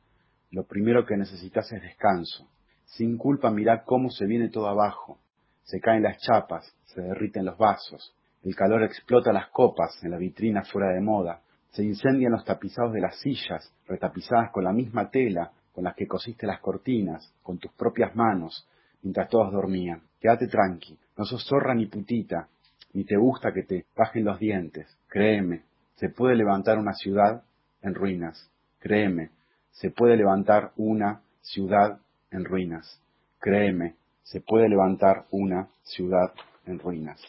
Lo 0.53 0.65
primero 0.65 1.07
que 1.07 1.17
necesitas 1.17 1.73
es 1.73 1.83
descanso. 1.83 2.47
Sin 2.85 3.17
culpa 3.17 3.51
mirá 3.51 3.85
cómo 3.85 4.11
se 4.11 4.27
viene 4.27 4.51
todo 4.51 4.69
abajo. 4.69 5.19
Se 5.63 5.81
caen 5.81 6.03
las 6.03 6.19
chapas, 6.19 6.77
se 6.85 7.01
derriten 7.01 7.47
los 7.47 7.57
vasos. 7.57 8.15
El 8.43 8.55
calor 8.55 8.83
explota 8.83 9.33
las 9.33 9.49
copas 9.49 9.99
en 10.05 10.11
la 10.11 10.19
vitrina 10.19 10.63
fuera 10.63 10.93
de 10.93 11.01
moda. 11.01 11.41
Se 11.71 11.83
incendian 11.83 12.33
los 12.33 12.45
tapizados 12.45 12.93
de 12.93 13.01
las 13.01 13.19
sillas, 13.19 13.73
retapizadas 13.87 14.51
con 14.53 14.65
la 14.65 14.73
misma 14.73 15.11
tela 15.11 15.53
con 15.73 15.85
las 15.85 15.95
que 15.95 16.07
cosiste 16.07 16.47
las 16.47 16.61
cortinas, 16.61 17.33
con 17.43 17.59
tus 17.59 17.73
propias 17.73 18.15
manos, 18.15 18.69
mientras 19.03 19.31
todos 19.31 19.51
dormían. 19.53 20.03
Quédate 20.21 20.49
tranqui, 20.49 20.99
no 21.17 21.25
sos 21.25 21.47
zorra 21.47 21.75
ni 21.75 21.87
putita, 21.87 22.49
ni 22.93 23.05
te 23.05 23.17
gusta 23.17 23.55
que 23.55 23.63
te 23.63 23.87
bajen 23.97 24.27
los 24.27 24.39
dientes. 24.39 24.99
Créeme, 25.09 25.63
se 25.95 26.11
puede 26.11 26.37
levantar 26.37 26.79
una 26.79 26.93
ciudad 26.93 27.43
en 27.81 27.95
ruinas. 27.95 28.51
Créeme, 28.81 29.31
se 29.73 29.91
puede 29.91 30.17
levantar 30.17 30.73
una 30.77 31.23
ciudad 31.41 31.99
en 32.31 32.45
ruinas. 32.45 33.01
Créeme, 33.41 33.97
se 34.23 34.41
puede 34.41 34.69
levantar 34.69 35.27
una 35.31 35.69
ciudad 35.83 36.33
en 36.67 36.79
ruinas. 36.79 37.21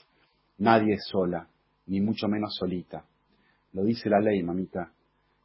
Nadie 0.60 0.94
es 0.94 1.06
sola, 1.08 1.48
ni 1.88 2.00
mucho 2.00 2.28
menos 2.28 2.56
solita. 2.56 3.04
Lo 3.74 3.84
dice 3.84 4.10
la 4.10 4.20
ley, 4.20 4.44
mamita, 4.44 4.92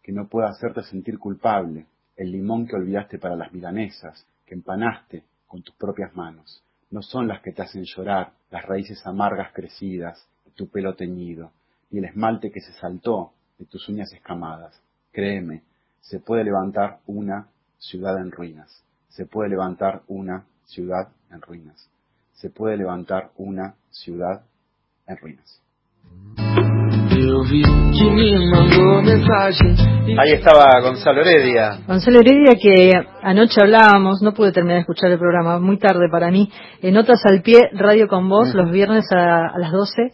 que 0.03 0.13
no 0.13 0.29
puede 0.29 0.49
hacerte 0.49 0.83
sentir 0.83 1.19
culpable, 1.19 1.87
el 2.17 2.31
limón 2.31 2.67
que 2.67 2.77
olvidaste 2.77 3.19
para 3.19 3.37
las 3.37 3.53
milanesas, 3.53 4.27
que 4.45 4.55
empanaste 4.55 5.25
con 5.47 5.63
tus 5.63 5.75
propias 5.77 6.15
manos. 6.15 6.63
No 6.91 7.03
son 7.03 7.29
las 7.29 7.43
que 7.43 7.53
te 7.53 7.63
hacen 7.63 7.85
llorar, 7.85 8.33
las 8.51 8.65
raíces 8.65 9.07
amargas 9.07 9.53
crecidas 9.53 10.27
de 10.45 10.51
tu 10.53 10.69
pelo 10.69 10.95
teñido, 10.95 11.53
ni 11.91 11.99
el 12.01 12.07
esmalte 12.07 12.51
que 12.51 12.61
se 12.61 12.73
saltó 12.73 13.33
de 13.59 13.67
tus 13.67 13.89
uñas 13.89 14.13
escamadas. 14.13 14.81
Créeme, 15.13 15.63
se 16.01 16.21
puede 16.21 16.45
levantar 16.45 16.99
una 17.07 17.49
ciudad 17.79 18.19
en 18.19 18.31
ruinas. 18.31 18.85
Se 19.09 19.27
puede 19.27 19.51
levantar 19.51 20.03
una 20.09 20.45
ciudad 20.65 21.09
en 21.31 21.41
ruinas. 21.43 21.91
Se 22.33 22.51
puede 22.51 22.77
levantar 22.77 23.31
una 23.37 23.75
ciudad 23.91 24.43
en 25.07 25.17
ruinas. 25.17 25.63
Ahí 30.19 30.33
estaba 30.33 30.81
Gonzalo 30.81 31.21
Heredia. 31.23 31.81
Gonzalo 31.87 32.21
Heredia 32.21 32.59
que 32.61 32.93
anoche 33.23 33.61
hablábamos, 33.61 34.23
no 34.23 34.33
pude 34.33 34.53
terminar 34.53 34.77
de 34.77 34.81
escuchar 34.83 35.11
el 35.11 35.19
programa, 35.19 35.59
muy 35.59 35.79
tarde 35.79 36.09
para 36.11 36.31
mí, 36.31 36.51
en 36.81 36.95
Notas 36.95 37.21
al 37.27 37.43
Pie, 37.43 37.71
Radio 37.73 38.09
con 38.09 38.29
Vos, 38.29 38.55
los 38.55 38.71
viernes 38.71 39.05
a, 39.13 39.47
a, 39.47 39.59
las 39.59 39.73
12, 39.73 40.13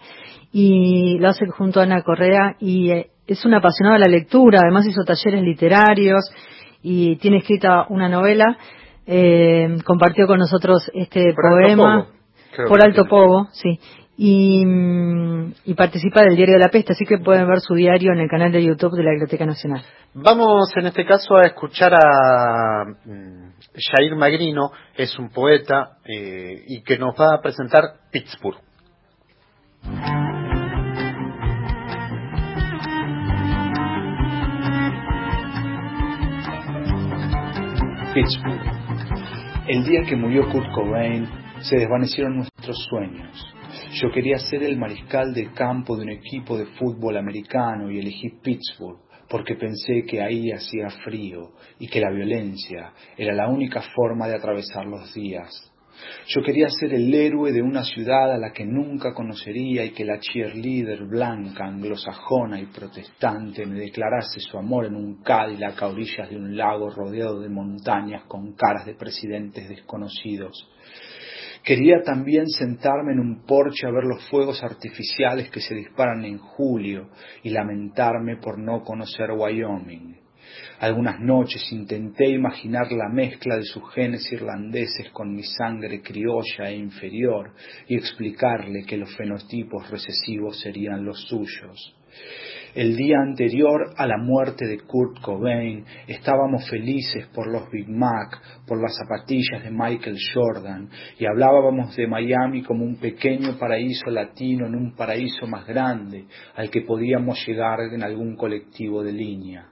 y 0.52 1.18
lo 1.18 1.28
hace 1.28 1.46
junto 1.46 1.80
a 1.80 1.84
Ana 1.84 2.02
Correa, 2.02 2.56
y 2.58 2.90
eh, 2.90 3.10
es 3.26 3.44
un 3.44 3.54
apasionado 3.54 3.98
de 3.98 4.06
la 4.06 4.10
lectura, 4.10 4.60
además 4.62 4.86
hizo 4.86 5.02
talleres 5.04 5.42
literarios, 5.42 6.30
y 6.82 7.16
tiene 7.16 7.38
escrita 7.38 7.86
una 7.88 8.08
novela, 8.08 8.58
eh, 9.06 9.76
compartió 9.84 10.26
con 10.26 10.38
nosotros 10.38 10.90
este 10.92 11.32
por 11.34 11.50
poema, 11.50 11.94
Alto 11.96 12.68
por 12.68 12.82
Alto 12.82 13.04
Pogo, 13.06 13.48
sí, 13.52 13.78
y, 14.16 14.62
y, 15.64 15.74
participa 15.74 16.22
del 16.22 16.36
Diario 16.36 16.54
de 16.54 16.60
la 16.60 16.68
Peste, 16.68 16.92
así 16.92 17.04
que 17.04 17.18
pueden 17.18 17.48
ver 17.48 17.60
su 17.60 17.74
diario 17.74 18.12
en 18.12 18.20
el 18.20 18.28
canal 18.28 18.52
de 18.52 18.64
YouTube 18.64 18.96
de 18.96 19.02
la 19.02 19.10
Biblioteca 19.10 19.44
Nacional. 19.44 19.82
Vamos 20.14 20.72
en 20.76 20.86
este 20.86 21.04
caso 21.04 21.36
a 21.36 21.42
escuchar 21.42 21.94
a 21.94 22.84
Jair 23.74 24.14
Magrino, 24.14 24.70
es 24.96 25.18
un 25.18 25.30
poeta 25.30 25.96
eh, 26.04 26.62
y 26.68 26.82
que 26.84 26.96
nos 26.96 27.14
va 27.18 27.34
a 27.34 27.40
presentar 27.42 27.82
Pittsburgh. 28.12 28.60
Pittsburgh. 38.14 38.60
El 39.66 39.84
día 39.84 40.02
que 40.08 40.14
murió 40.14 40.48
Kurt 40.48 40.70
Cobain 40.72 41.26
se 41.62 41.78
desvanecieron 41.78 42.36
nuestros 42.36 42.78
sueños. 42.88 43.52
Yo 44.00 44.12
quería 44.12 44.38
ser 44.38 44.62
el 44.62 44.78
mariscal 44.78 45.34
de 45.34 45.50
campo 45.52 45.96
de 45.96 46.04
un 46.04 46.10
equipo 46.10 46.56
de 46.56 46.66
fútbol 46.78 47.16
americano 47.16 47.90
y 47.90 47.98
elegí 47.98 48.30
Pittsburgh 48.40 49.00
porque 49.28 49.56
pensé 49.56 50.04
que 50.06 50.22
ahí 50.22 50.52
hacía 50.52 50.90
frío 51.04 51.54
y 51.80 51.88
que 51.88 52.00
la 52.00 52.12
violencia 52.12 52.92
era 53.16 53.34
la 53.34 53.48
única 53.48 53.82
forma 53.96 54.28
de 54.28 54.36
atravesar 54.36 54.86
los 54.86 55.12
días. 55.12 55.73
Yo 56.26 56.42
quería 56.42 56.68
ser 56.68 56.94
el 56.94 57.12
héroe 57.14 57.52
de 57.52 57.62
una 57.62 57.84
ciudad 57.84 58.32
a 58.32 58.38
la 58.38 58.52
que 58.52 58.64
nunca 58.64 59.12
conocería 59.12 59.84
y 59.84 59.90
que 59.90 60.04
la 60.04 60.18
cheerleader 60.18 61.04
blanca, 61.04 61.66
anglosajona 61.66 62.60
y 62.60 62.66
protestante 62.66 63.66
me 63.66 63.80
declarase 63.80 64.40
su 64.40 64.56
amor 64.58 64.86
en 64.86 64.96
un 64.96 65.22
Cadillac 65.22 65.82
a 65.82 65.88
orillas 65.88 66.30
de 66.30 66.36
un 66.36 66.56
lago 66.56 66.90
rodeado 66.90 67.40
de 67.40 67.48
montañas 67.48 68.24
con 68.24 68.54
caras 68.54 68.86
de 68.86 68.94
presidentes 68.94 69.68
desconocidos. 69.68 70.68
Quería 71.62 72.02
también 72.02 72.46
sentarme 72.48 73.12
en 73.12 73.20
un 73.20 73.46
porche 73.46 73.86
a 73.86 73.90
ver 73.90 74.04
los 74.04 74.28
fuegos 74.28 74.62
artificiales 74.62 75.50
que 75.50 75.60
se 75.60 75.74
disparan 75.74 76.22
en 76.24 76.36
julio 76.36 77.08
y 77.42 77.50
lamentarme 77.50 78.36
por 78.36 78.58
no 78.58 78.82
conocer 78.82 79.30
Wyoming. 79.30 80.23
Algunas 80.84 81.18
noches 81.18 81.72
intenté 81.72 82.28
imaginar 82.28 82.92
la 82.92 83.08
mezcla 83.08 83.56
de 83.56 83.62
sus 83.62 83.90
genes 83.94 84.30
irlandeses 84.30 85.08
con 85.12 85.34
mi 85.34 85.42
sangre 85.42 86.02
criolla 86.02 86.68
e 86.68 86.76
inferior 86.76 87.54
y 87.88 87.96
explicarle 87.96 88.84
que 88.84 88.98
los 88.98 89.16
fenotipos 89.16 89.88
recesivos 89.90 90.60
serían 90.60 91.02
los 91.02 91.22
suyos. 91.22 91.96
El 92.74 92.98
día 92.98 93.16
anterior 93.18 93.94
a 93.96 94.06
la 94.06 94.18
muerte 94.18 94.66
de 94.66 94.80
Kurt 94.80 95.22
Cobain 95.22 95.86
estábamos 96.06 96.68
felices 96.68 97.28
por 97.28 97.50
los 97.50 97.70
Big 97.70 97.88
Mac, 97.88 98.42
por 98.66 98.78
las 98.78 98.94
zapatillas 98.94 99.64
de 99.64 99.70
Michael 99.70 100.18
Jordan 100.34 100.90
y 101.18 101.24
hablábamos 101.24 101.96
de 101.96 102.06
Miami 102.06 102.62
como 102.62 102.84
un 102.84 102.96
pequeño 102.96 103.56
paraíso 103.58 104.10
latino 104.10 104.66
en 104.66 104.74
un 104.74 104.94
paraíso 104.94 105.46
más 105.46 105.66
grande 105.66 106.26
al 106.54 106.68
que 106.68 106.82
podíamos 106.82 107.42
llegar 107.46 107.80
en 107.90 108.02
algún 108.02 108.36
colectivo 108.36 109.02
de 109.02 109.12
línea. 109.12 109.70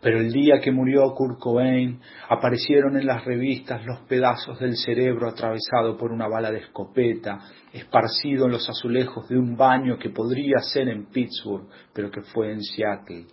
Pero 0.00 0.20
el 0.20 0.32
día 0.32 0.60
que 0.60 0.72
murió 0.72 1.12
Kurt 1.14 1.38
Cobain, 1.38 2.00
aparecieron 2.28 2.96
en 2.96 3.06
las 3.06 3.24
revistas 3.24 3.84
los 3.84 4.00
pedazos 4.00 4.58
del 4.60 4.76
cerebro 4.76 5.28
atravesado 5.28 5.96
por 5.96 6.12
una 6.12 6.28
bala 6.28 6.50
de 6.50 6.58
escopeta, 6.58 7.40
esparcido 7.72 8.46
en 8.46 8.52
los 8.52 8.68
azulejos 8.68 9.28
de 9.28 9.38
un 9.38 9.56
baño 9.56 9.98
que 9.98 10.10
podría 10.10 10.58
ser 10.60 10.88
en 10.88 11.06
Pittsburgh, 11.06 11.68
pero 11.92 12.10
que 12.10 12.22
fue 12.22 12.52
en 12.52 12.62
Seattle. 12.62 13.26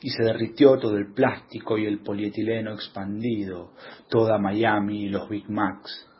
Y 0.00 0.10
se 0.10 0.24
derritió 0.24 0.78
todo 0.78 0.96
el 0.96 1.12
plástico 1.12 1.78
y 1.78 1.86
el 1.86 2.00
polietileno 2.00 2.72
expandido, 2.72 3.72
toda 4.08 4.38
Miami 4.38 5.04
y 5.04 5.08
los 5.08 5.28
Big 5.28 5.48
Macs. 5.48 6.11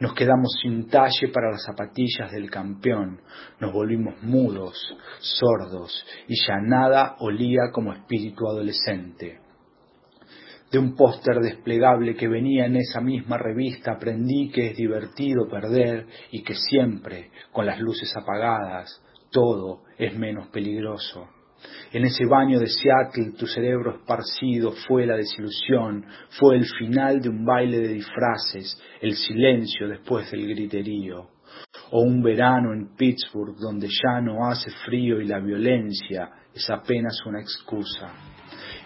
Nos 0.00 0.14
quedamos 0.14 0.56
sin 0.62 0.88
talle 0.88 1.28
para 1.30 1.50
las 1.50 1.62
zapatillas 1.62 2.32
del 2.32 2.50
campeón, 2.50 3.20
nos 3.60 3.70
volvimos 3.70 4.22
mudos, 4.22 4.74
sordos, 5.20 6.06
y 6.26 6.34
ya 6.46 6.56
nada 6.62 7.16
olía 7.18 7.70
como 7.70 7.92
espíritu 7.92 8.48
adolescente. 8.48 9.40
De 10.72 10.78
un 10.78 10.94
póster 10.94 11.40
desplegable 11.40 12.16
que 12.16 12.28
venía 12.28 12.64
en 12.64 12.76
esa 12.76 13.02
misma 13.02 13.36
revista 13.36 13.92
aprendí 13.92 14.50
que 14.50 14.70
es 14.70 14.76
divertido 14.76 15.46
perder 15.50 16.06
y 16.30 16.42
que 16.44 16.54
siempre, 16.54 17.30
con 17.52 17.66
las 17.66 17.78
luces 17.78 18.10
apagadas, 18.16 19.02
todo 19.30 19.82
es 19.98 20.16
menos 20.16 20.48
peligroso. 20.48 21.28
En 21.92 22.04
ese 22.04 22.24
baño 22.26 22.58
de 22.58 22.68
Seattle 22.68 23.32
tu 23.38 23.46
cerebro 23.46 23.96
esparcido 23.96 24.72
fue 24.86 25.06
la 25.06 25.16
desilusión, 25.16 26.04
fue 26.38 26.56
el 26.56 26.66
final 26.66 27.20
de 27.20 27.28
un 27.28 27.44
baile 27.44 27.80
de 27.80 27.88
disfraces, 27.88 28.80
el 29.00 29.14
silencio 29.14 29.88
después 29.88 30.30
del 30.30 30.46
griterío. 30.48 31.28
O 31.90 32.02
un 32.02 32.22
verano 32.22 32.72
en 32.72 32.94
Pittsburgh 32.96 33.56
donde 33.56 33.88
ya 33.88 34.20
no 34.20 34.46
hace 34.48 34.70
frío 34.84 35.20
y 35.20 35.26
la 35.26 35.40
violencia 35.40 36.30
es 36.54 36.70
apenas 36.70 37.20
una 37.26 37.40
excusa. 37.40 38.12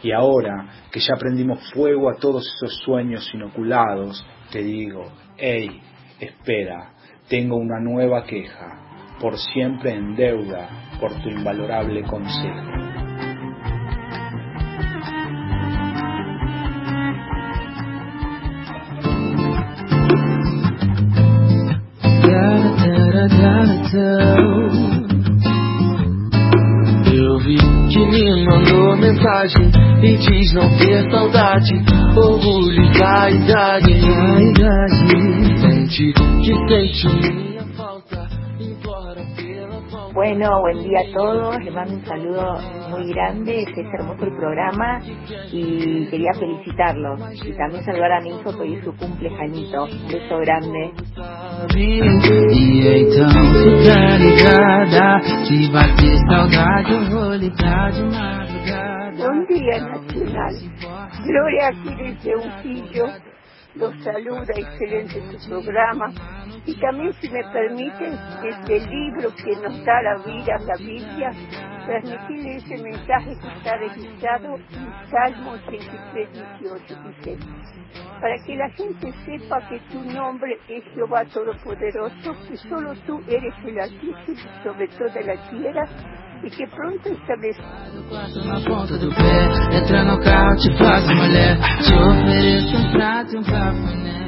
Y 0.02 0.12
ahora 0.12 0.86
que 0.90 1.00
ya 1.00 1.14
prendimos 1.18 1.60
fuego 1.72 2.10
a 2.10 2.16
todos 2.16 2.46
esos 2.56 2.76
sueños 2.84 3.28
inoculados, 3.34 4.24
te 4.50 4.62
digo, 4.62 5.12
hey, 5.36 5.80
espera, 6.20 6.94
tengo 7.28 7.56
una 7.56 7.80
nueva 7.80 8.24
queja, 8.24 8.93
por 9.20 9.38
siempre 9.38 9.94
en 9.94 10.14
deuda 10.14 10.68
por 11.00 11.12
tu 11.22 11.28
invalorable 11.28 12.02
consejo. 12.02 12.84
Eu 27.12 27.38
vi 27.38 27.56
que 27.88 28.06
me 28.06 28.44
mandou 28.44 28.96
mensagem 28.96 29.70
e 30.02 30.16
diz 30.16 30.52
não 30.52 30.68
ter 30.76 31.10
saudade, 31.10 31.74
orgulho 32.16 32.82
e 32.82 32.98
vaidade. 32.98 33.94
Sente 35.60 36.12
que 36.12 36.54
sente 36.68 37.53
Bueno, 40.14 40.60
buen 40.60 40.80
día 40.84 41.00
a 41.00 41.12
todos. 41.12 41.64
Les 41.64 41.74
mando 41.74 41.94
un 41.94 42.04
saludo 42.06 42.58
muy 42.90 43.12
grande. 43.12 43.62
Este 43.62 43.80
es 43.80 43.88
hermoso 43.98 44.24
el 44.24 44.36
programa 44.36 45.00
y 45.50 46.06
quería 46.06 46.32
felicitarlos. 46.38 47.20
Y 47.44 47.52
también 47.54 47.84
saludar 47.84 48.12
a 48.12 48.20
mi 48.20 48.30
hijo 48.30 48.52
que 48.52 48.60
hoy 48.60 48.74
es 48.74 48.84
su 48.84 48.94
cumple, 48.96 49.28
Janito. 49.30 49.88
Beso 50.06 50.38
grande. 50.38 50.92
Bom 59.18 59.46
dia, 59.48 59.80
Nacional. 59.80 60.54
Gloria 61.24 61.68
aquí 61.68 61.94
desde 61.96 62.36
Unquillo. 62.36 63.33
Los 63.74 63.92
saluda, 64.04 64.54
excelente 64.54 65.20
su 65.38 65.48
programa. 65.48 66.12
Y 66.64 66.78
también, 66.78 67.12
si 67.20 67.28
me 67.28 67.42
permiten, 67.52 68.16
el 68.68 68.90
libro 68.90 69.34
que 69.34 69.56
nos 69.56 69.84
da 69.84 70.02
la 70.02 70.16
vida, 70.24 70.58
la 70.66 70.76
Biblia, 70.76 71.32
transmitirle 71.86 72.56
ese 72.56 72.82
mensaje 72.82 73.36
que 73.40 73.48
está 73.48 73.76
registrado 73.76 74.56
en 74.56 75.10
Salmo 75.10 75.52
83, 75.52 76.28
18. 76.60 76.94
Dice, 77.04 77.38
para 78.20 78.36
que 78.44 78.56
la 78.56 78.70
gente 78.70 79.12
sepa 79.24 79.68
que 79.68 79.78
tu 79.90 80.00
nombre 80.12 80.58
es 80.68 80.84
Jehová 80.94 81.24
Todopoderoso, 81.26 82.34
que 82.48 82.56
solo 82.56 82.94
tú 83.06 83.20
eres 83.28 83.54
el 83.64 83.80
Altísimo 83.80 84.50
sobre 84.62 84.88
toda 84.88 85.20
la 85.22 85.50
tierra 85.50 85.86
y 86.42 86.50
que 86.50 86.66
pronto 86.68 87.08
establecerás. 87.08 87.94
Na 88.44 88.60
ponta 88.60 88.98
do 88.98 89.10
pé 89.10 89.76
Entra 89.76 90.04
no 90.04 90.20
carro, 90.20 90.56
te 90.56 90.76
faço 90.76 91.14
mulher 91.14 91.56
Te 91.80 91.94
ofereço 91.94 92.92
prato 92.92 93.36
e 93.36 93.44
cafuné 93.44 94.24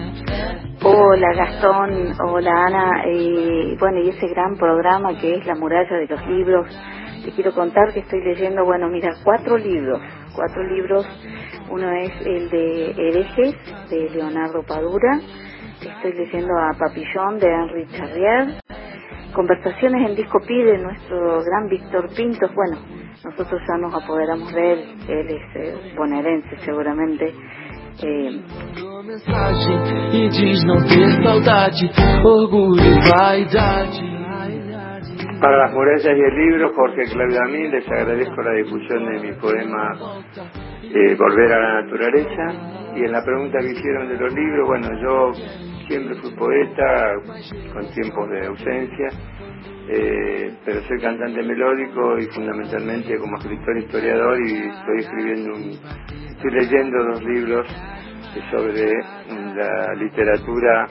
Hola 0.83 1.35
Gastón, 1.35 2.15
hola 2.21 2.67
Ana, 2.67 3.03
eh, 3.07 3.77
bueno 3.79 3.99
y 4.05 4.11
ese 4.11 4.29
gran 4.29 4.57
programa 4.57 5.19
que 5.19 5.35
es 5.35 5.47
La 5.47 5.55
muralla 5.55 5.97
de 5.97 6.07
los 6.07 6.27
libros, 6.27 6.67
te 7.27 7.33
quiero 7.33 7.53
contar 7.53 7.93
que 7.93 8.01
estoy 8.01 8.23
leyendo, 8.23 8.65
bueno 8.65 8.89
mira, 8.89 9.11
cuatro 9.25 9.59
libros, 9.59 10.01
cuatro 10.33 10.63
libros, 10.63 11.05
uno 11.69 11.91
es 11.91 12.13
el 12.25 12.49
de 12.51 12.91
Herejes 12.93 13.57
de 13.91 14.11
Leonardo 14.11 14.63
Padura, 14.63 15.19
estoy 15.81 16.13
leyendo 16.13 16.57
a 16.57 16.73
Papillón 16.79 17.41
de 17.41 17.49
Henri 17.49 17.87
Charrier, 17.89 18.61
Conversaciones 19.35 20.09
en 20.09 20.15
Disco 20.15 20.39
Pi 20.47 20.63
de 20.63 20.79
nuestro 20.79 21.43
gran 21.43 21.69
Víctor 21.69 22.09
Pintos, 22.15 22.49
bueno, 22.55 22.79
nosotros 23.25 23.61
ya 23.69 23.77
nos 23.77 23.93
apoderamos 23.93 24.53
de 24.55 24.73
él, 24.73 24.85
él 25.09 25.29
es 25.29 25.57
eh, 25.57 26.59
seguramente, 26.65 27.35
eh, 28.05 28.41
Para 35.41 35.59
las 35.59 35.73
murallas 35.73 36.17
y 36.17 36.21
el 36.21 36.35
libro, 36.35 36.73
Jorge 36.75 37.03
Claudamín, 37.13 37.71
les 37.71 37.87
agradezco 37.89 38.43
la 38.43 38.53
difusión 38.53 39.05
de 39.05 39.21
mi 39.21 39.33
poema 39.35 39.93
eh, 40.83 41.15
Volver 41.15 41.53
a 41.53 41.61
la 41.61 41.83
Naturaleza. 41.83 42.95
Y 42.97 43.05
en 43.05 43.13
la 43.13 43.23
pregunta 43.23 43.59
que 43.59 43.73
hicieron 43.73 44.09
de 44.09 44.17
los 44.17 44.33
libros, 44.33 44.67
bueno, 44.67 44.89
yo 45.03 45.33
siempre 45.89 46.15
fui 46.17 46.31
poeta, 46.35 47.13
con 47.75 47.87
tiempos 47.93 48.31
de 48.31 48.47
ausencia, 48.47 49.09
eh, 49.89 50.55
pero 50.65 50.81
soy 50.83 50.99
cantante 51.01 51.43
melódico 51.43 52.19
y 52.19 52.27
fundamentalmente 52.27 53.19
como 53.19 53.37
escritor 53.37 53.77
historiador 53.77 54.39
y 54.41 54.53
estoy 54.55 54.99
escribiendo 54.99 55.55
un, 55.55 55.71
estoy 56.31 56.51
leyendo 56.51 57.05
dos 57.05 57.23
libros 57.23 57.67
sobre 58.51 58.91
la 59.55 59.95
literatura 59.95 60.87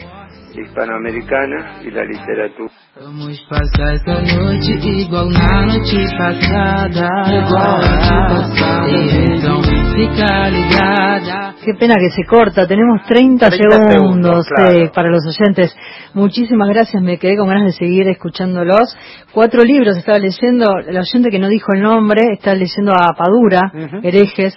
hispanoamericana 0.61 1.81
y 1.83 1.91
la 1.91 2.03
literatura 2.03 2.71
Vamos 2.99 3.39
passar 3.49 3.95
essa 3.95 4.21
noite 4.21 4.71
igual 4.87 5.29
na 5.31 5.65
noite 5.67 5.97
passada 6.17 7.09
Igual 7.27 7.81
a 7.83 7.99
noite 8.31 8.53
passada 8.55 9.35
Então 9.35 9.61
fica 9.95 10.49
ligada 10.49 11.55
Qué 11.65 11.73
pena 11.73 11.95
que 11.95 12.11
se 12.11 12.23
corta, 12.29 12.67
tenemos 12.67 13.01
30, 13.07 13.49
30 13.49 13.57
segundos, 13.75 13.91
segundos, 13.91 14.47
claro. 14.55 14.71
eh, 14.71 14.91
para 14.93 15.09
los 15.09 15.23
oyentes. 15.25 15.75
Muchísimas 16.13 16.69
gracias, 16.69 17.01
me 17.01 17.17
quedé 17.17 17.35
con 17.37 17.47
ganas 17.47 17.65
de 17.65 17.71
seguir 17.71 18.07
escuchándolos. 18.07 18.95
Cuatro 19.31 19.63
libros 19.63 19.97
estaba 19.97 20.19
leyendo, 20.19 20.77
el 20.87 20.95
oyente 20.95 21.31
que 21.31 21.39
no 21.39 21.47
dijo 21.47 21.73
el 21.73 21.81
nombre, 21.81 22.21
está 22.33 22.53
leyendo 22.53 22.91
a 22.93 23.15
Padura, 23.17 23.71
Ujú. 23.73 23.97
Herejes. 24.03 24.55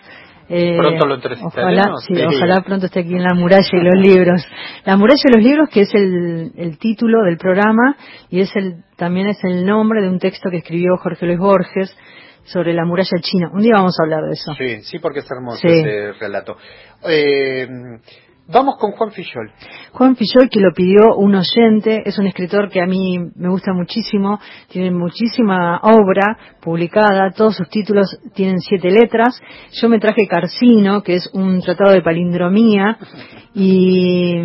Eh, 0.48 0.76
Pronto 0.78 1.06
lo 1.06 1.14
Ojalá, 1.46 1.92
sí, 2.06 2.14
sí. 2.14 2.22
ojalá 2.22 2.62
pronto 2.62 2.86
esté 2.86 3.00
aquí 3.00 3.12
en 3.14 3.22
La 3.22 3.34
Muralla 3.34 3.68
y 3.70 3.80
los 3.84 3.94
Libros. 4.00 4.46
La 4.84 4.96
Muralla 4.96 5.22
y 5.24 5.36
los 5.36 5.44
Libros, 5.44 5.68
que 5.70 5.80
es 5.82 5.94
el, 5.94 6.52
el 6.56 6.78
título 6.78 7.22
del 7.24 7.36
programa 7.36 7.96
y 8.30 8.40
es 8.40 8.54
el, 8.56 8.84
también 8.96 9.26
es 9.28 9.38
el 9.44 9.66
nombre 9.66 10.00
de 10.02 10.08
un 10.08 10.18
texto 10.18 10.48
que 10.50 10.58
escribió 10.58 10.96
Jorge 10.96 11.26
Luis 11.26 11.38
Borges 11.38 11.96
sobre 12.44 12.72
la 12.72 12.84
muralla 12.86 13.18
china. 13.20 13.50
Un 13.52 13.60
día 13.60 13.72
vamos 13.74 13.94
a 14.00 14.04
hablar 14.04 14.24
de 14.24 14.32
eso. 14.32 14.54
Sí, 14.54 14.82
sí, 14.82 14.98
porque 14.98 15.18
es 15.20 15.30
hermoso 15.30 15.58
Sí. 15.60 15.68
ese 15.68 16.12
relato. 16.18 16.56
Eh, 17.06 17.66
vamos 18.48 18.76
con 18.78 18.92
Juan 18.92 19.12
Fillol. 19.12 19.50
Juan 19.92 20.16
Filloy, 20.16 20.48
que 20.48 20.60
lo 20.60 20.72
pidió 20.72 21.14
un 21.16 21.34
oyente, 21.34 22.02
es 22.04 22.18
un 22.18 22.26
escritor 22.26 22.68
que 22.70 22.80
a 22.80 22.86
mí 22.86 23.18
me 23.36 23.48
gusta 23.48 23.72
muchísimo, 23.72 24.40
tiene 24.68 24.90
muchísima 24.90 25.80
obra 25.82 26.36
publicada, 26.60 27.30
todos 27.30 27.56
sus 27.56 27.68
títulos 27.68 28.18
tienen 28.34 28.60
siete 28.60 28.90
letras. 28.90 29.40
Yo 29.80 29.88
me 29.88 29.98
traje 29.98 30.26
Carcino, 30.26 31.02
que 31.02 31.14
es 31.14 31.30
un 31.32 31.60
tratado 31.60 31.92
de 31.92 32.02
palindromía, 32.02 32.98
y 33.54 34.36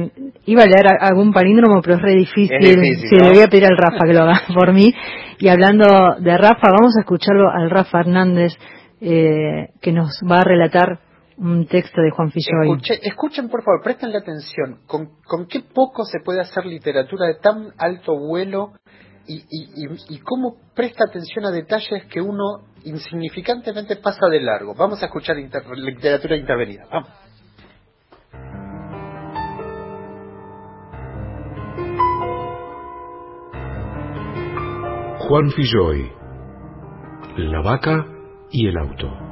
iba 0.45 0.63
a 0.63 0.67
leer 0.67 0.85
algún 0.99 1.31
palíndromo, 1.31 1.81
pero 1.81 1.95
es 1.95 2.01
re 2.01 2.15
difícil. 2.15 2.57
Es 2.59 2.75
difícil, 2.75 3.09
Sí, 3.09 3.15
¿no? 3.17 3.25
le 3.25 3.33
voy 3.33 3.43
a 3.43 3.47
pedir 3.47 3.65
al 3.65 3.77
Rafa 3.77 4.05
que 4.05 4.13
lo 4.13 4.23
haga 4.23 4.41
por 4.53 4.73
mí. 4.73 4.93
Y 5.39 5.47
hablando 5.49 6.15
de 6.19 6.37
Rafa, 6.37 6.71
vamos 6.71 6.95
a 6.97 7.01
escucharlo 7.01 7.49
al 7.49 7.69
Rafa 7.69 7.99
Hernández, 7.99 8.53
eh, 9.01 9.69
que 9.81 9.91
nos 9.91 10.19
va 10.29 10.41
a 10.41 10.43
relatar 10.43 10.99
un 11.37 11.65
texto 11.67 12.01
de 12.01 12.11
Juan 12.11 12.31
Filloy. 12.31 12.69
Escuche- 12.71 12.99
escuchen, 13.01 13.49
por 13.49 13.63
favor, 13.63 13.81
prestenle 13.83 14.17
atención. 14.17 14.79
¿Con, 14.87 15.09
con 15.25 15.47
qué 15.47 15.61
poco 15.61 16.03
se 16.05 16.19
puede 16.23 16.41
hacer 16.41 16.65
literatura 16.65 17.27
de 17.27 17.35
tan 17.35 17.73
alto 17.77 18.17
vuelo 18.17 18.73
y, 19.27 19.37
y, 19.37 19.85
y- 19.85 20.15
y 20.15 20.19
cómo 20.19 20.57
presta 20.75 21.05
atención 21.09 21.45
a 21.45 21.51
detalles 21.51 22.05
que 22.05 22.21
uno 22.21 22.65
insignificantemente 22.83 23.95
pasa 23.97 24.27
de 24.29 24.41
largo? 24.41 24.75
Vamos 24.75 25.01
a 25.01 25.05
escuchar 25.07 25.37
inter- 25.39 25.63
literatura 25.77 26.35
intervenida. 26.35 26.85
Vamos. 26.91 27.09
Juan 35.19 35.49
Filloy, 35.51 36.11
La 37.37 37.61
vaca 37.61 38.05
y 38.51 38.67
el 38.67 38.77
auto. 38.77 39.22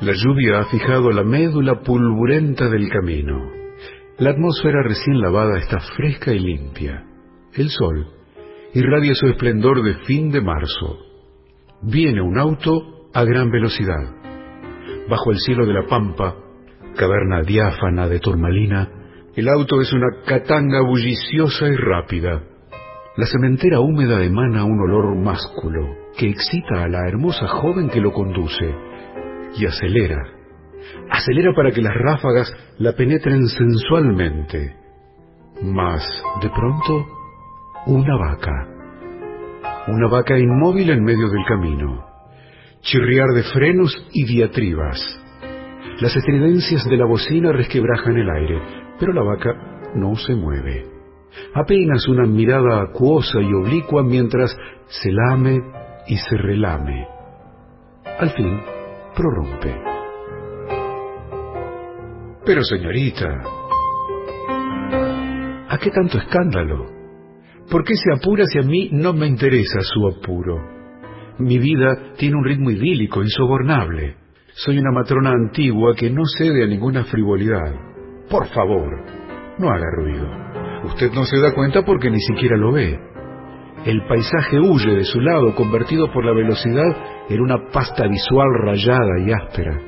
La 0.00 0.14
lluvia 0.14 0.60
ha 0.60 0.64
fijado 0.64 1.10
la 1.10 1.22
médula 1.22 1.82
pulburenta 1.82 2.70
del 2.70 2.88
camino. 2.88 3.50
La 4.16 4.30
atmósfera 4.30 4.82
recién 4.82 5.20
lavada 5.20 5.58
está 5.58 5.78
fresca 5.94 6.32
y 6.32 6.38
limpia. 6.38 7.04
El 7.52 7.68
sol 7.68 8.06
irradia 8.72 9.14
su 9.14 9.26
esplendor 9.26 9.82
de 9.82 9.96
fin 10.06 10.30
de 10.30 10.40
marzo. 10.40 11.00
Viene 11.82 12.22
un 12.22 12.38
auto 12.38 13.10
a 13.12 13.24
gran 13.24 13.50
velocidad. 13.50 14.14
Bajo 15.10 15.32
el 15.32 15.38
cielo 15.38 15.66
de 15.66 15.74
la 15.74 15.86
pampa, 15.86 16.34
caverna 16.96 17.42
diáfana 17.42 18.08
de 18.08 18.20
turmalina, 18.20 18.88
el 19.36 19.50
auto 19.50 19.82
es 19.82 19.92
una 19.92 20.22
catanga 20.24 20.80
bulliciosa 20.80 21.68
y 21.68 21.76
rápida. 21.76 22.42
La 23.18 23.26
cementera 23.26 23.80
húmeda 23.80 24.24
emana 24.24 24.64
un 24.64 24.80
olor 24.80 25.14
másculo 25.16 25.94
que 26.16 26.30
excita 26.30 26.84
a 26.84 26.88
la 26.88 27.06
hermosa 27.06 27.46
joven 27.48 27.90
que 27.90 28.00
lo 28.00 28.12
conduce 28.12 28.89
y 29.56 29.66
acelera. 29.66 30.22
Acelera 31.10 31.52
para 31.54 31.70
que 31.70 31.82
las 31.82 31.94
ráfagas 31.94 32.52
la 32.78 32.92
penetren 32.92 33.46
sensualmente. 33.46 34.76
Mas, 35.62 36.06
de 36.42 36.48
pronto, 36.50 37.06
una 37.86 38.16
vaca. 38.16 38.68
Una 39.88 40.08
vaca 40.08 40.38
inmóvil 40.38 40.90
en 40.90 41.04
medio 41.04 41.28
del 41.28 41.44
camino. 41.46 42.06
Chirriar 42.80 43.28
de 43.34 43.42
frenos 43.42 44.08
y 44.12 44.24
diatribas. 44.24 44.98
Las 46.00 46.16
estridencias 46.16 46.84
de 46.84 46.96
la 46.96 47.04
bocina 47.04 47.52
resquebrajan 47.52 48.16
el 48.16 48.30
aire, 48.30 48.62
pero 48.98 49.12
la 49.12 49.22
vaca 49.22 49.90
no 49.94 50.14
se 50.16 50.34
mueve. 50.34 50.86
Apenas 51.54 52.08
una 52.08 52.26
mirada 52.26 52.82
acuosa 52.82 53.40
y 53.40 53.52
oblicua 53.52 54.02
mientras 54.02 54.56
se 54.86 55.10
lame 55.12 55.60
y 56.06 56.16
se 56.16 56.36
relame. 56.36 57.06
Al 58.18 58.30
fin, 58.30 58.60
prorrumpe. 59.20 59.82
Pero 62.44 62.62
señorita, 62.62 63.28
¿a 65.68 65.78
qué 65.78 65.90
tanto 65.90 66.18
escándalo? 66.18 66.86
¿Por 67.70 67.84
qué 67.84 67.94
se 67.94 68.12
apura 68.16 68.44
si 68.46 68.58
a 68.58 68.62
mí 68.62 68.88
no 68.92 69.12
me 69.12 69.26
interesa 69.26 69.80
su 69.80 70.06
apuro? 70.06 70.58
Mi 71.38 71.58
vida 71.58 72.14
tiene 72.16 72.36
un 72.36 72.44
ritmo 72.44 72.70
idílico, 72.70 73.22
insobornable. 73.22 74.16
Soy 74.52 74.78
una 74.78 74.90
matrona 74.90 75.30
antigua 75.30 75.94
que 75.94 76.10
no 76.10 76.22
cede 76.24 76.64
a 76.64 76.66
ninguna 76.66 77.04
frivolidad. 77.04 77.74
Por 78.28 78.46
favor, 78.48 78.90
no 79.58 79.68
haga 79.68 79.86
ruido. 79.96 80.28
Usted 80.84 81.12
no 81.12 81.24
se 81.24 81.38
da 81.38 81.54
cuenta 81.54 81.82
porque 81.84 82.10
ni 82.10 82.20
siquiera 82.20 82.56
lo 82.56 82.72
ve. 82.72 82.98
El 83.84 84.06
paisaje 84.06 84.58
huye 84.60 84.94
de 84.94 85.04
su 85.04 85.20
lado, 85.20 85.54
convertido 85.54 86.12
por 86.12 86.24
la 86.24 86.34
velocidad 86.34 87.24
en 87.30 87.40
una 87.40 87.70
pasta 87.72 88.06
visual 88.06 88.48
rayada 88.62 89.20
y 89.24 89.32
áspera. 89.32 89.80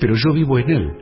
Pero 0.00 0.14
yo 0.14 0.32
vivo 0.32 0.58
en 0.58 0.70
él. 0.70 0.92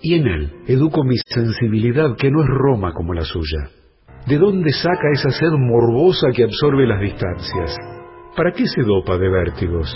Y 0.00 0.14
en 0.14 0.26
él 0.26 0.52
educo 0.66 1.04
mi 1.04 1.16
sensibilidad, 1.26 2.16
que 2.16 2.30
no 2.30 2.40
es 2.40 2.48
Roma 2.48 2.92
como 2.94 3.12
la 3.12 3.22
suya. 3.22 3.68
¿De 4.26 4.38
dónde 4.38 4.72
saca 4.72 5.10
esa 5.12 5.30
sed 5.30 5.50
morbosa 5.50 6.28
que 6.34 6.44
absorbe 6.44 6.86
las 6.86 7.00
distancias? 7.00 7.76
¿Para 8.34 8.52
qué 8.52 8.66
se 8.66 8.82
dopa 8.82 9.18
de 9.18 9.28
vértigos? 9.28 9.94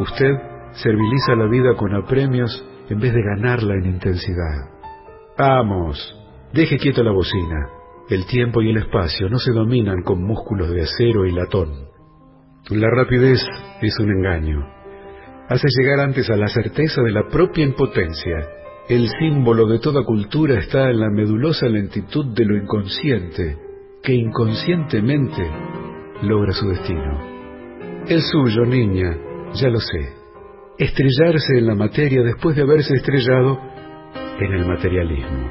Usted 0.00 0.32
serviliza 0.72 1.34
la 1.36 1.46
vida 1.48 1.74
con 1.76 1.94
apremios 1.94 2.64
en 2.88 2.98
vez 2.98 3.12
de 3.12 3.22
ganarla 3.22 3.74
en 3.74 3.86
intensidad. 3.86 4.70
Vamos, 5.36 5.98
deje 6.52 6.78
quieta 6.78 7.02
la 7.02 7.12
bocina. 7.12 7.83
El 8.08 8.26
tiempo 8.26 8.60
y 8.60 8.70
el 8.70 8.76
espacio 8.76 9.30
no 9.30 9.38
se 9.38 9.52
dominan 9.52 10.02
con 10.02 10.22
músculos 10.22 10.70
de 10.70 10.82
acero 10.82 11.24
y 11.24 11.32
latón. 11.32 11.88
La 12.70 12.88
rapidez 12.90 13.40
es 13.80 13.98
un 13.98 14.10
engaño. 14.10 14.60
Hace 15.48 15.68
llegar 15.78 16.00
antes 16.00 16.28
a 16.28 16.36
la 16.36 16.48
certeza 16.48 17.00
de 17.02 17.12
la 17.12 17.28
propia 17.28 17.64
impotencia. 17.64 18.46
El 18.90 19.08
símbolo 19.18 19.66
de 19.66 19.78
toda 19.78 20.04
cultura 20.04 20.58
está 20.58 20.90
en 20.90 21.00
la 21.00 21.08
medulosa 21.08 21.66
lentitud 21.66 22.34
de 22.34 22.44
lo 22.44 22.56
inconsciente, 22.56 23.56
que 24.02 24.12
inconscientemente 24.12 25.42
logra 26.22 26.52
su 26.52 26.68
destino. 26.68 27.34
El 28.06 28.20
suyo, 28.20 28.66
niña, 28.66 29.16
ya 29.54 29.68
lo 29.68 29.80
sé. 29.80 30.12
Estrellarse 30.78 31.56
en 31.56 31.66
la 31.66 31.74
materia 31.74 32.22
después 32.22 32.54
de 32.54 32.62
haberse 32.62 32.94
estrellado 32.94 33.58
en 34.40 34.52
el 34.52 34.66
materialismo. 34.66 35.50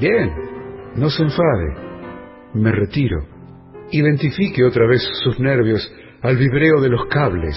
Bien, 0.00 0.55
no 0.96 1.10
se 1.10 1.22
enfade. 1.22 1.74
Me 2.54 2.72
retiro. 2.72 3.18
Identifique 3.90 4.64
otra 4.64 4.86
vez 4.86 5.02
sus 5.22 5.38
nervios 5.38 5.92
al 6.22 6.36
vibreo 6.36 6.80
de 6.80 6.88
los 6.88 7.06
cables. 7.06 7.56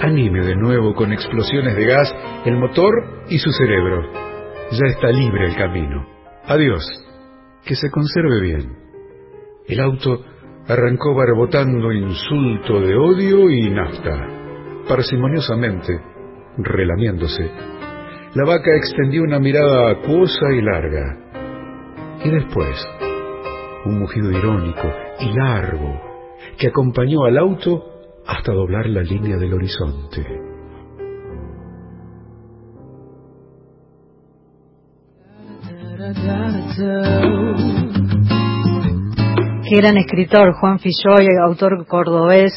Anime 0.00 0.44
de 0.44 0.56
nuevo 0.56 0.94
con 0.94 1.12
explosiones 1.12 1.74
de 1.76 1.86
gas 1.86 2.14
el 2.44 2.56
motor 2.56 2.92
y 3.28 3.38
su 3.38 3.50
cerebro. 3.50 4.02
Ya 4.70 4.86
está 4.86 5.08
libre 5.08 5.46
el 5.46 5.56
camino. 5.56 6.06
Adiós. 6.46 6.84
Que 7.64 7.74
se 7.74 7.90
conserve 7.90 8.40
bien. 8.40 8.76
El 9.66 9.80
auto 9.80 10.24
arrancó 10.68 11.14
barbotando 11.14 11.92
insulto 11.92 12.80
de 12.80 12.94
odio 12.96 13.50
y 13.50 13.70
nafta. 13.70 14.28
Parsimoniosamente, 14.88 16.00
relamiéndose, 16.58 17.50
la 18.34 18.44
vaca 18.44 18.70
extendió 18.76 19.22
una 19.22 19.40
mirada 19.40 19.90
acuosa 19.90 20.52
y 20.52 20.62
larga. 20.62 21.25
Y 22.24 22.30
después, 22.30 22.84
un 23.84 23.98
mugido 24.00 24.30
irónico 24.30 24.88
y 25.20 25.32
largo 25.32 26.00
que 26.58 26.68
acompañó 26.68 27.24
al 27.24 27.38
auto 27.38 27.84
hasta 28.26 28.52
doblar 28.52 28.86
la 28.86 29.02
línea 29.02 29.36
del 29.36 29.54
horizonte. 29.54 30.24
Qué 39.68 39.76
gran 39.76 39.96
escritor, 39.96 40.54
Juan 40.60 40.78
Filloy, 40.78 41.26
autor 41.44 41.86
cordobés. 41.86 42.52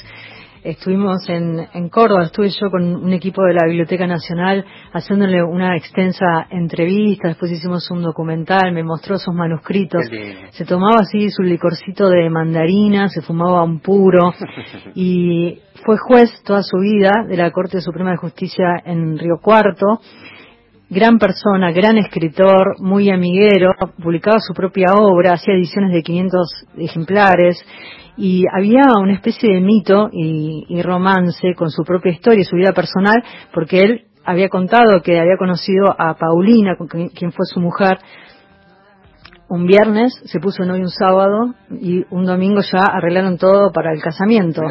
Estuvimos 0.63 1.27
en, 1.29 1.67
en, 1.73 1.87
Córdoba, 1.87 2.23
estuve 2.23 2.49
yo 2.49 2.69
con 2.69 2.83
un 2.83 3.13
equipo 3.13 3.41
de 3.43 3.53
la 3.53 3.65
Biblioteca 3.65 4.05
Nacional 4.05 4.65
haciéndole 4.91 5.41
una 5.41 5.77
extensa 5.77 6.47
entrevista, 6.49 7.29
después 7.29 7.51
hicimos 7.51 7.89
un 7.91 8.01
documental, 8.01 8.73
me 8.73 8.83
mostró 8.83 9.17
sus 9.17 9.33
manuscritos. 9.33 10.03
Se 10.51 10.65
tomaba 10.65 10.99
así 10.99 11.29
su 11.29 11.43
licorcito 11.43 12.09
de 12.09 12.29
mandarina, 12.29 13.07
se 13.07 13.21
fumaba 13.21 13.63
un 13.63 13.79
puro 13.79 14.33
y 14.95 15.59
fue 15.85 15.97
juez 15.97 16.43
toda 16.43 16.61
su 16.61 16.77
vida 16.79 17.25
de 17.27 17.37
la 17.37 17.51
Corte 17.51 17.79
Suprema 17.79 18.11
de 18.11 18.17
Justicia 18.17 18.81
en 18.83 19.17
Río 19.17 19.37
Cuarto. 19.41 20.01
Gran 20.89 21.19
persona, 21.19 21.71
gran 21.71 21.97
escritor, 21.97 22.81
muy 22.81 23.11
amiguero, 23.11 23.73
publicaba 24.01 24.39
su 24.39 24.53
propia 24.53 24.87
obra, 24.95 25.33
hacía 25.33 25.53
ediciones 25.53 25.93
de 25.93 26.01
500 26.01 26.65
ejemplares 26.79 27.63
y 28.17 28.45
había 28.51 28.83
una 29.01 29.13
especie 29.13 29.53
de 29.53 29.61
mito 29.61 30.09
y, 30.11 30.65
y, 30.67 30.81
romance 30.81 31.53
con 31.55 31.69
su 31.69 31.83
propia 31.83 32.11
historia 32.11 32.41
y 32.41 32.45
su 32.45 32.55
vida 32.55 32.73
personal, 32.73 33.23
porque 33.53 33.79
él 33.79 34.05
había 34.25 34.49
contado 34.49 35.01
que 35.01 35.19
había 35.19 35.37
conocido 35.37 35.95
a 35.97 36.15
Paulina, 36.15 36.75
quien 37.15 37.31
fue 37.31 37.45
su 37.45 37.59
mujer, 37.59 37.99
un 39.49 39.65
viernes, 39.65 40.13
se 40.25 40.39
puso 40.39 40.63
novio 40.63 40.83
un 40.83 40.91
sábado 40.91 41.55
y 41.71 42.05
un 42.11 42.25
domingo 42.25 42.61
ya 42.61 42.85
arreglaron 42.85 43.37
todo 43.37 43.71
para 43.71 43.91
el 43.91 44.01
casamiento. 44.01 44.61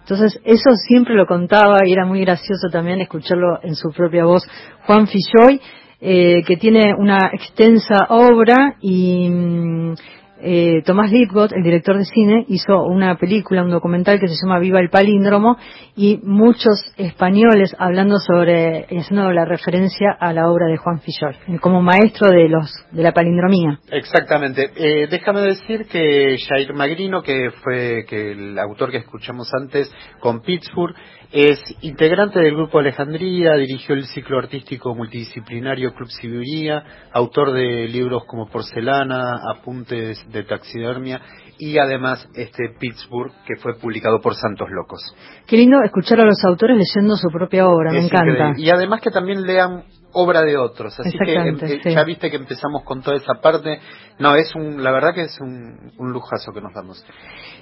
Entonces 0.00 0.38
eso 0.44 0.70
siempre 0.86 1.14
lo 1.14 1.26
contaba 1.26 1.78
y 1.86 1.92
era 1.92 2.04
muy 2.04 2.20
gracioso 2.20 2.68
también 2.70 3.00
escucharlo 3.00 3.58
en 3.62 3.74
su 3.74 3.90
propia 3.90 4.26
voz. 4.26 4.46
Juan 4.86 5.06
Filloy, 5.06 5.60
eh, 6.00 6.42
que 6.46 6.58
tiene 6.58 6.94
una 6.94 7.30
extensa 7.32 8.06
obra 8.10 8.76
y 8.82 9.30
mm, 9.30 9.94
eh, 10.40 10.82
Tomás 10.84 11.10
Lipgott, 11.10 11.52
el 11.52 11.62
director 11.62 11.96
de 11.98 12.04
cine, 12.04 12.44
hizo 12.48 12.84
una 12.84 13.16
película, 13.16 13.62
un 13.62 13.70
documental 13.70 14.20
que 14.20 14.28
se 14.28 14.34
llama 14.42 14.58
Viva 14.58 14.80
el 14.80 14.90
Palíndromo 14.90 15.56
y 15.96 16.20
muchos 16.22 16.92
españoles 16.96 17.74
hablando 17.78 18.18
sobre, 18.18 18.84
haciendo 18.84 19.32
la 19.32 19.44
referencia 19.44 20.16
a 20.18 20.32
la 20.32 20.50
obra 20.50 20.66
de 20.66 20.76
Juan 20.76 21.00
Filloy, 21.00 21.58
como 21.60 21.82
maestro 21.82 22.28
de 22.28 22.48
los 22.48 22.72
de 22.92 23.02
la 23.02 23.12
palindromía. 23.12 23.80
Exactamente. 23.90 24.70
Eh, 24.76 25.08
déjame 25.10 25.40
decir 25.42 25.86
que 25.86 26.36
Jair 26.48 26.72
Magrino, 26.74 27.22
que 27.22 27.50
fue 27.62 28.04
que 28.08 28.32
el 28.32 28.58
autor 28.58 28.90
que 28.90 28.98
escuchamos 28.98 29.48
antes 29.60 29.92
con 30.20 30.40
Pittsburgh, 30.40 30.94
es 31.30 31.60
integrante 31.82 32.40
del 32.40 32.54
Grupo 32.54 32.78
Alejandría, 32.78 33.54
dirigió 33.54 33.94
el 33.94 34.06
ciclo 34.06 34.38
artístico 34.38 34.94
multidisciplinario 34.94 35.92
Club 35.94 36.08
Sibiría, 36.08 36.82
autor 37.12 37.52
de 37.52 37.86
libros 37.88 38.24
como 38.26 38.48
Porcelana, 38.48 39.36
Apuntes 39.54 40.24
de 40.30 40.44
Taxidermia 40.44 41.20
y 41.58 41.76
además 41.78 42.26
este 42.34 42.70
Pittsburgh 42.78 43.32
que 43.46 43.56
fue 43.56 43.74
publicado 43.74 44.20
por 44.20 44.34
Santos 44.34 44.68
Locos. 44.70 45.00
Qué 45.46 45.56
lindo 45.56 45.78
escuchar 45.84 46.20
a 46.20 46.24
los 46.24 46.42
autores 46.44 46.78
leyendo 46.78 47.16
su 47.16 47.28
propia 47.28 47.68
obra, 47.68 47.92
me 47.92 48.04
encanta. 48.04 48.30
Increíble. 48.30 48.62
Y 48.62 48.70
además 48.70 49.00
que 49.02 49.10
también 49.10 49.42
lean 49.42 49.84
obra 50.18 50.42
de 50.42 50.56
otros. 50.56 50.98
Así 50.98 51.16
que 51.24 51.34
eh, 51.34 51.80
sí. 51.82 51.90
ya 51.90 52.04
viste 52.04 52.30
que 52.30 52.36
empezamos 52.36 52.82
con 52.84 53.02
toda 53.02 53.16
esa 53.16 53.34
parte. 53.40 53.78
No, 54.18 54.34
es 54.34 54.54
un, 54.54 54.82
la 54.82 54.90
verdad 54.90 55.14
que 55.14 55.22
es 55.22 55.40
un, 55.40 55.92
un 55.96 56.12
lujazo 56.12 56.52
que 56.52 56.60
nos 56.60 56.74
damos. 56.74 57.04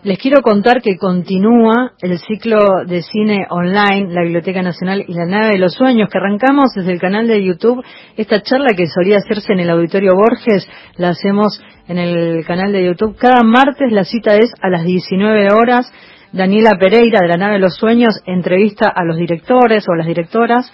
Les 0.02 0.18
quiero 0.18 0.40
contar 0.40 0.80
que 0.82 0.96
continúa 0.96 1.92
el 2.00 2.18
ciclo 2.18 2.58
de 2.86 3.02
cine 3.02 3.46
online, 3.50 4.12
la 4.12 4.22
Biblioteca 4.22 4.62
Nacional 4.62 5.04
y 5.06 5.14
la 5.14 5.26
Nave 5.26 5.52
de 5.52 5.58
los 5.58 5.74
Sueños, 5.74 6.08
que 6.10 6.18
arrancamos 6.18 6.72
desde 6.74 6.92
el 6.92 7.00
canal 7.00 7.26
de 7.28 7.44
YouTube. 7.44 7.84
Esta 8.16 8.42
charla 8.42 8.74
que 8.76 8.86
solía 8.86 9.18
hacerse 9.18 9.52
en 9.52 9.60
el 9.60 9.70
Auditorio 9.70 10.12
Borges, 10.14 10.68
la 10.96 11.10
hacemos 11.10 11.60
en 11.88 11.98
el 11.98 12.44
canal 12.46 12.72
de 12.72 12.84
YouTube. 12.84 13.16
Cada 13.16 13.42
martes 13.42 13.92
la 13.92 14.04
cita 14.04 14.36
es 14.36 14.50
a 14.60 14.68
las 14.68 14.84
19 14.84 15.52
horas. 15.52 15.92
Daniela 16.32 16.72
Pereira 16.78 17.20
de 17.22 17.28
la 17.28 17.36
Nave 17.36 17.54
de 17.54 17.60
los 17.60 17.76
Sueños 17.76 18.20
entrevista 18.26 18.92
a 18.94 19.04
los 19.04 19.16
directores 19.16 19.86
o 19.88 19.92
a 19.92 19.96
las 19.96 20.06
directoras 20.06 20.70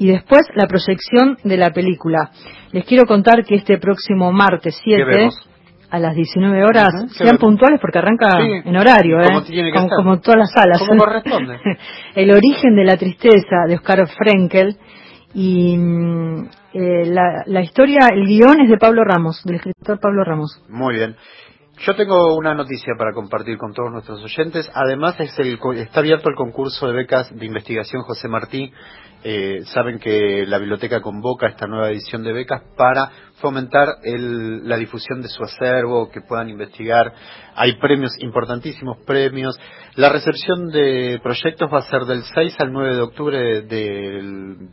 y 0.00 0.08
después 0.08 0.42
la 0.54 0.66
proyección 0.66 1.36
de 1.44 1.56
la 1.56 1.70
película. 1.70 2.30
Les 2.72 2.84
quiero 2.84 3.04
contar 3.06 3.44
que 3.44 3.54
este 3.54 3.78
próximo 3.78 4.32
martes 4.32 4.80
7 4.82 5.28
a 5.90 5.98
las 5.98 6.14
19 6.14 6.64
horas 6.64 6.88
Ujú, 6.94 7.06
¿qué 7.08 7.14
sean 7.14 7.26
vemos? 7.36 7.40
puntuales 7.40 7.80
porque 7.80 7.98
arranca 7.98 8.38
Sí, 8.38 8.62
en 8.64 8.76
horario, 8.76 9.20
¿eh? 9.20 9.24
como 9.26 9.42
tiene 9.42 9.70
que 9.70 9.76
como, 9.78 9.88
como 9.90 10.20
todas 10.20 10.38
las 10.38 10.52
salas. 10.52 10.78
Como 10.88 11.04
corresponde. 11.04 11.58
el 12.14 12.30
origen 12.30 12.74
de 12.76 12.84
la 12.84 12.96
tristeza 12.96 13.66
de 13.68 13.74
Oscar 13.74 14.08
Frenkel 14.08 14.76
y 15.34 15.76
mm, 15.76 16.48
eh, 16.72 17.04
la, 17.06 17.42
la 17.46 17.60
historia, 17.60 18.08
el 18.12 18.24
guion 18.26 18.60
es 18.62 18.70
de 18.70 18.78
Pablo 18.78 19.04
Ramos, 19.04 19.42
del 19.44 19.56
escritor 19.56 20.00
Pablo 20.00 20.24
Ramos. 20.24 20.62
Muy 20.68 20.94
bien. 20.94 21.14
Yo 21.86 21.96
tengo 21.96 22.36
una 22.36 22.54
noticia 22.54 22.92
para 22.98 23.14
compartir 23.14 23.56
con 23.56 23.72
todos 23.72 23.90
nuestros 23.90 24.22
oyentes. 24.22 24.70
Además, 24.74 25.18
es 25.18 25.38
el, 25.38 25.58
está 25.76 26.00
abierto 26.00 26.28
el 26.28 26.34
concurso 26.34 26.86
de 26.86 26.92
becas 26.92 27.34
de 27.34 27.46
investigación 27.46 28.02
José 28.02 28.28
Martí. 28.28 28.70
Eh, 29.24 29.62
saben 29.66 29.98
que 29.98 30.44
la 30.46 30.58
biblioteca 30.58 31.00
convoca 31.00 31.46
esta 31.46 31.66
nueva 31.66 31.90
edición 31.90 32.22
de 32.22 32.34
becas 32.34 32.62
para 32.76 33.10
fomentar 33.40 33.88
el- 34.02 34.68
la 34.68 34.76
difusión 34.76 35.22
de 35.22 35.28
su 35.28 35.42
acervo, 35.42 36.10
que 36.10 36.20
puedan 36.20 36.50
investigar. 36.50 37.12
Hay 37.54 37.76
premios, 37.78 38.12
importantísimos 38.18 38.98
premios. 39.06 39.58
La 39.96 40.10
recepción 40.10 40.68
de 40.68 41.18
proyectos 41.22 41.72
va 41.72 41.78
a 41.78 41.90
ser 41.90 42.02
del 42.02 42.22
6 42.24 42.56
al 42.60 42.72
9 42.72 42.94
de 42.94 43.00
octubre 43.00 43.62
del- 43.62 44.68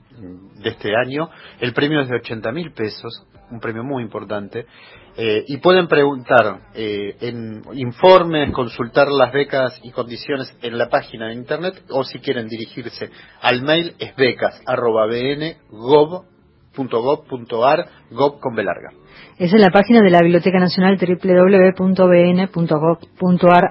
de 0.62 0.70
este 0.70 0.94
año. 0.94 1.30
El 1.62 1.74
premio 1.74 2.02
es 2.02 2.10
de 2.10 2.18
80 2.18 2.52
mil 2.52 2.74
pesos, 2.74 3.26
un 3.50 3.62
premio 3.62 3.84
muy 3.84 4.04
importante. 4.04 4.66
Eh, 5.20 5.46
y 5.48 5.58
pueden 5.58 5.88
preguntar 5.88 6.60
eh, 6.76 7.16
en 7.22 7.64
informes, 7.74 8.52
consultar 8.52 9.08
las 9.08 9.34
becas 9.34 9.80
y 9.82 9.92
condiciones 9.92 10.56
en 10.62 10.78
la 10.78 10.90
página 10.90 11.28
de 11.28 11.34
internet 11.34 11.74
o 11.90 12.04
si 12.04 12.20
quieren 12.20 12.48
dirigirse 12.48 13.10
al 13.42 13.64
mail 13.64 13.96
es 13.98 14.16
becas 14.16 14.62
arroba 14.68 15.08
bn 15.08 15.56
gov 15.72 16.26
con 16.76 18.56
B 18.56 18.64
es 19.40 19.52
la 19.54 19.72
página 19.72 20.02
de 20.02 20.12
la 20.12 20.22
Biblioteca 20.22 20.60
Nacional 20.60 21.00
www.bn.gov.ar. 21.00 21.80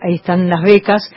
Ahí 0.02 0.14
están 0.16 0.48
las 0.48 0.62
becas, 0.62 1.08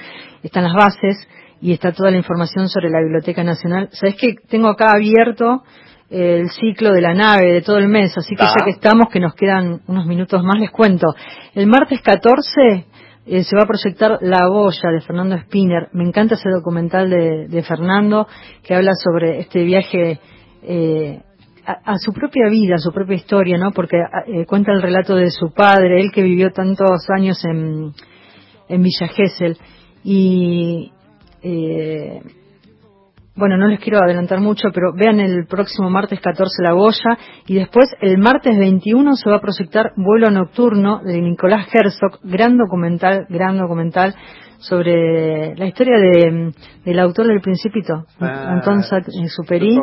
están 0.43 0.65
las 0.65 0.73
bases 0.73 1.27
y 1.61 1.73
está 1.73 1.91
toda 1.91 2.11
la 2.11 2.17
información 2.17 2.69
sobre 2.69 2.91
la 2.91 2.99
Biblioteca 3.01 3.43
Nacional. 3.43 3.89
Sabes 3.91 4.15
que 4.15 4.35
tengo 4.47 4.67
acá 4.67 4.91
abierto 4.91 5.63
el 6.09 6.49
ciclo 6.49 6.91
de 6.91 7.01
la 7.01 7.13
nave 7.13 7.53
de 7.53 7.61
todo 7.61 7.77
el 7.77 7.87
mes, 7.87 8.17
así 8.17 8.35
que 8.35 8.43
ya 8.43 8.65
que 8.65 8.71
estamos, 8.71 9.09
que 9.09 9.19
nos 9.19 9.35
quedan 9.35 9.81
unos 9.87 10.05
minutos 10.05 10.43
más, 10.43 10.59
les 10.59 10.71
cuento. 10.71 11.07
El 11.53 11.67
martes 11.67 12.01
14 12.01 12.85
eh, 13.25 13.43
se 13.43 13.55
va 13.55 13.63
a 13.63 13.67
proyectar 13.67 14.17
La 14.21 14.47
Goya 14.47 14.89
de 14.91 15.01
Fernando 15.01 15.37
Spinner. 15.37 15.89
Me 15.93 16.03
encanta 16.03 16.35
ese 16.35 16.49
documental 16.49 17.09
de, 17.09 17.47
de 17.47 17.63
Fernando 17.63 18.27
que 18.63 18.73
habla 18.73 18.93
sobre 18.95 19.39
este 19.39 19.63
viaje 19.63 20.19
eh, 20.63 21.21
a, 21.65 21.93
a 21.93 21.97
su 21.99 22.11
propia 22.11 22.47
vida, 22.49 22.75
a 22.75 22.79
su 22.79 22.91
propia 22.91 23.15
historia, 23.15 23.57
¿no? 23.59 23.71
Porque 23.71 23.97
eh, 23.97 24.45
cuenta 24.47 24.71
el 24.71 24.81
relato 24.81 25.15
de 25.15 25.29
su 25.29 25.53
padre, 25.53 26.01
él 26.01 26.11
que 26.11 26.23
vivió 26.23 26.51
tantos 26.51 27.07
años 27.15 27.43
en, 27.45 27.93
en 28.67 28.81
Villa 28.81 29.07
Gesell. 29.09 29.57
Y 30.03 30.91
eh, 31.43 32.21
bueno, 33.39 33.57
no 33.57 33.67
les 33.67 33.79
quiero 33.79 33.99
adelantar 33.99 34.41
mucho, 34.41 34.67
pero 34.73 34.93
vean 34.93 35.19
el 35.19 35.47
próximo 35.47 35.89
martes 35.89 36.19
14 36.19 36.61
La 36.61 36.73
Goya 36.73 37.17
y 37.47 37.55
después 37.55 37.89
el 38.01 38.17
martes 38.17 38.57
21 38.57 39.15
se 39.15 39.29
va 39.29 39.37
a 39.37 39.41
proyectar 39.41 39.93
Vuelo 39.95 40.29
Nocturno 40.29 40.99
de 41.03 41.21
Nicolás 41.21 41.67
Herzog, 41.73 42.19
gran 42.23 42.57
documental, 42.57 43.25
gran 43.29 43.57
documental 43.57 44.13
sobre 44.59 45.55
la 45.55 45.65
historia 45.65 45.97
de, 45.97 46.51
del 46.83 46.99
autor 46.99 47.27
del 47.27 47.41
Principito, 47.41 48.05
Ah, 48.19 48.51
Anton 48.53 48.83
Superi. 48.83 49.79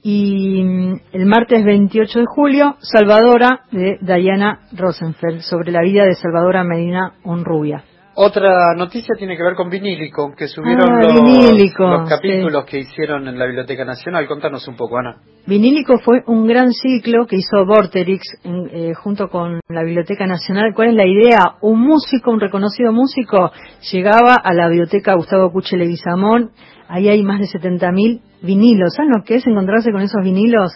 Y 0.00 0.62
mm, 0.62 1.00
el 1.12 1.26
martes 1.26 1.64
28 1.64 2.20
de 2.20 2.26
julio, 2.26 2.76
Salvadora 2.78 3.62
de 3.72 3.98
Diana 4.00 4.60
Rosenfeld, 4.72 5.40
sobre 5.40 5.72
la 5.72 5.82
vida 5.82 6.04
de 6.04 6.14
Salvadora 6.14 6.62
Medina 6.62 7.14
Honrubia. 7.24 7.82
Otra 8.20 8.74
noticia 8.74 9.14
tiene 9.16 9.36
que 9.36 9.44
ver 9.44 9.54
con 9.54 9.70
Vinílico, 9.70 10.34
que 10.36 10.48
subieron 10.48 10.90
Ah, 10.90 11.02
los, 11.02 11.14
Vinílico, 11.14 11.84
los 11.84 12.08
capítulos 12.08 12.64
que 12.64 12.80
hicieron 12.80 13.28
en 13.28 13.38
la 13.38 13.46
Biblioteca 13.46 13.84
Nacional. 13.84 14.26
Contanos 14.26 14.66
un 14.66 14.74
poco, 14.74 14.98
Ana. 14.98 15.18
Vinílico 15.46 15.98
fue 15.98 16.24
un 16.26 16.48
gran 16.48 16.72
ciclo 16.72 17.26
que 17.28 17.36
hizo 17.36 17.64
Vorterix 17.64 18.22
eh, 18.42 18.92
junto 18.94 19.28
con 19.28 19.60
la 19.68 19.84
Biblioteca 19.84 20.26
Nacional. 20.26 20.72
¿Cuál 20.74 20.88
es 20.88 20.94
la 20.96 21.06
idea? 21.06 21.58
Un 21.60 21.80
músico, 21.80 22.32
un 22.32 22.40
reconocido 22.40 22.92
músico, 22.92 23.52
llegaba 23.92 24.34
a 24.34 24.52
la 24.52 24.66
Biblioteca 24.66 25.14
Gustavo 25.14 25.52
Cuche 25.52 25.76
Leguizamón. 25.76 26.50
Ahí 26.88 27.08
hay 27.08 27.22
más 27.22 27.38
de 27.38 27.46
70.000 27.46 28.20
vinilos. 28.42 28.94
¿Saben 28.96 29.12
lo 29.16 29.22
que 29.22 29.36
es 29.36 29.46
encontrarse 29.46 29.92
con 29.92 30.00
esos 30.00 30.24
vinilos? 30.24 30.72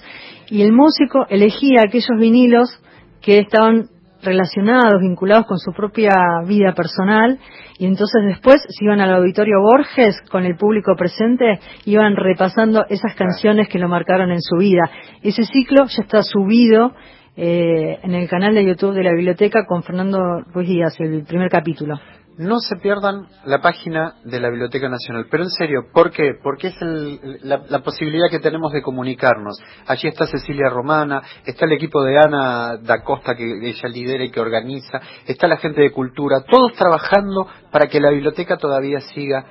Y 0.48 0.62
el 0.62 0.72
músico 0.72 1.26
elegía 1.28 1.80
aquellos 1.88 2.16
vinilos 2.20 2.80
que 3.20 3.40
estaban 3.40 3.88
relacionados, 4.22 5.00
vinculados 5.00 5.46
con 5.46 5.58
su 5.58 5.72
propia 5.72 6.14
vida 6.46 6.72
personal, 6.74 7.38
y 7.78 7.86
entonces 7.86 8.22
después 8.26 8.62
se 8.68 8.84
iban 8.84 9.00
al 9.00 9.14
auditorio 9.14 9.60
Borges 9.60 10.20
con 10.30 10.44
el 10.44 10.56
público 10.56 10.94
presente, 10.96 11.58
iban 11.84 12.16
repasando 12.16 12.86
esas 12.88 13.14
canciones 13.14 13.68
que 13.68 13.78
lo 13.78 13.88
marcaron 13.88 14.30
en 14.30 14.40
su 14.40 14.56
vida. 14.56 14.82
Ese 15.22 15.42
ciclo 15.44 15.84
ya 15.86 16.02
está 16.02 16.22
subido 16.22 16.92
eh, 17.36 17.98
en 18.02 18.14
el 18.14 18.28
canal 18.28 18.54
de 18.54 18.64
YouTube 18.64 18.94
de 18.94 19.04
la 19.04 19.12
biblioteca 19.12 19.64
con 19.66 19.82
Fernando 19.82 20.18
Ruiz 20.52 20.68
Díaz, 20.68 21.00
el 21.00 21.24
primer 21.24 21.50
capítulo. 21.50 21.98
No 22.38 22.60
se 22.60 22.76
pierdan 22.76 23.26
la 23.44 23.60
página 23.60 24.14
de 24.24 24.40
la 24.40 24.48
Biblioteca 24.48 24.88
Nacional. 24.88 25.26
Pero 25.30 25.44
en 25.44 25.50
serio, 25.50 25.80
¿por 25.92 26.10
qué? 26.10 26.32
Porque 26.42 26.68
es 26.68 26.76
el- 26.80 27.38
la, 27.42 27.62
la 27.68 27.80
posibilidad 27.80 28.30
que 28.30 28.38
tenemos 28.40 28.72
de 28.72 28.82
comunicarnos. 28.82 29.58
Allí 29.86 30.08
está 30.08 30.26
Cecilia 30.26 30.70
Romana, 30.70 31.22
está 31.44 31.66
el 31.66 31.72
equipo 31.72 32.02
de 32.02 32.18
Ana 32.18 32.78
da 32.78 33.02
Costa 33.04 33.34
que 33.34 33.44
ella 33.68 33.88
lidera 33.88 34.24
y 34.24 34.30
que 34.30 34.40
organiza, 34.40 35.00
está 35.26 35.46
la 35.46 35.58
gente 35.58 35.82
de 35.82 35.92
cultura, 35.92 36.42
todos 36.50 36.72
trabajando 36.72 37.46
para 37.70 37.86
que 37.88 38.00
la 38.00 38.10
biblioteca 38.10 38.56
todavía 38.56 39.00
siga 39.00 39.44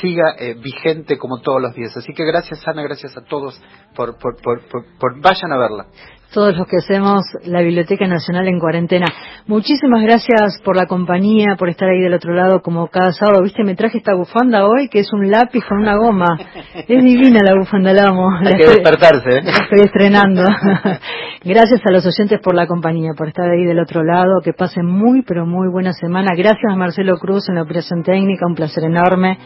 siga 0.00 0.34
eh, 0.38 0.54
vigente 0.54 1.16
como 1.16 1.38
todos 1.40 1.62
los 1.62 1.74
días. 1.74 1.96
Así 1.96 2.12
que 2.12 2.24
gracias 2.24 2.66
Ana, 2.66 2.82
gracias 2.82 3.16
a 3.16 3.22
todos 3.22 3.58
por, 3.94 4.18
por, 4.18 4.36
por, 4.42 4.60
por- 4.68 4.84
por- 4.98 5.20
vayan 5.20 5.52
a 5.52 5.56
verla. 5.56 5.86
Todos 6.32 6.56
los 6.56 6.66
que 6.66 6.76
hacemos 6.76 7.22
la 7.46 7.62
Biblioteca 7.62 8.06
Nacional 8.06 8.46
en 8.48 8.58
cuarentena. 8.60 9.06
Muchísimas 9.46 10.02
gracias 10.02 10.60
por 10.64 10.76
la 10.76 10.86
compañía, 10.86 11.56
por 11.58 11.68
estar 11.70 11.88
ahí 11.88 12.00
del 12.00 12.12
otro 12.14 12.34
lado 12.34 12.60
como 12.60 12.88
cada 12.88 13.12
sábado. 13.12 13.42
Viste, 13.42 13.64
me 13.64 13.74
traje 13.74 13.98
esta 13.98 14.14
bufanda 14.14 14.66
hoy 14.66 14.88
que 14.88 15.00
es 15.00 15.12
un 15.12 15.30
lápiz 15.30 15.64
con 15.66 15.78
una 15.78 15.96
goma. 15.96 16.26
Es 16.88 17.02
divina 17.04 17.40
la 17.42 17.54
bufanda, 17.58 17.92
la 17.92 18.08
amo. 18.08 18.30
La 18.42 18.50
Hay 18.50 18.56
que 18.56 18.62
estoy- 18.64 18.74
despertarse, 18.82 19.28
¿eh? 19.38 19.42
la 19.42 19.50
estoy 19.50 19.80
estrenando. 19.84 20.42
Gracias 21.44 21.80
a 21.86 21.92
los 21.92 22.04
oyentes 22.06 22.40
por 22.42 22.54
la 22.54 22.66
compañía, 22.66 23.12
por 23.16 23.28
estar 23.28 23.48
ahí 23.50 23.64
del 23.64 23.78
otro 23.80 24.02
lado. 24.04 24.40
Que 24.42 24.52
pasen 24.52 24.86
muy, 24.86 25.22
pero 25.22 25.46
muy 25.46 25.68
buena 25.70 25.92
semana. 25.92 26.30
Gracias 26.36 26.70
a 26.72 26.76
Marcelo 26.76 27.16
Cruz 27.18 27.48
en 27.48 27.54
la 27.56 27.62
operación 27.62 28.02
técnica, 28.02 28.46
un 28.46 28.54
placer 28.54 28.84
enorme. 28.84 29.38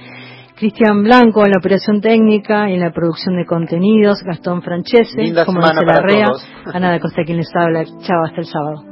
Cristian 0.62 1.02
Blanco 1.02 1.44
en 1.44 1.50
la 1.50 1.58
operación 1.58 2.00
técnica 2.00 2.70
y 2.70 2.74
en 2.74 2.80
la 2.80 2.92
producción 2.92 3.36
de 3.36 3.44
contenidos. 3.44 4.22
Gastón 4.22 4.62
Francese, 4.62 5.20
Linda 5.20 5.44
como 5.44 5.60
semana 5.60 5.80
dice 5.80 5.92
para 5.92 6.26
todos. 6.26 6.46
Ana 6.72 6.90
da 6.92 7.00
Costa 7.00 7.24
quien 7.24 7.38
les 7.38 7.50
habla. 7.52 7.84
Chao, 7.84 8.22
hasta 8.24 8.42
el 8.42 8.46
sábado. 8.46 8.91